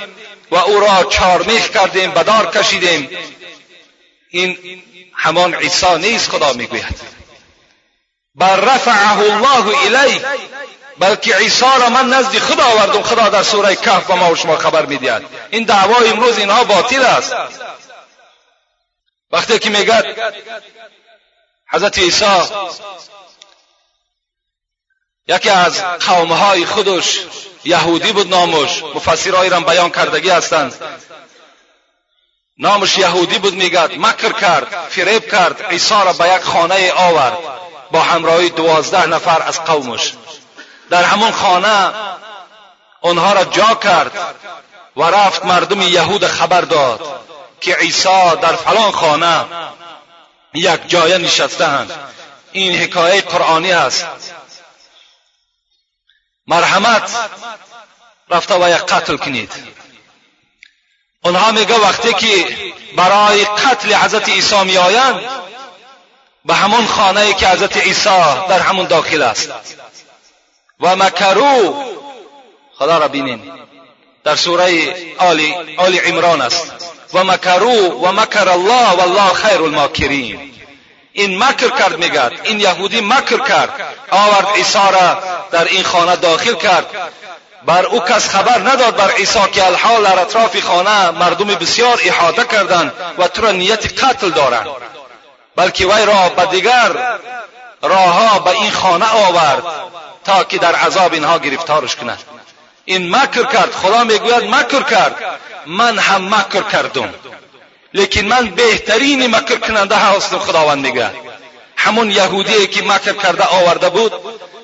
و 0.51 0.55
او 0.55 0.79
را 0.79 1.03
چارمیخ 1.03 1.69
کردیم 1.69 2.11
بدار 2.11 2.51
کشیدیم. 2.51 3.09
این 4.29 4.57
همان 5.13 5.55
عیسی 5.55 5.95
نیست 5.95 6.29
خدا 6.29 6.53
می‌گوید. 6.53 6.99
بر 8.35 8.55
رفعه 8.55 9.19
الله 9.19 9.77
الی 9.85 10.21
بلکه 10.99 11.35
عیسی 11.35 11.65
را 11.79 11.89
من 11.89 12.09
نزد 12.09 12.37
خدا 12.37 12.63
آوردم 12.63 13.01
خدا 13.01 13.29
در 13.29 13.43
سوره 13.43 13.75
کهف 13.75 14.07
به 14.07 14.15
ما 14.15 14.31
و 14.31 14.35
شما 14.35 14.57
خبر 14.57 14.85
می‌دهد 14.85 15.23
این 15.51 15.63
دعوا 15.63 15.97
امروز 15.97 16.37
اینها 16.37 16.63
باطل 16.63 17.01
است. 17.01 17.35
وقتی 19.31 19.59
که 19.59 19.69
میگد 19.69 20.05
حضرت 21.75 21.99
عیسی 21.99 22.25
یکی 25.27 25.49
از 25.49 25.83
قومهای 25.83 26.65
خودش 26.65 27.19
یهودی 27.63 28.11
بود 28.11 28.27
نامش 28.27 28.83
مفسرهایی 28.83 29.49
را 29.49 29.59
بیان 29.59 29.89
کردگی 29.89 30.29
هستند. 30.29 30.73
نامش 32.57 32.97
یهودی 32.97 33.39
بود 33.39 33.53
میگد 33.53 33.91
مکر 33.97 34.31
کرد 34.31 34.87
فریب 34.89 35.31
کرد 35.31 35.63
عیسی 35.63 35.93
را 36.05 36.13
به 36.13 36.33
یک 36.33 36.41
خانه 36.41 36.93
آورد 36.93 37.37
با 37.91 38.01
همراهی 38.01 38.49
دوازده 38.49 39.05
نفر 39.05 39.41
از 39.41 39.63
قومش. 39.63 40.13
در 40.89 41.03
همون 41.03 41.31
خانه 41.31 41.91
آنها 43.01 43.33
را 43.33 43.43
جا 43.43 43.75
کرد 43.75 44.35
و 44.97 45.03
رفت 45.03 45.45
مردم 45.45 45.81
یهود 45.81 46.27
خبر 46.27 46.61
داد 46.61 47.19
که 47.61 47.75
عیسی 47.75 48.35
در 48.41 48.55
فلان 48.55 48.91
خانه 48.91 49.45
یک 50.55 50.89
جایه 50.89 51.17
نشستهاند 51.17 51.91
این 52.51 52.75
حکایه 52.75 53.21
قرآنی 53.21 53.71
است. 53.71 54.07
مرحمت 56.47 57.11
رفته 58.29 58.55
و 58.55 58.69
یک 58.69 58.85
قتل 58.85 59.17
کنید. 59.17 59.51
آنها 61.23 61.51
میگه 61.51 61.79
وقتی 61.79 62.13
که 62.13 62.57
برای 62.95 63.45
قتل 63.45 63.93
حضرت 63.93 64.29
عیسی 64.29 64.63
می 64.63 64.77
آیند 64.77 65.21
به 66.45 66.53
همون 66.53 66.85
خانه 66.85 67.33
که 67.33 67.47
حضرت 67.47 67.77
عیسی 67.77 68.09
در 68.49 68.59
همون 68.59 68.87
داخل 68.87 69.21
است. 69.21 69.51
و 70.79 70.95
مکرو 70.95 71.83
خدا 72.77 72.97
را 72.97 73.07
بینین 73.07 73.51
در 74.23 74.35
سوره 74.35 74.95
آل, 75.17 75.41
آل 75.77 75.95
عمران 75.95 76.41
است. 76.41 76.84
و 77.15 77.23
مکرو 77.23 78.01
و 78.01 78.11
مکر 78.11 78.49
الله 78.49 78.89
والله 78.89 79.33
خیر 79.33 79.61
الماکرین 79.61 80.51
این 81.13 81.43
مکر 81.43 81.69
کرد 81.69 81.97
میگد 81.97 82.31
این 82.43 82.59
یهودی 82.59 83.01
مکر 83.01 83.37
کرد 83.37 83.69
آورد 84.11 84.47
عیسی 84.55 84.77
را 84.77 85.17
در 85.51 85.65
این 85.65 85.83
خانه 85.83 86.15
داخل 86.15 86.53
کرد 86.53 86.85
بر 87.65 87.85
او 87.85 87.99
کس 87.99 88.29
خبر 88.29 88.59
نداد 88.59 88.95
بر 88.95 89.11
عیسی 89.11 89.39
که 89.51 89.65
الحال 89.65 90.03
در 90.03 90.19
اطراف 90.19 90.59
خانه 90.59 91.11
مردم 91.11 91.45
بسیار 91.45 92.01
احاطه 92.03 92.43
کردند 92.43 92.93
و 93.17 93.27
تو 93.27 93.41
را 93.41 93.51
نیت 93.51 94.03
قتل 94.03 94.29
دارند 94.29 94.67
بلکه 95.55 95.85
وی 95.85 96.05
را 96.05 96.29
به 96.29 96.45
دیگر 96.45 97.17
راهها 97.81 98.39
به 98.39 98.49
این 98.49 98.71
خانه 98.71 99.05
آورد 99.05 99.63
تا 100.25 100.43
که 100.43 100.57
در 100.57 100.75
عذاب 100.75 101.13
اینها 101.13 101.37
گرفتارش 101.37 101.95
کند 101.95 102.19
این 102.85 103.15
مکر 103.15 103.43
کرد 103.43 103.71
خدا 103.71 104.03
می‌گوید 104.03 104.43
مکر 104.43 104.83
کرد 104.83 105.39
من 105.65 105.99
هم 105.99 106.35
مکر 106.35 106.61
کردم. 106.61 107.13
لیکن 107.93 108.21
من 108.21 108.49
بهترین 108.49 109.35
مکر 109.35 109.55
کننده 109.55 109.95
هستم 109.95 110.39
خداوند 110.39 110.87
میگه 110.87 111.11
همون 111.77 112.11
یهودی 112.11 112.67
که 112.67 112.83
مکر 112.83 113.13
کرده 113.13 113.43
آورده 113.43 113.89
بود 113.89 114.13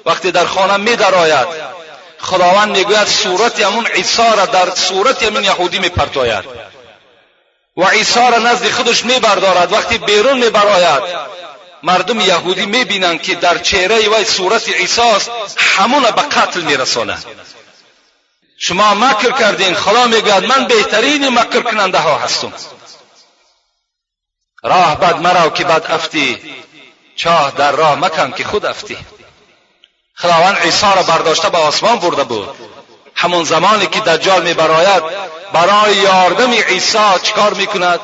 وقتی 0.05 0.31
در 0.31 0.45
خانه 0.45 0.77
می 0.77 0.95
درآید 0.95 1.47
خداوند 2.19 2.77
می‌گوید 2.77 3.07
صورت 3.07 3.59
همون 3.59 3.87
عیسی 3.87 4.23
را 4.37 4.45
در 4.45 4.69
صورت 4.69 5.23
همین 5.23 5.43
یهودی 5.43 5.79
میپرتاید. 5.79 6.45
و 7.77 7.83
عیسی 7.83 8.19
را 8.19 8.37
نزد 8.37 8.69
خودش 8.71 9.05
میبردارد. 9.05 9.73
وقتی 9.73 9.97
بیرون 9.97 10.37
میبراید 10.37 11.03
مردم 11.83 12.19
یهودی 12.19 12.65
می‌بینند 12.65 13.21
که 13.21 13.35
در 13.35 13.57
چهره 13.57 14.09
وی 14.09 14.25
صورت 14.25 14.69
عیسی 14.69 15.01
است 15.01 15.31
همون 15.57 16.03
به 16.03 16.21
قتل 16.21 16.61
میرسانند 16.61 17.25
شما 18.63 18.93
مکر 18.93 19.31
کردین 19.31 19.75
خدا 19.75 20.07
می‌گوید 20.07 20.45
من 20.45 20.67
بهترین 20.67 21.39
مکر 21.39 21.61
کننده 21.61 21.97
ها 21.97 22.17
هستم. 22.17 22.53
راه 24.63 24.95
بد 24.95 25.21
مرو 25.21 25.49
که 25.49 25.63
بد 25.63 25.91
افتی 25.91 26.55
چاه 27.15 27.51
در 27.51 27.71
راه 27.71 27.95
مکن 27.95 28.31
که 28.31 28.43
خود 28.43 28.65
افتی. 28.65 28.97
خداوند 30.15 30.57
عیسی 30.57 30.85
را 30.95 31.03
برداشته 31.03 31.49
به 31.49 31.57
آسمان 31.57 31.99
برده 31.99 32.23
بود. 32.23 32.49
همون 33.15 33.43
زمانی 33.43 33.87
که 33.87 33.99
دجال 33.99 34.43
می 34.43 34.53
براید 34.53 35.03
برای 35.53 35.95
یاردم 35.95 36.51
عیسی 36.51 37.19
چکار 37.21 37.53
می‌کند؟ 37.53 37.99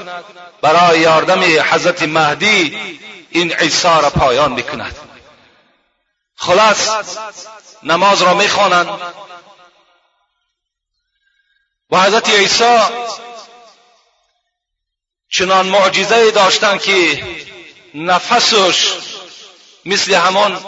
برای 0.61 0.99
یاردم 0.99 1.41
حضرت 1.71 2.03
مهدی 2.03 2.77
این 3.29 3.53
عیسی 3.53 3.87
را 3.87 4.09
پایان 4.09 4.51
می‌کند. 4.51 4.95
خلاص 6.35 6.89
نماز 7.83 8.21
را 8.21 8.33
می‌خوانند. 8.33 8.89
و 11.91 12.01
حضرت 12.01 12.29
عیسی 12.29 12.77
چنان 15.29 15.65
معجزه 15.65 16.31
داشتند 16.31 16.81
که 16.81 17.23
نفسش 17.93 18.93
مثل 19.85 20.13
همان 20.13 20.65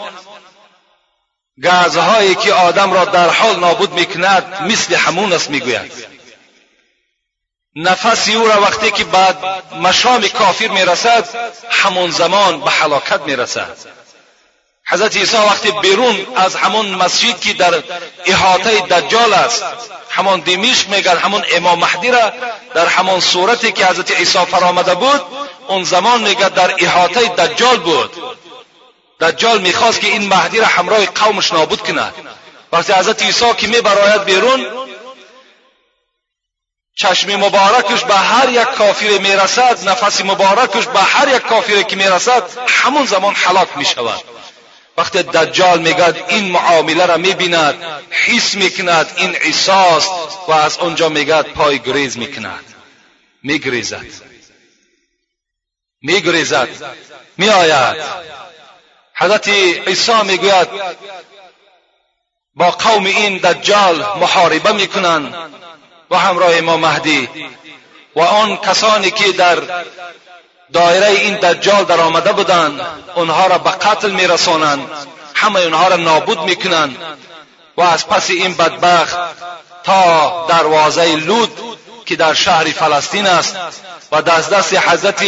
گازهایی 1.62 2.34
که 2.34 2.52
آدم 2.52 2.92
را 2.92 3.04
در 3.04 3.28
حال 3.28 3.60
نابود 3.60 3.92
می‌کند 3.92 4.62
مثل 4.62 4.94
همون 4.94 5.32
است 5.32 5.50
می‌گوید. 5.50 5.92
نفسی 7.76 8.34
او 8.34 8.48
را 8.48 8.60
وقتی 8.60 8.90
که 8.90 9.04
بعد 9.04 9.36
مشام 9.74 10.28
کافر 10.28 10.68
می‌رسد 10.68 11.28
همون 11.70 12.10
زمان 12.10 12.60
به 12.60 12.70
حلاکت 12.70 13.20
می‌رسد. 13.20 13.76
حضرت 14.86 15.16
عیسی 15.16 15.36
وقتی 15.36 15.70
بیرون 15.70 16.26
از 16.36 16.56
همون 16.56 16.86
مسجد 16.86 17.40
که 17.40 17.52
در 17.52 17.82
احاطه 18.26 18.80
دجال 18.80 19.34
است 19.34 19.64
همون 20.10 20.40
دمشق 20.40 20.88
میگن 20.88 21.16
همون 21.16 21.44
امام 21.52 21.78
مهدی 21.78 22.10
را 22.10 22.32
در 22.74 22.86
همون 22.86 23.20
صورتی 23.20 23.72
که 23.72 23.86
حضرت 23.86 24.10
عیسی 24.10 24.38
فرامده 24.38 24.94
بود 24.94 25.20
اون 25.68 25.84
زمان 25.84 26.20
میگه 26.22 26.48
در 26.48 26.74
احاطه 26.78 27.28
دجال 27.28 27.76
بود. 27.76 28.16
دجال 29.20 29.60
می‌خواست 29.60 30.00
که 30.00 30.06
این 30.06 30.28
مهدی 30.28 30.58
را 30.58 30.66
همراه 30.66 31.06
قومش 31.06 31.52
نابود 31.52 31.80
کند 31.80 32.14
وقتی 32.72 32.92
حضرت 32.92 33.22
عیسی 33.22 33.54
که 33.54 33.66
میبراید 33.66 34.24
بیرون 34.24 34.66
چشم 36.96 37.36
مبارکش 37.36 38.04
به 38.04 38.14
هر 38.14 38.48
یک 38.48 38.68
کافر 38.68 39.18
می‌رسد 39.18 39.88
نفس 39.88 40.20
مبارکش 40.20 40.86
به 40.86 41.00
هر 41.00 41.28
یک 41.28 41.42
کافر 41.42 41.82
که 41.82 41.96
می‌رسد 41.96 42.42
همون 42.68 43.06
زمان 43.06 43.34
حلاک 43.34 43.68
می‌شود. 43.76 44.24
وقتی 45.00 45.22
دجال 45.22 45.80
میگد 45.80 46.24
این 46.28 46.50
معامله 46.50 47.06
را 47.06 47.16
می‌بیند 47.16 47.74
حس 48.10 48.54
می‌کند 48.54 49.12
این 49.16 49.34
عیساست 49.34 50.10
و 50.48 50.52
از 50.52 50.78
اونجا 50.78 51.08
میگد 51.08 51.42
پای 51.42 51.78
گریز 51.78 52.18
می‌کند. 52.18 52.64
میگریزد. 53.42 54.06
میگریزد. 56.02 56.68
میآید. 57.38 57.96
حضرت 59.14 59.48
عیسی 59.48 60.22
می‌گوید 60.24 60.68
با 62.54 62.70
قوم 62.70 63.06
این 63.06 63.36
دجال 63.36 63.96
محاربه 63.96 64.72
می‌کنند 64.72 65.34
و 66.10 66.16
همراه 66.16 66.56
امام 66.56 66.80
مهدی 66.80 67.28
و 68.16 68.20
آن 68.20 68.56
کسانی 68.56 69.10
که 69.10 69.32
در 69.32 69.84
دایره 70.72 71.06
این 71.06 71.36
دجال 71.36 71.84
در 71.84 72.00
آمده 72.00 72.32
بودند. 72.32 72.80
اونها 73.14 73.46
را 73.46 73.58
به 73.58 73.70
قتل 73.70 74.10
میرسانند. 74.10 74.90
همه 75.34 75.60
اونها 75.60 75.88
را 75.88 75.96
نابود 75.96 76.40
می‌کنند. 76.40 76.96
و 77.76 77.82
از 77.82 78.08
پس 78.08 78.30
این 78.30 78.54
بدبخت 78.54 79.16
تا 79.84 80.46
دروازه 80.48 81.16
لود 81.16 81.58
که 82.06 82.16
در 82.16 82.34
شهر 82.34 82.64
فلسطین 82.64 83.26
است 83.26 83.56
و 84.12 84.22
دست 84.22 84.50
دست 84.50 84.74
حضرت 84.74 85.22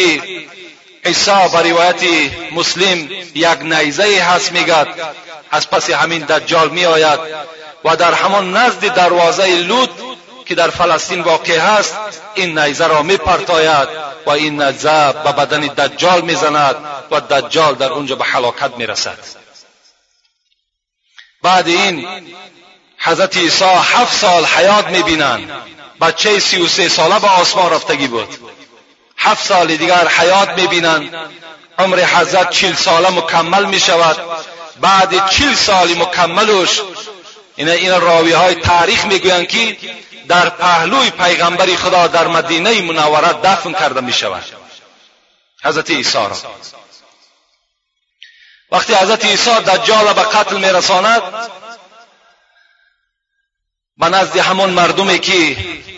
عیسی 1.04 1.48
به 1.52 1.70
روایت 1.70 2.02
مسلم 2.52 3.08
یک 3.34 3.62
نیزه 3.62 4.22
هست 4.22 4.52
میگد 4.52 4.88
از 5.50 5.70
پس 5.70 5.90
همین 5.90 6.24
دجال 6.24 6.68
می 6.68 6.84
آید 6.84 7.20
و 7.84 7.96
در 7.96 8.14
همان 8.14 8.56
نزد 8.56 8.94
دروازه 8.94 9.46
لود 9.46 10.11
که 10.52 10.56
در 10.56 10.70
فلسطین 10.70 11.20
واقع 11.20 11.58
هست 11.58 11.96
این 12.34 12.58
نیزه 12.58 12.86
را 12.86 13.02
می 13.02 13.16
پرتاید 13.16 13.88
و 14.26 14.30
این 14.30 14.62
نیزه 14.62 15.12
به 15.12 15.32
بدن 15.32 15.60
دجال 15.60 16.20
می‌زند 16.20 16.76
و 17.10 17.20
دجال 17.20 17.74
در 17.74 17.92
اونجا 17.92 18.16
به 18.16 18.24
حلاکت 18.24 18.70
می‌رسد. 18.76 19.18
بعد 21.42 21.68
این 21.68 22.06
حضرت 22.98 23.36
عیسی 23.36 23.64
هفت 23.64 24.16
سال 24.16 24.44
حیات 24.44 24.86
می‌بینند. 24.86 25.50
بچه 26.00 26.38
سی 26.38 26.62
و 26.62 26.68
سه 26.68 26.88
ساله 26.88 27.18
به 27.18 27.28
آسمان 27.28 27.72
رفتگی 27.72 28.06
بود. 28.06 28.28
هفت 29.16 29.46
سال 29.46 29.66
دیگر 29.76 30.08
حیات 30.08 30.48
می‌بینند. 30.48 31.14
عمر 31.78 32.04
حضرت 32.04 32.50
چل 32.50 32.74
ساله 32.74 33.10
مکمل 33.10 33.64
می 33.64 33.80
شود 33.80 34.16
بعد 34.80 35.28
چل 35.28 35.54
سال 35.54 35.94
مکملش 35.94 36.80
این 37.56 37.68
این 37.68 38.00
راوی 38.00 38.32
های 38.32 38.54
تاریخ 38.54 39.04
می‌گویند 39.04 39.48
که 39.48 39.76
در 40.28 40.48
پهلوی 40.48 41.10
پیغمبر 41.10 41.66
خدا 41.76 42.06
در 42.06 42.26
مدینه 42.26 42.82
منوره 42.82 43.32
دفن 43.32 43.72
کرده 43.72 44.00
می 44.00 44.12
شود 44.12 44.44
حضرت 45.64 45.90
عیسی 45.90 46.18
را. 46.18 46.36
وقتی 48.72 48.94
حضرت 48.94 49.24
عیسی 49.24 49.50
دجال 49.50 50.12
به 50.12 50.22
قتل 50.22 50.56
می 50.56 50.66
رساند 50.66 51.22
به 53.96 54.08
نزد 54.08 54.36
همون 54.36 54.70
مردمی 54.70 55.18
که 55.18 55.56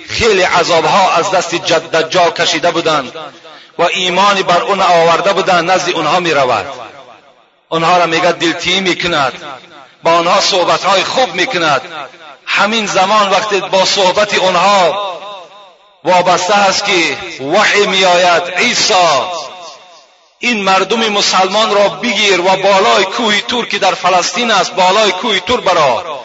خیلی 0.09 0.43
عذابها 0.43 1.13
از 1.13 1.31
دست 1.31 1.55
دجال 1.55 2.31
کشیده 2.31 2.71
بودند 2.71 3.13
و 3.79 3.83
ایمانی 3.83 4.43
بر 4.43 4.63
اون 4.63 4.81
آورده 4.81 5.33
بودند 5.33 5.71
نزد 5.71 5.91
اونها 5.91 6.21
می 6.21 6.35
رود 6.35 6.67
اونها 7.69 7.99
را 7.99 8.07
میگه 8.07 8.33
دلتی 8.33 8.81
می‌کند 8.81 9.33
با 10.03 10.13
آنها 10.13 10.41
صحبتهای 10.41 11.05
خوب 11.05 11.35
می‌کند. 11.35 11.83
همین 12.57 12.87
زمان 12.87 13.31
وقتی 13.31 13.61
با 13.61 13.85
صحبت 13.85 14.35
اونها 14.35 15.15
وابسته 16.05 16.55
است 16.55 16.85
که 16.85 17.17
وحی 17.45 17.87
میآید. 17.87 18.43
عیسی 18.43 18.95
این 20.39 20.63
مردم 20.63 21.09
مسلمان 21.09 21.75
را 21.75 21.89
بگیر 21.89 22.41
و 22.41 22.57
بالای 22.57 23.05
کوه 23.05 23.41
تور 23.41 23.67
که 23.67 23.79
در 23.79 23.95
فلسطین 23.95 24.51
است 24.51 24.73
بالای 24.73 25.13
کوه 25.13 25.41
تور 25.41 25.61
برا. 25.61 26.21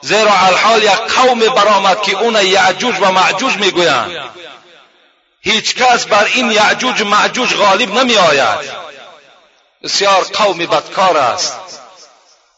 زیرا 0.00 0.32
الحال 0.46 0.82
یک 0.82 0.90
قوم 0.90 1.38
برآمد 1.38 2.02
که 2.02 2.18
اون 2.18 2.34
یعجوج 2.34 2.94
و 3.00 3.12
معجوج 3.12 3.56
می‌گویند. 3.56 4.10
هیچ 5.40 5.74
کس 5.74 6.04
بر 6.04 6.24
این 6.24 6.50
یعجوج 6.50 7.02
معجوج 7.02 7.54
غالب 7.54 7.98
نمی 7.98 8.16
آید 8.16 8.58
بسیار 9.82 10.22
قوم 10.22 10.58
بدکار 10.58 11.16
است. 11.16 11.56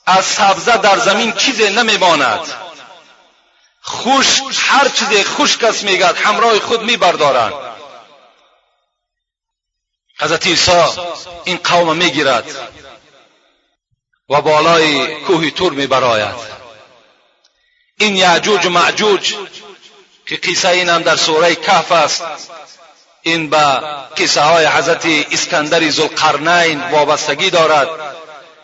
از 0.07 0.25
سبزه 0.25 0.77
در 0.77 0.99
زمین 0.99 1.33
چیزی 1.33 1.71
نمیماند. 1.71 2.66
خوش 3.87 4.41
هر 4.57 4.89
چیز 4.89 5.09
خشک 5.27 5.65
است 5.65 5.85
میگد 5.85 6.17
همراه 6.17 6.61
خود 6.61 6.83
میبردارند 6.83 7.53
حضرت 10.21 10.47
عیسی 10.47 10.83
این 11.45 11.57
قوم 11.65 11.97
می‌گیرد 11.97 12.45
و 14.29 14.41
بالای 14.41 15.15
کوه 15.15 15.51
تور 15.51 15.73
میبراید. 15.73 16.57
این 17.99 18.17
یعجوج 18.17 18.67
و 18.67 18.71
معجوج 18.71 19.35
که 20.27 20.37
قصه 20.37 20.69
این 20.69 20.89
هم 20.89 21.03
در 21.03 21.17
سوره 21.17 21.55
کهف 21.55 21.93
است 21.93 22.25
این 23.23 23.51
به 23.51 23.81
قصه 24.17 24.41
های 24.41 24.67
حضرت 24.67 25.07
اسکندر 25.33 25.91
زلقرنین 25.91 26.91
وابستگی 26.91 27.51
دارد. 27.51 27.89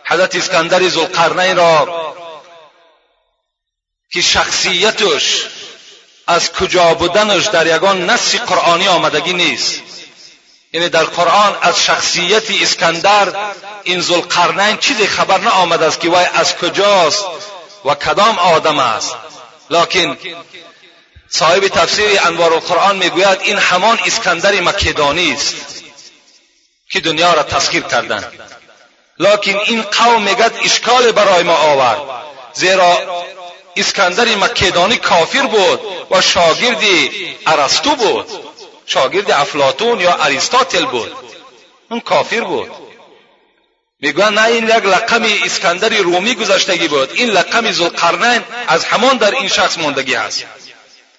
حضرت 0.05 0.35
اسکندر 0.35 0.87
زلقرنین 0.87 1.57
را 1.57 2.02
که 4.13 4.21
شخصیتش 4.21 5.45
از 6.27 6.51
کجا 6.53 6.93
بودنش 6.93 7.45
در 7.45 7.75
یگان 7.75 8.09
نص 8.09 8.35
قرآنی 8.35 8.87
آمدگی 8.87 9.33
نیست. 9.33 9.81
یعنی 10.73 10.89
در 10.89 11.03
قرآن 11.03 11.57
از 11.61 11.83
شخصیت 11.83 12.51
اسکندر 12.61 13.35
این 13.83 14.01
زلقرنین 14.01 14.77
چیزی 14.77 15.07
خبر 15.07 15.37
نه 15.37 15.49
آمده 15.49 15.85
است 15.85 15.99
که 15.99 16.09
وای 16.09 16.25
از 16.33 16.55
کجاست 16.55 17.25
و 17.85 17.95
کدام 17.95 18.39
آدم 18.39 18.79
است. 18.79 19.15
لکن 19.69 20.17
صاحب 21.29 21.67
تفسیر 21.67 22.19
انوار 22.25 22.53
القرآن 22.53 22.95
می‌گوید 22.95 23.41
این 23.41 23.57
همان 23.57 23.99
اسکندر 24.05 24.61
مکدانی 24.61 25.33
است 25.33 25.55
که 26.91 26.99
دنیا 26.99 27.33
را 27.33 27.43
تسخیر 27.43 27.83
کردند. 27.83 28.33
لکن 29.19 29.57
این 29.65 29.81
قوم 29.81 30.21
میگد 30.21 30.51
اشکال 30.63 31.11
برای 31.11 31.43
ما 31.43 31.55
آورد. 31.55 32.01
زیرا 32.53 32.97
اسکندر 33.75 34.35
مکدانی 34.35 34.97
کافر 34.97 35.41
بود 35.41 35.79
و 36.11 36.21
شاگرد 36.21 36.83
ارسطو 37.47 37.95
بود. 37.95 38.27
شاگرد 38.85 39.31
افلاتون 39.31 39.99
یا 39.99 40.13
اریستاتل 40.13 40.85
بود. 40.85 41.11
اون 41.89 41.99
کافر 41.99 42.41
بود. 42.41 42.71
می‌گویند 43.99 44.39
نه 44.39 44.45
این 44.45 44.63
یک 44.63 44.85
لقم 44.85 45.23
اسکندر 45.45 45.89
رومی 45.89 46.35
گذشتگی 46.35 46.87
بود. 46.87 47.11
این 47.13 47.29
لقم 47.29 47.71
ذوالقرنین 47.71 48.41
از 48.67 48.85
همان 48.85 49.17
در 49.17 49.31
این 49.31 49.47
شخص 49.47 49.77
ماندگی 49.77 50.15
است 50.15 50.43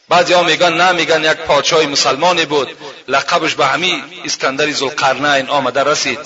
بعضی 0.09 0.33
ها 0.33 0.43
میگن 0.43 0.73
نه 0.73 0.93
میگن 0.93 1.25
یک 1.25 1.39
پادشاه 1.39 1.87
مسلمانی 1.87 2.45
بود. 2.45 2.77
لقبش 3.09 3.55
به 3.55 3.67
همین 3.67 4.05
اسکندر 4.25 4.73
ذوالقرنین 4.73 5.49
آمده 5.49 5.85
رسید. 5.85 6.19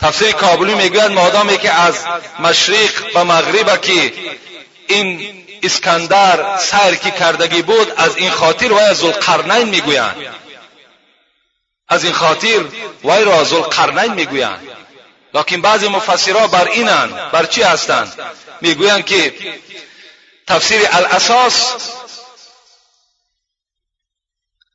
تفسیر 0.00 0.32
کابلی 0.32 0.74
می‌گوید 0.74 1.10
مادامی 1.10 1.58
که 1.58 1.72
از 1.72 1.94
مشرق 2.40 3.12
به 3.14 3.22
مغرب 3.22 3.80
که 3.80 4.12
این 4.90 5.40
اسکندر 5.62 6.58
سیر 6.58 6.94
که 6.94 7.10
کردگی 7.10 7.62
بود 7.62 7.92
از 7.96 8.16
این 8.16 8.30
خاطر 8.30 8.72
وی 8.72 8.94
ذوالقرنین 8.94 9.68
می‌گویند. 9.68 10.16
از 11.88 12.04
این 12.04 12.12
خاطر 12.12 12.64
وی 13.04 13.24
را 13.24 13.44
ذوالقرنین 13.44 14.12
می‌گویند. 14.12 14.68
لکن 15.34 15.60
بعضی 15.60 15.88
مفسرها 15.88 16.46
بر 16.46 16.68
اینند 16.68 17.30
بر 17.30 17.46
چی 17.46 17.62
هستند؟ 17.62 18.12
می‌گویند 18.60 19.04
که 19.04 19.34
تفسیر 20.46 20.88
الاساس 20.92 21.74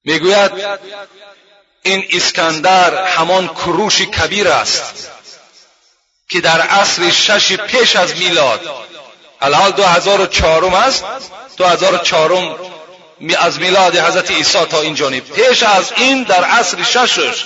می‌گوید 0.04 0.52
این 1.84 2.08
اسکندر 2.12 3.06
همان 3.06 3.48
کروش 3.48 4.02
کبیر 4.02 4.48
است 4.48 5.12
که 6.30 6.42
در 6.42 6.62
عصر 6.62 7.12
شش 7.12 7.54
پیش 7.54 7.96
از 7.96 8.18
میلاد 8.18 8.70
الحال 9.42 9.72
دو 9.72 9.84
هزار 9.84 10.22
و 10.22 10.26
چهارم 10.26 10.74
است. 10.74 11.06
دو 11.58 11.66
هزار 11.66 11.96
و 11.96 11.98
چهارم 11.98 12.56
از 13.40 13.60
میلاد 13.60 13.98
حضرت 13.98 14.32
عیسی 14.32 14.66
تا 14.66 14.82
این 14.82 14.96
جانب. 14.96 15.24
پیش 15.24 15.64
از 15.64 15.92
این 15.98 16.24
در 16.24 16.44
عصر 16.44 16.84
ششش 16.84 17.46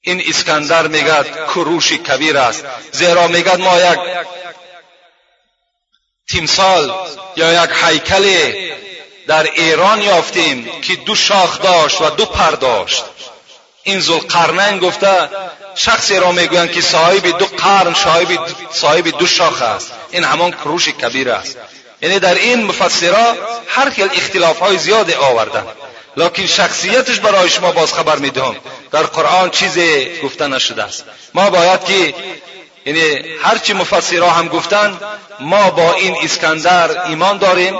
این 0.00 0.22
اسکندر 0.28 0.86
میگد 0.86 1.46
کروش 1.46 1.92
کبیر 1.92 2.38
است. 2.38 2.64
زیرا 2.92 3.26
میگد 3.26 3.60
ما 3.60 3.78
یک 3.78 3.98
تیمسال 6.30 6.94
یا 7.36 7.64
یک 7.64 7.70
هیکل 7.84 8.52
در 9.26 9.42
ایران 9.42 10.02
یافتیم 10.02 10.80
که 10.80 10.96
دو 10.96 11.14
شاخ 11.14 11.62
داشت 11.62 12.00
و 12.00 12.10
دو 12.10 12.26
پر 12.26 12.50
داشت. 12.50 13.04
این 13.84 14.00
ذوالقرنین 14.00 14.78
گفته 14.78 15.28
شخصی 15.74 16.16
را 16.16 16.32
می‌گویند 16.32 16.72
که 16.72 16.80
صاحب 16.80 17.38
دو 17.38 17.46
قرن 17.46 17.94
صاحب 18.72 19.18
دو 19.18 19.26
شاخ 19.26 19.62
است. 19.62 19.92
این 20.10 20.24
همان 20.24 20.50
کروش 20.50 20.88
کبیر 20.88 21.30
است. 21.30 21.56
یعنی 22.02 22.18
در 22.18 22.34
این 22.34 22.64
مفسرا 22.64 23.34
هر 23.68 23.90
خیل 23.90 24.08
اختلاف 24.14 24.58
های 24.58 24.78
زیاد 24.78 25.10
آوردن. 25.10 25.64
لکن 26.16 26.46
شخصیتش 26.46 27.20
برای 27.20 27.50
شما 27.50 27.72
باز 27.72 27.94
خبر 27.94 28.16
می‌دهم. 28.16 28.56
در 28.92 29.02
قرآن 29.02 29.50
چیزی 29.50 30.20
گفته 30.22 30.46
نشده 30.46 30.82
است. 30.82 31.04
ما 31.34 31.50
باید 31.50 31.84
که 31.84 32.14
یعنی 32.86 33.00
هرچی 33.42 33.72
مفسرها 33.72 34.30
هم 34.30 34.48
گفتند 34.48 35.00
ما 35.40 35.70
با 35.70 35.92
این 35.92 36.16
اسکندر 36.22 37.04
ایمان 37.08 37.38
داریم. 37.38 37.76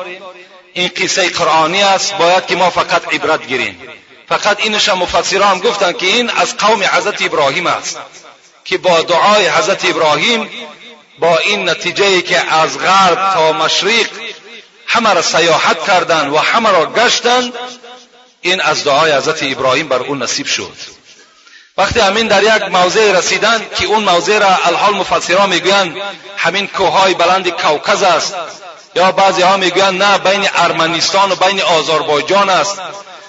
این 0.72 0.90
قصه 0.96 1.28
قرآنی 1.28 1.82
است. 1.82 2.14
باید 2.14 2.46
که 2.46 2.56
ما 2.56 2.70
فقط 2.70 3.14
عبرت 3.14 3.46
گیریم. 3.46 3.80
فقط 4.28 4.60
اینش 4.60 4.88
هم 4.88 4.98
مفسرها 4.98 5.48
هم 5.48 5.58
گفتند 5.58 5.96
که 5.96 6.06
این 6.06 6.30
از 6.30 6.56
قوم 6.56 6.82
حضرت 6.82 7.22
ابراهیم 7.22 7.66
است 7.66 7.98
که 8.64 8.78
با 8.78 9.02
دعای 9.02 9.48
حضرت 9.48 9.84
ابراهیم 9.84 10.50
با 11.18 11.38
این 11.38 11.68
نتیجه 11.68 12.22
که 12.22 12.54
از 12.54 12.78
غرب 12.78 13.34
تا 13.34 13.52
مشرق 13.52 14.06
همه 14.86 15.14
را 15.14 15.22
سیاحت 15.22 15.84
کردند 15.86 16.32
و 16.32 16.38
همه 16.38 16.70
را 16.70 16.86
گشتند 16.86 17.52
این 18.40 18.60
از 18.60 18.84
دعای 18.84 19.12
حضرت 19.12 19.42
ابراهیم 19.42 19.88
بر 19.88 20.02
اون 20.02 20.22
نصیب 20.22 20.46
شد. 20.46 20.72
وقتی 21.76 22.00
همین 22.00 22.26
در 22.28 22.42
یک 22.42 22.62
موضع 22.62 23.12
رسیدند 23.12 23.74
که 23.74 23.86
اون 23.86 24.04
موضع 24.04 24.38
را 24.38 24.58
الحال 24.64 24.94
مفسرها 24.94 25.46
می‌گویند 25.46 25.96
همین 26.36 26.66
کوههای 26.66 27.14
بلند 27.14 27.48
کوکز 27.48 28.02
است. 28.02 28.34
یا 28.96 29.12
بعضی 29.12 29.42
ها 29.42 29.56
می‌گویند 29.56 30.02
نه 30.02 30.18
بین 30.18 30.48
ارمنستان 30.54 31.32
و 31.32 31.34
بین 31.34 31.62
آذربایجان 31.62 32.50
است. 32.50 32.80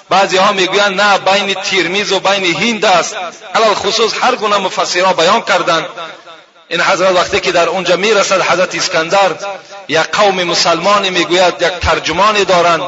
بعضی 0.09 0.37
ها 0.37 0.51
می‌گویند 0.51 1.01
نه 1.01 1.17
بین 1.17 1.53
تیرمیز 1.53 2.11
و 2.11 2.19
بین 2.19 2.55
هند 2.55 2.85
است. 2.85 3.15
علال 3.55 3.73
خصوص 3.73 4.11
هر 4.21 4.35
گونه 4.35 4.57
مفسرها 4.57 5.13
بیان 5.13 5.41
کردند. 5.41 5.85
این 6.67 6.81
حضرت 6.81 7.15
وقتی 7.15 7.39
که 7.39 7.51
در 7.51 7.69
اونجا 7.69 7.95
می‌رسد 7.95 8.41
حضرت 8.41 8.75
اسکندر 8.75 9.31
یک 9.87 9.99
قوم 9.99 10.43
مسلمانی 10.43 11.09
می‌گوید 11.09 11.53
یک 11.61 11.67
ترجمانی 11.81 12.45
دارند. 12.45 12.81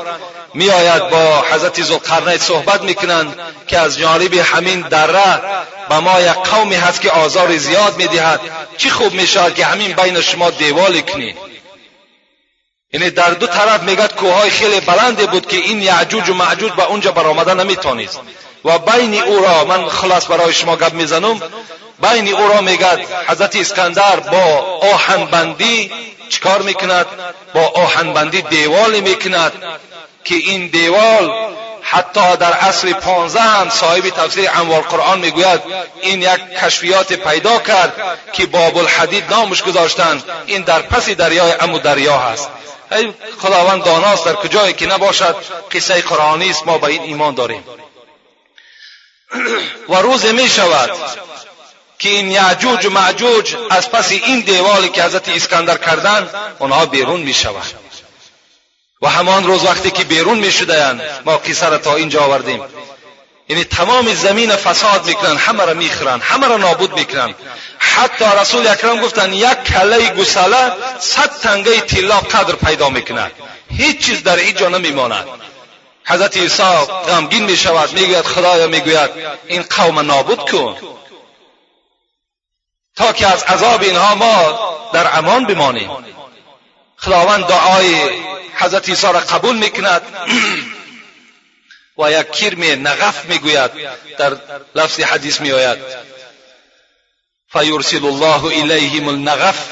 میآید 0.53 1.09
با 1.09 1.43
حضرت 1.51 1.84
ذوالقرنین 1.84 2.38
صحبت 2.38 2.82
می‌کنند 2.82 3.39
که 3.68 3.80
از 3.80 3.97
جانب 3.97 4.34
همین 4.34 4.82
دره 4.82 5.41
به 5.89 5.99
ما 5.99 6.22
یک 6.22 6.32
قومی 6.32 6.76
هست 6.76 7.01
که 7.01 7.11
آزار 7.11 7.57
زیاد 7.57 7.97
می‌دهد. 7.97 8.39
چی 8.78 8.89
خوب 8.89 9.13
می‌شود 9.13 9.55
که 9.55 9.65
همین 9.65 9.93
بین 9.93 10.22
شما 10.22 10.49
دیوال 10.49 11.01
کنید 11.01 11.38
یعنی 12.93 13.09
در 13.09 13.29
دو 13.29 13.47
طرف 13.47 13.83
میگد 13.83 14.15
کوههای 14.15 14.49
خیلی 14.49 14.79
بلنده 14.79 15.25
بود 15.25 15.47
که 15.47 15.57
این 15.57 15.81
یعجوج 15.81 16.29
و 16.29 16.33
معجوج 16.33 16.71
به 16.71 16.83
اونجا 16.83 17.11
برآمده 17.11 17.53
نمی‌تونید. 17.53 18.09
و 18.65 18.79
بین 18.79 19.23
او 19.23 19.39
را 19.39 19.65
من 19.65 19.89
خلاص 19.89 20.29
برای 20.29 20.53
شما 20.53 20.75
گپ 20.75 20.93
می‌زنم 20.93 21.41
بین 22.01 22.33
او 22.33 22.47
را 22.47 22.61
میگد 22.61 22.99
حضرت 23.27 23.55
اسکندر 23.55 24.19
با 24.19 24.79
آهنبندی 24.93 25.91
چکار 26.29 26.61
می‌کند؟ 26.61 27.05
با 27.53 27.61
آهنبندی 27.61 28.41
دیوال 28.41 28.99
می‌کند 28.99 29.51
که 30.23 30.35
این 30.35 30.67
دیوال 30.67 31.31
حتی 31.81 32.38
در 32.39 32.53
عصر 32.53 32.93
پانزه 32.93 33.39
هم 33.39 33.69
صاحب 33.69 34.09
تفسیر 34.09 34.49
انوار 34.53 34.81
قرآن 34.81 35.19
می‌گوید 35.19 35.61
این 36.01 36.21
یک 36.21 36.59
کشفیات 36.63 37.13
پیدا 37.13 37.59
کرد 37.59 37.93
که 38.33 38.45
باب 38.45 38.77
الحدید 38.77 39.23
نامش 39.29 39.63
گذاشتند 39.63 40.23
این 40.45 40.61
در 40.61 40.81
پس 40.81 41.09
دریای 41.09 41.51
امو 41.59 41.79
دریا 41.79 42.17
هست. 42.17 42.49
ای 42.91 43.13
خداوند 43.39 43.83
داناست 43.83 44.25
در 44.25 44.33
کجایی 44.33 44.73
که 44.73 44.85
نباشد. 44.85 45.35
قصه 45.71 46.01
قرآنی 46.01 46.49
است. 46.49 46.67
ما 46.67 46.77
به 46.77 46.88
این 46.88 47.01
ایمان 47.01 47.35
داریم. 47.35 47.63
و 49.89 49.95
روز 49.95 50.25
می 50.25 50.49
شود 50.49 50.91
که 51.99 52.09
این 52.09 52.31
یعجوج 52.31 52.85
و 52.85 52.89
معجوج 52.89 53.55
از 53.69 53.91
پس 53.91 54.11
این 54.11 54.39
دیوالی 54.39 54.89
که 54.89 55.03
حضرت 55.03 55.29
اسکندر 55.29 55.77
کردند 55.77 56.29
آنها 56.59 56.85
بیرون 56.85 57.21
می 57.21 57.33
شود. 57.33 57.73
و 59.01 59.07
همان 59.07 59.47
روز 59.47 59.65
وقتی 59.65 59.91
که 59.91 60.03
بیرون 60.03 60.38
می 60.38 60.51
شدهاند 60.51 61.01
ما 61.25 61.38
قصه 61.38 61.69
را 61.69 61.77
تا 61.77 61.95
اینجا 61.95 62.23
آوردیم. 62.23 62.63
یعنی 63.49 63.63
تمام 63.63 64.13
زمین 64.13 64.55
فساد 64.55 65.05
می‌کنن 65.05 65.38
همه 65.38 65.65
را 65.65 65.73
می‌خرن 65.73 66.19
همه 66.19 66.47
را 66.47 66.57
نابود 66.57 66.93
می‌کنن 66.93 67.35
حتی 67.80 68.25
رسول 68.41 68.67
اکرم 68.67 69.01
گفتن 69.01 69.34
یک 69.34 69.63
کله 69.63 70.09
گساله 70.09 70.73
صد 70.99 71.39
تنگه 71.41 71.80
طلا 71.80 72.19
قدر 72.19 72.55
پیدا 72.55 72.89
می‌کند. 72.89 73.32
هیچ 73.69 74.05
چیز 74.05 74.23
در 74.23 74.36
اینجا 74.36 74.69
نمیماند. 74.69 75.25
حضرت 76.05 76.38
عیسی 76.38 76.63
غمگین 77.07 77.43
می‌شود 77.43 77.93
می‌گوید 77.93 78.25
خدایا 78.25 78.67
می‌گوید 78.67 79.09
این 79.47 79.63
قوم 79.63 79.99
نابود 79.99 80.49
کن. 80.49 80.78
تا 82.95 83.13
که 83.13 83.28
از 83.28 83.43
عذاب 83.43 83.82
اینها 83.82 84.15
ما 84.15 84.59
در 84.93 85.17
امان 85.17 85.45
بمانیم. 85.45 85.89
خداوند 86.97 87.45
دعای 87.45 88.09
حضرت 88.55 88.89
عیسی 88.89 89.07
را 89.07 89.19
قبول 89.19 89.55
می‌کند. 89.55 90.01
و 91.97 92.11
یک 92.11 92.32
کرم 92.32 92.88
نغف 92.88 93.25
می‌گوید 93.25 93.71
در 94.17 94.38
لفظ 94.75 94.99
حدیث 94.99 95.41
میآید. 95.41 95.78
فیرسل 97.53 98.05
الله 98.05 98.45
الیهم 98.45 99.07
النغف 99.07 99.69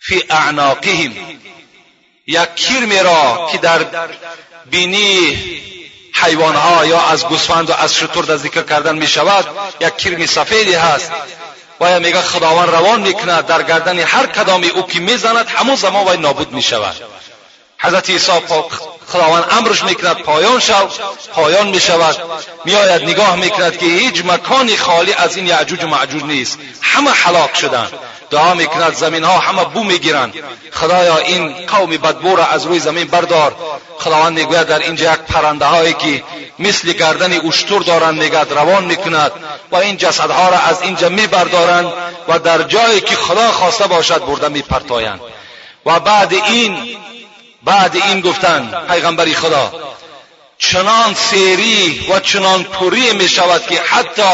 فی 0.00 0.22
اعناقهم 0.30 1.12
یک 2.26 2.54
کرم 2.54 2.92
را 2.92 3.48
که 3.52 3.58
در 3.58 4.08
بینی 4.70 5.38
حیوانها 6.14 6.86
یا 6.86 7.00
از 7.00 7.26
گوسفند 7.26 7.70
و 7.70 7.72
از 7.72 7.94
شتر 7.94 8.22
در 8.22 8.36
ذکر 8.36 8.62
کردن 8.62 8.98
می 8.98 9.06
شود 9.06 9.46
یک 9.80 10.26
سفیدی 10.26 10.74
هست 10.74 11.12
و 11.80 11.90
یا 11.90 11.98
میگه 11.98 12.20
خداوند 12.20 12.68
روان 12.68 13.00
می‌کند 13.00 13.46
در 13.46 13.62
گردن 13.62 13.98
هر 13.98 14.26
کدامی 14.26 14.68
او 14.68 14.86
که 14.86 15.00
می‌زند 15.00 15.48
همون 15.48 15.76
زمان 15.76 16.08
وی 16.08 16.16
نابود 16.16 16.52
می 16.52 16.62
شود 16.62 17.13
حضرت 17.84 18.10
عیسی 18.10 18.32
خداوند 19.08 19.44
امرش 19.50 19.84
می‌کند 19.84 20.16
پایان 20.16 20.60
شو 20.60 20.88
پایان 21.34 21.66
می‌شود. 21.66 22.16
میآید 22.64 23.02
نگاه 23.02 23.36
می‌کند 23.36 23.78
که 23.78 23.86
هیچ 23.86 24.24
مکانی 24.24 24.76
خالی 24.76 25.12
از 25.12 25.36
این 25.36 25.46
یعجوج 25.46 25.84
و 25.84 25.86
معجوج 25.86 26.24
نیست. 26.24 26.58
همه 26.80 27.10
حلاک 27.10 27.56
شدند. 27.56 27.92
دعا 28.30 28.54
می‌کند 28.54 28.94
زمین 28.94 29.24
ها 29.24 29.38
همه 29.38 29.64
بو 29.64 29.84
می‌گیرند. 29.84 30.34
خدایا 30.72 31.18
این 31.18 31.66
قوم 31.66 31.90
بدبو 31.90 32.36
را 32.36 32.46
از 32.46 32.66
روی 32.66 32.78
زمین 32.78 33.04
بردار. 33.04 33.56
خداوند 33.98 34.38
می‌گوید 34.38 34.66
در 34.66 34.78
اینجا 34.78 35.12
یک 35.12 35.18
پرنده 35.18 35.64
هایی 35.64 35.92
که 35.92 36.22
مثل 36.58 36.92
گردن 36.92 37.48
اشتر 37.48 37.78
دارند 37.78 38.22
میگد 38.22 38.46
روان 38.50 38.84
می‌کند 38.84 39.32
و 39.72 39.76
این 39.76 39.96
جسدها 39.96 40.48
را 40.48 40.58
از 40.58 40.82
اینجا 40.82 41.08
میبردارند 41.08 41.92
و 42.28 42.38
در 42.38 42.62
جایی 42.62 43.00
که 43.00 43.16
خدا 43.16 43.52
خواسته 43.52 43.86
باشد 43.86 44.24
برده 44.26 44.48
میپرتایند. 44.48 45.20
و 45.86 46.00
بعد 46.00 46.32
این 46.32 46.76
بعد 47.64 47.96
این 47.96 48.20
گفتن 48.20 48.84
پیغمبری 48.88 49.34
خدا 49.34 49.72
چنان 50.58 51.14
سیری 51.14 52.06
و 52.10 52.20
چنان 52.20 52.64
پوری 52.64 53.12
می 53.12 53.28
شود 53.28 53.66
که 53.66 53.82
حتی 53.82 54.32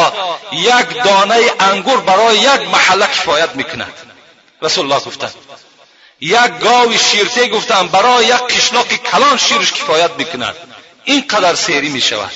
یک 0.53 1.03
دانه 1.05 1.41
انگور 1.61 2.01
برای 2.01 2.39
یک 2.39 2.69
محله 2.73 3.07
کفایت 3.07 3.57
می‌کند. 3.57 3.93
رسول 4.63 4.85
الله 4.85 5.05
گفتند 5.05 5.35
یک 6.21 6.59
گاوی 6.61 6.99
شیرته 6.99 7.49
گفتم 7.49 7.89
برای 7.89 8.25
یک 8.25 8.33
قشلاق 8.35 8.87
کلان 8.87 9.37
شیرش 9.39 9.73
کفایت 9.73 10.11
می‌کند. 10.19 10.55
اینقدر 11.05 11.55
سیری 11.55 11.89
می 11.89 12.01
شود 12.01 12.31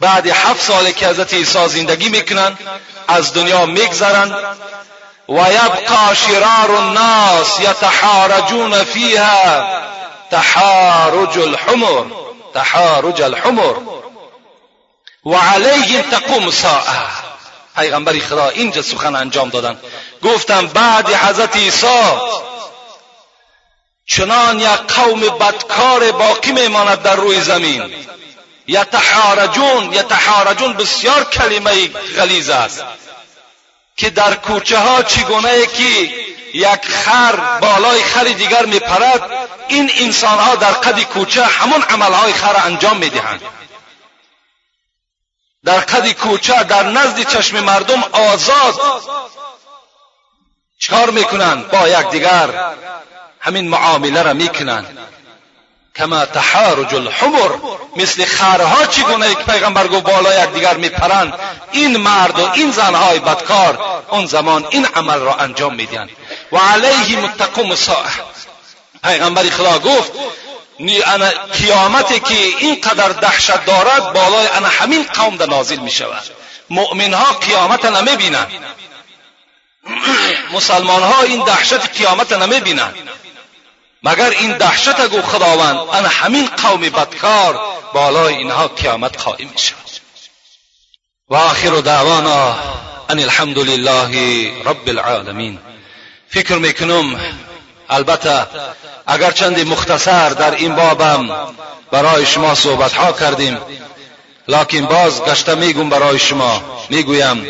بعد 0.00 0.26
هفت 0.26 0.62
سال 0.62 0.90
که 0.90 1.08
حضرت 1.08 1.34
عیسی 1.34 1.68
زندگی 1.68 2.08
می‌کنند 2.08 2.58
از 3.08 3.34
دنیا 3.34 3.66
میگذرند 3.66 4.34
و 5.30 5.52
یبقى 5.52 6.16
شرار 6.16 6.70
الناس 6.70 7.60
یتحارجون 7.60 8.84
فیها 8.84 9.80
تحارج 10.30 11.38
الحمر 11.38 12.04
تحارج 12.54 13.22
الحمر. 13.22 13.74
و 15.24 15.34
علیهم 15.34 16.02
تقوم 16.10 16.50
ساعة. 16.50 16.98
پیغمبر 17.76 18.18
خدا 18.18 18.48
اینجا 18.48 18.82
سخن 18.82 19.16
انجام 19.16 19.48
دادن. 19.48 19.78
گفتم 20.22 20.66
بعد 20.66 21.14
حضرت 21.14 21.56
عیسی 21.56 22.02
چنان 24.06 24.60
یک 24.60 24.68
قوم 24.68 25.20
بدکار 25.20 26.12
باقی 26.12 26.52
میماند 26.52 27.02
در 27.02 27.16
روی 27.16 27.40
زمین. 27.40 27.94
یتحارجون 28.66 29.92
یتحارجون 29.92 30.72
بسیار 30.72 31.24
کلمه 31.24 31.88
غلیظ 31.88 32.50
است. 32.50 32.84
که 34.00 34.10
در 34.10 34.34
کوچه 34.34 34.78
ها 34.78 35.02
چگونه 35.02 35.66
که 35.66 35.84
یک 36.54 36.86
خر 36.88 37.36
بالای 37.60 38.02
خر 38.02 38.24
دیگر 38.24 38.66
میپرد 38.66 39.48
این 39.68 39.90
انسان 39.96 40.38
ها 40.38 40.54
در 40.54 40.72
قد 40.72 41.02
کوچه 41.02 41.44
همون 41.44 41.82
عملهای 41.82 42.32
خر 42.32 42.56
انجام 42.64 42.96
می‌دهند. 42.96 43.42
در 45.64 45.78
قد 45.78 46.12
کوچه 46.12 46.62
در 46.62 46.82
نزد 46.82 47.22
چشم 47.22 47.60
مردم 47.60 48.02
آزاد 48.12 48.80
چکار 50.78 51.10
می‌کنند؟ 51.10 51.70
با 51.70 51.88
یکدیگر 51.88 52.74
همین 53.40 53.68
معامله 53.68 54.22
را 54.22 54.32
می‌کنند. 54.32 54.98
کما 55.96 56.24
تحارج 56.24 56.94
الحمر 56.94 57.50
مثل 57.96 58.24
خرها 58.24 58.86
چگونه 58.86 59.30
یک 59.30 59.38
پیغمبر 59.38 59.86
گفت 59.86 60.02
بالا 60.02 60.44
یکدیگر 60.44 60.76
میپرند. 60.76 61.32
این 61.72 61.96
مرد 61.96 62.38
و 62.38 62.50
این 62.54 62.70
زنهای 62.70 63.18
بدکار 63.18 64.02
اون 64.08 64.26
زمان 64.26 64.66
این 64.70 64.86
عمل 64.86 65.18
را 65.18 65.34
انجام 65.34 65.74
می‌دهند 65.74 66.10
و 66.52 66.56
علیه 66.56 67.18
متقوم 67.18 67.74
ساعه 67.74 68.10
پیغمبر 69.04 69.42
خدا 69.42 69.78
گفت 69.78 70.12
قیامتی 71.52 72.20
که 72.20 72.34
اینقدر 72.34 73.08
دهشت 73.08 73.64
دارد 73.64 74.12
بالای 74.12 74.46
انا 74.46 74.68
همین 74.68 75.06
قوم 75.14 75.36
در 75.36 75.46
نازل 75.46 75.76
می 75.76 75.90
شود 75.90 76.22
مؤمن 76.70 77.14
ها 77.14 77.32
قیامت 77.32 77.84
نمی 77.84 78.16
بینند 78.16 78.52
مسلمان 80.54 81.02
ها 81.02 81.22
این 81.22 81.44
دهشت 81.44 81.98
قیامت 81.98 82.32
نمی 82.32 82.60
بینند 82.60 82.94
مگر 84.02 84.30
این 84.30 84.56
دهشت 84.56 85.00
گو 85.08 85.22
خداوند 85.22 85.76
انا 85.76 86.08
همین 86.08 86.46
قوم 86.46 86.80
بدکار 86.80 87.60
بالای 87.94 88.34
اینها 88.34 88.68
قیامت 88.68 89.22
قائم 89.22 89.48
می 89.48 89.58
شود 89.58 89.90
و 91.28 91.34
آخر 91.34 91.70
دعوانا 91.70 92.56
ان 93.08 93.18
الحمد 93.18 93.58
لله 93.58 94.52
رب 94.64 94.88
العالمین. 94.88 95.58
فکر 96.28 96.54
می‌کنم 96.56 97.20
البته 97.88 98.46
اگر 99.06 99.30
چند 99.30 99.60
مختصر 99.60 100.28
در 100.28 100.54
این 100.54 100.74
بابم 100.74 101.28
برای 101.90 102.26
شما 102.26 102.54
صحبت 102.54 102.92
ها 102.92 103.12
کردیم 103.12 103.58
لکن 104.48 104.86
باز 104.86 105.22
گشته 105.22 105.54
میگم 105.54 105.88
برای 105.90 106.18
شما. 106.18 106.62
می‌گویم 106.90 107.46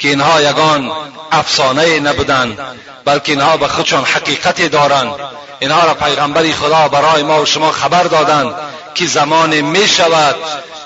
که 0.00 0.08
اینها 0.08 0.42
یگان 0.42 0.92
افسانه 1.32 2.00
نبودند 2.00 2.58
بلکه 3.04 3.32
اینها 3.32 3.56
به 3.56 3.68
خودشان 3.68 4.04
حقیقتی 4.04 4.68
دارند. 4.68 5.14
اینها 5.60 5.86
را 5.86 5.94
پیغمبر 5.94 6.52
خدا 6.52 6.88
برای 6.88 7.22
ما 7.22 7.42
و 7.42 7.46
شما 7.46 7.72
خبر 7.72 8.02
دادند 8.02 8.54
که 8.94 9.06
زمان 9.06 9.60
می 9.60 9.88
شود 9.88 10.36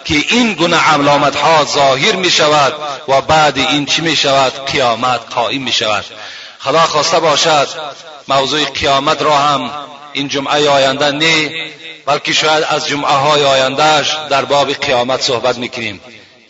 که 0.05 0.15
این 0.31 0.55
گونه 0.55 0.77
علامت 0.77 1.37
ها 1.37 1.65
ظاهر 1.65 2.17
می 2.17 2.31
شود 2.31 2.73
و 3.09 3.21
بعد 3.21 3.59
این 3.59 3.87
چی 3.87 4.03
می 4.03 4.17
شود؟ 4.17 4.65
قیامت 4.73 5.21
قائم 5.35 5.63
می 5.63 5.73
شود. 5.73 6.05
خدا 6.59 6.81
خواسته 6.81 7.21
باشد 7.21 7.69
موضوع 8.29 8.65
قیامت 8.65 9.23
را 9.23 9.37
هم 9.37 9.71
این 10.13 10.29
جمعه 10.29 10.69
آینده 10.69 11.11
نه 11.11 11.51
بلکه 12.07 12.33
شاید 12.33 12.65
از 12.69 12.87
جمعه 12.89 13.13
های 13.13 13.45
آیندهش 13.45 14.17
در 14.31 14.45
باب 14.45 14.73
قیامت 14.73 15.23
صحبت 15.23 15.59
می‌کنیم. 15.59 16.01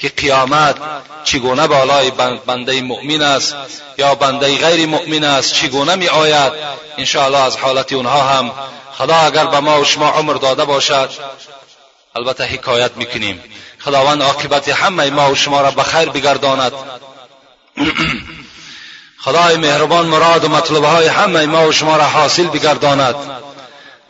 که 0.05 0.11
قیامت 0.11 0.77
چگونه 1.25 1.67
بالای 1.67 2.11
بنده 2.47 2.83
مؤمن 2.83 3.23
است 3.23 3.57
یا 3.99 4.15
بنده 4.15 4.59
غیر 4.59 4.89
مؤمن 4.89 5.25
است 5.25 5.55
چگونه 5.55 5.95
می 5.95 6.09
آید 6.09 6.53
انشاءالله 6.99 7.39
از 7.39 7.57
حالت 7.57 7.93
اونها 7.93 8.23
هم. 8.23 8.53
خدا 8.99 9.15
اگر 9.15 9.47
به 9.47 9.61
ما 9.61 9.81
و 9.81 9.85
شما 9.85 10.09
عمر 10.09 10.33
داده 10.33 10.65
باشد 10.65 11.11
البته 12.17 12.45
حکایت 12.45 12.97
می‌کنیم. 12.97 13.43
خداوند 13.85 14.23
عاقبت 14.23 14.69
همه 14.69 15.11
ما 15.11 15.31
و 15.31 15.35
شما 15.35 15.61
را 15.61 15.71
به 15.71 15.83
خیر 15.83 16.09
بگرداند. 16.09 16.73
خدای 19.25 19.57
مهربان 19.57 20.07
مراد 20.07 20.45
و 20.45 20.49
مطلب 20.49 20.85
های 20.85 21.07
همه 21.07 21.47
ما 21.47 21.69
و 21.69 21.73
شما 21.73 21.97
را 21.97 22.05
حاصل 22.05 22.47
بگرداند. 22.47 23.15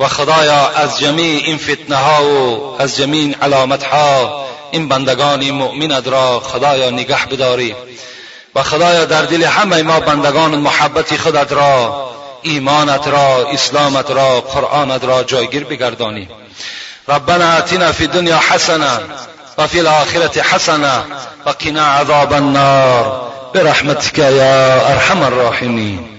و 0.01 0.09
خدایا 0.09 0.69
از 0.69 0.99
جمیع 0.99 1.45
این 1.45 1.59
فتنه 1.59 1.97
ها 1.97 2.25
و 2.25 2.77
از 2.79 2.97
جمیع 2.97 3.37
علامت 3.43 3.85
ها 3.85 4.44
این 4.75 4.89
بندگان 4.89 5.51
مؤمنت 5.51 6.09
را 6.09 6.41
خدایا 6.41 6.91
نگه 6.91 7.27
بداری 7.27 7.75
و 8.55 8.63
خدایا 8.63 9.05
در 9.05 9.23
دل 9.23 9.45
همه 9.45 9.83
ما 9.83 10.01
بندگان 10.01 10.55
محبت 10.55 11.17
خودت 11.17 11.53
را 11.53 12.11
ایمانت 12.43 13.09
را 13.09 13.49
اسلامت 13.49 14.11
را 14.11 14.41
قرآنت 14.41 15.05
را 15.05 15.23
جایگیر 15.23 15.65
بگردانی. 15.65 16.29
ربنا 17.09 17.53
اتنا 17.53 17.93
في 17.93 18.05
الدنيا 18.05 18.39
حسنه 18.39 19.01
وفي 19.59 19.79
الاخره 19.79 20.43
حسنه 20.43 21.05
وقنا 21.47 21.87
عذاب 21.87 22.33
النار. 22.33 23.31
برحمتك 23.55 24.19
يا 24.19 24.91
ارحم 24.91 25.23
الراحمين 25.23 26.14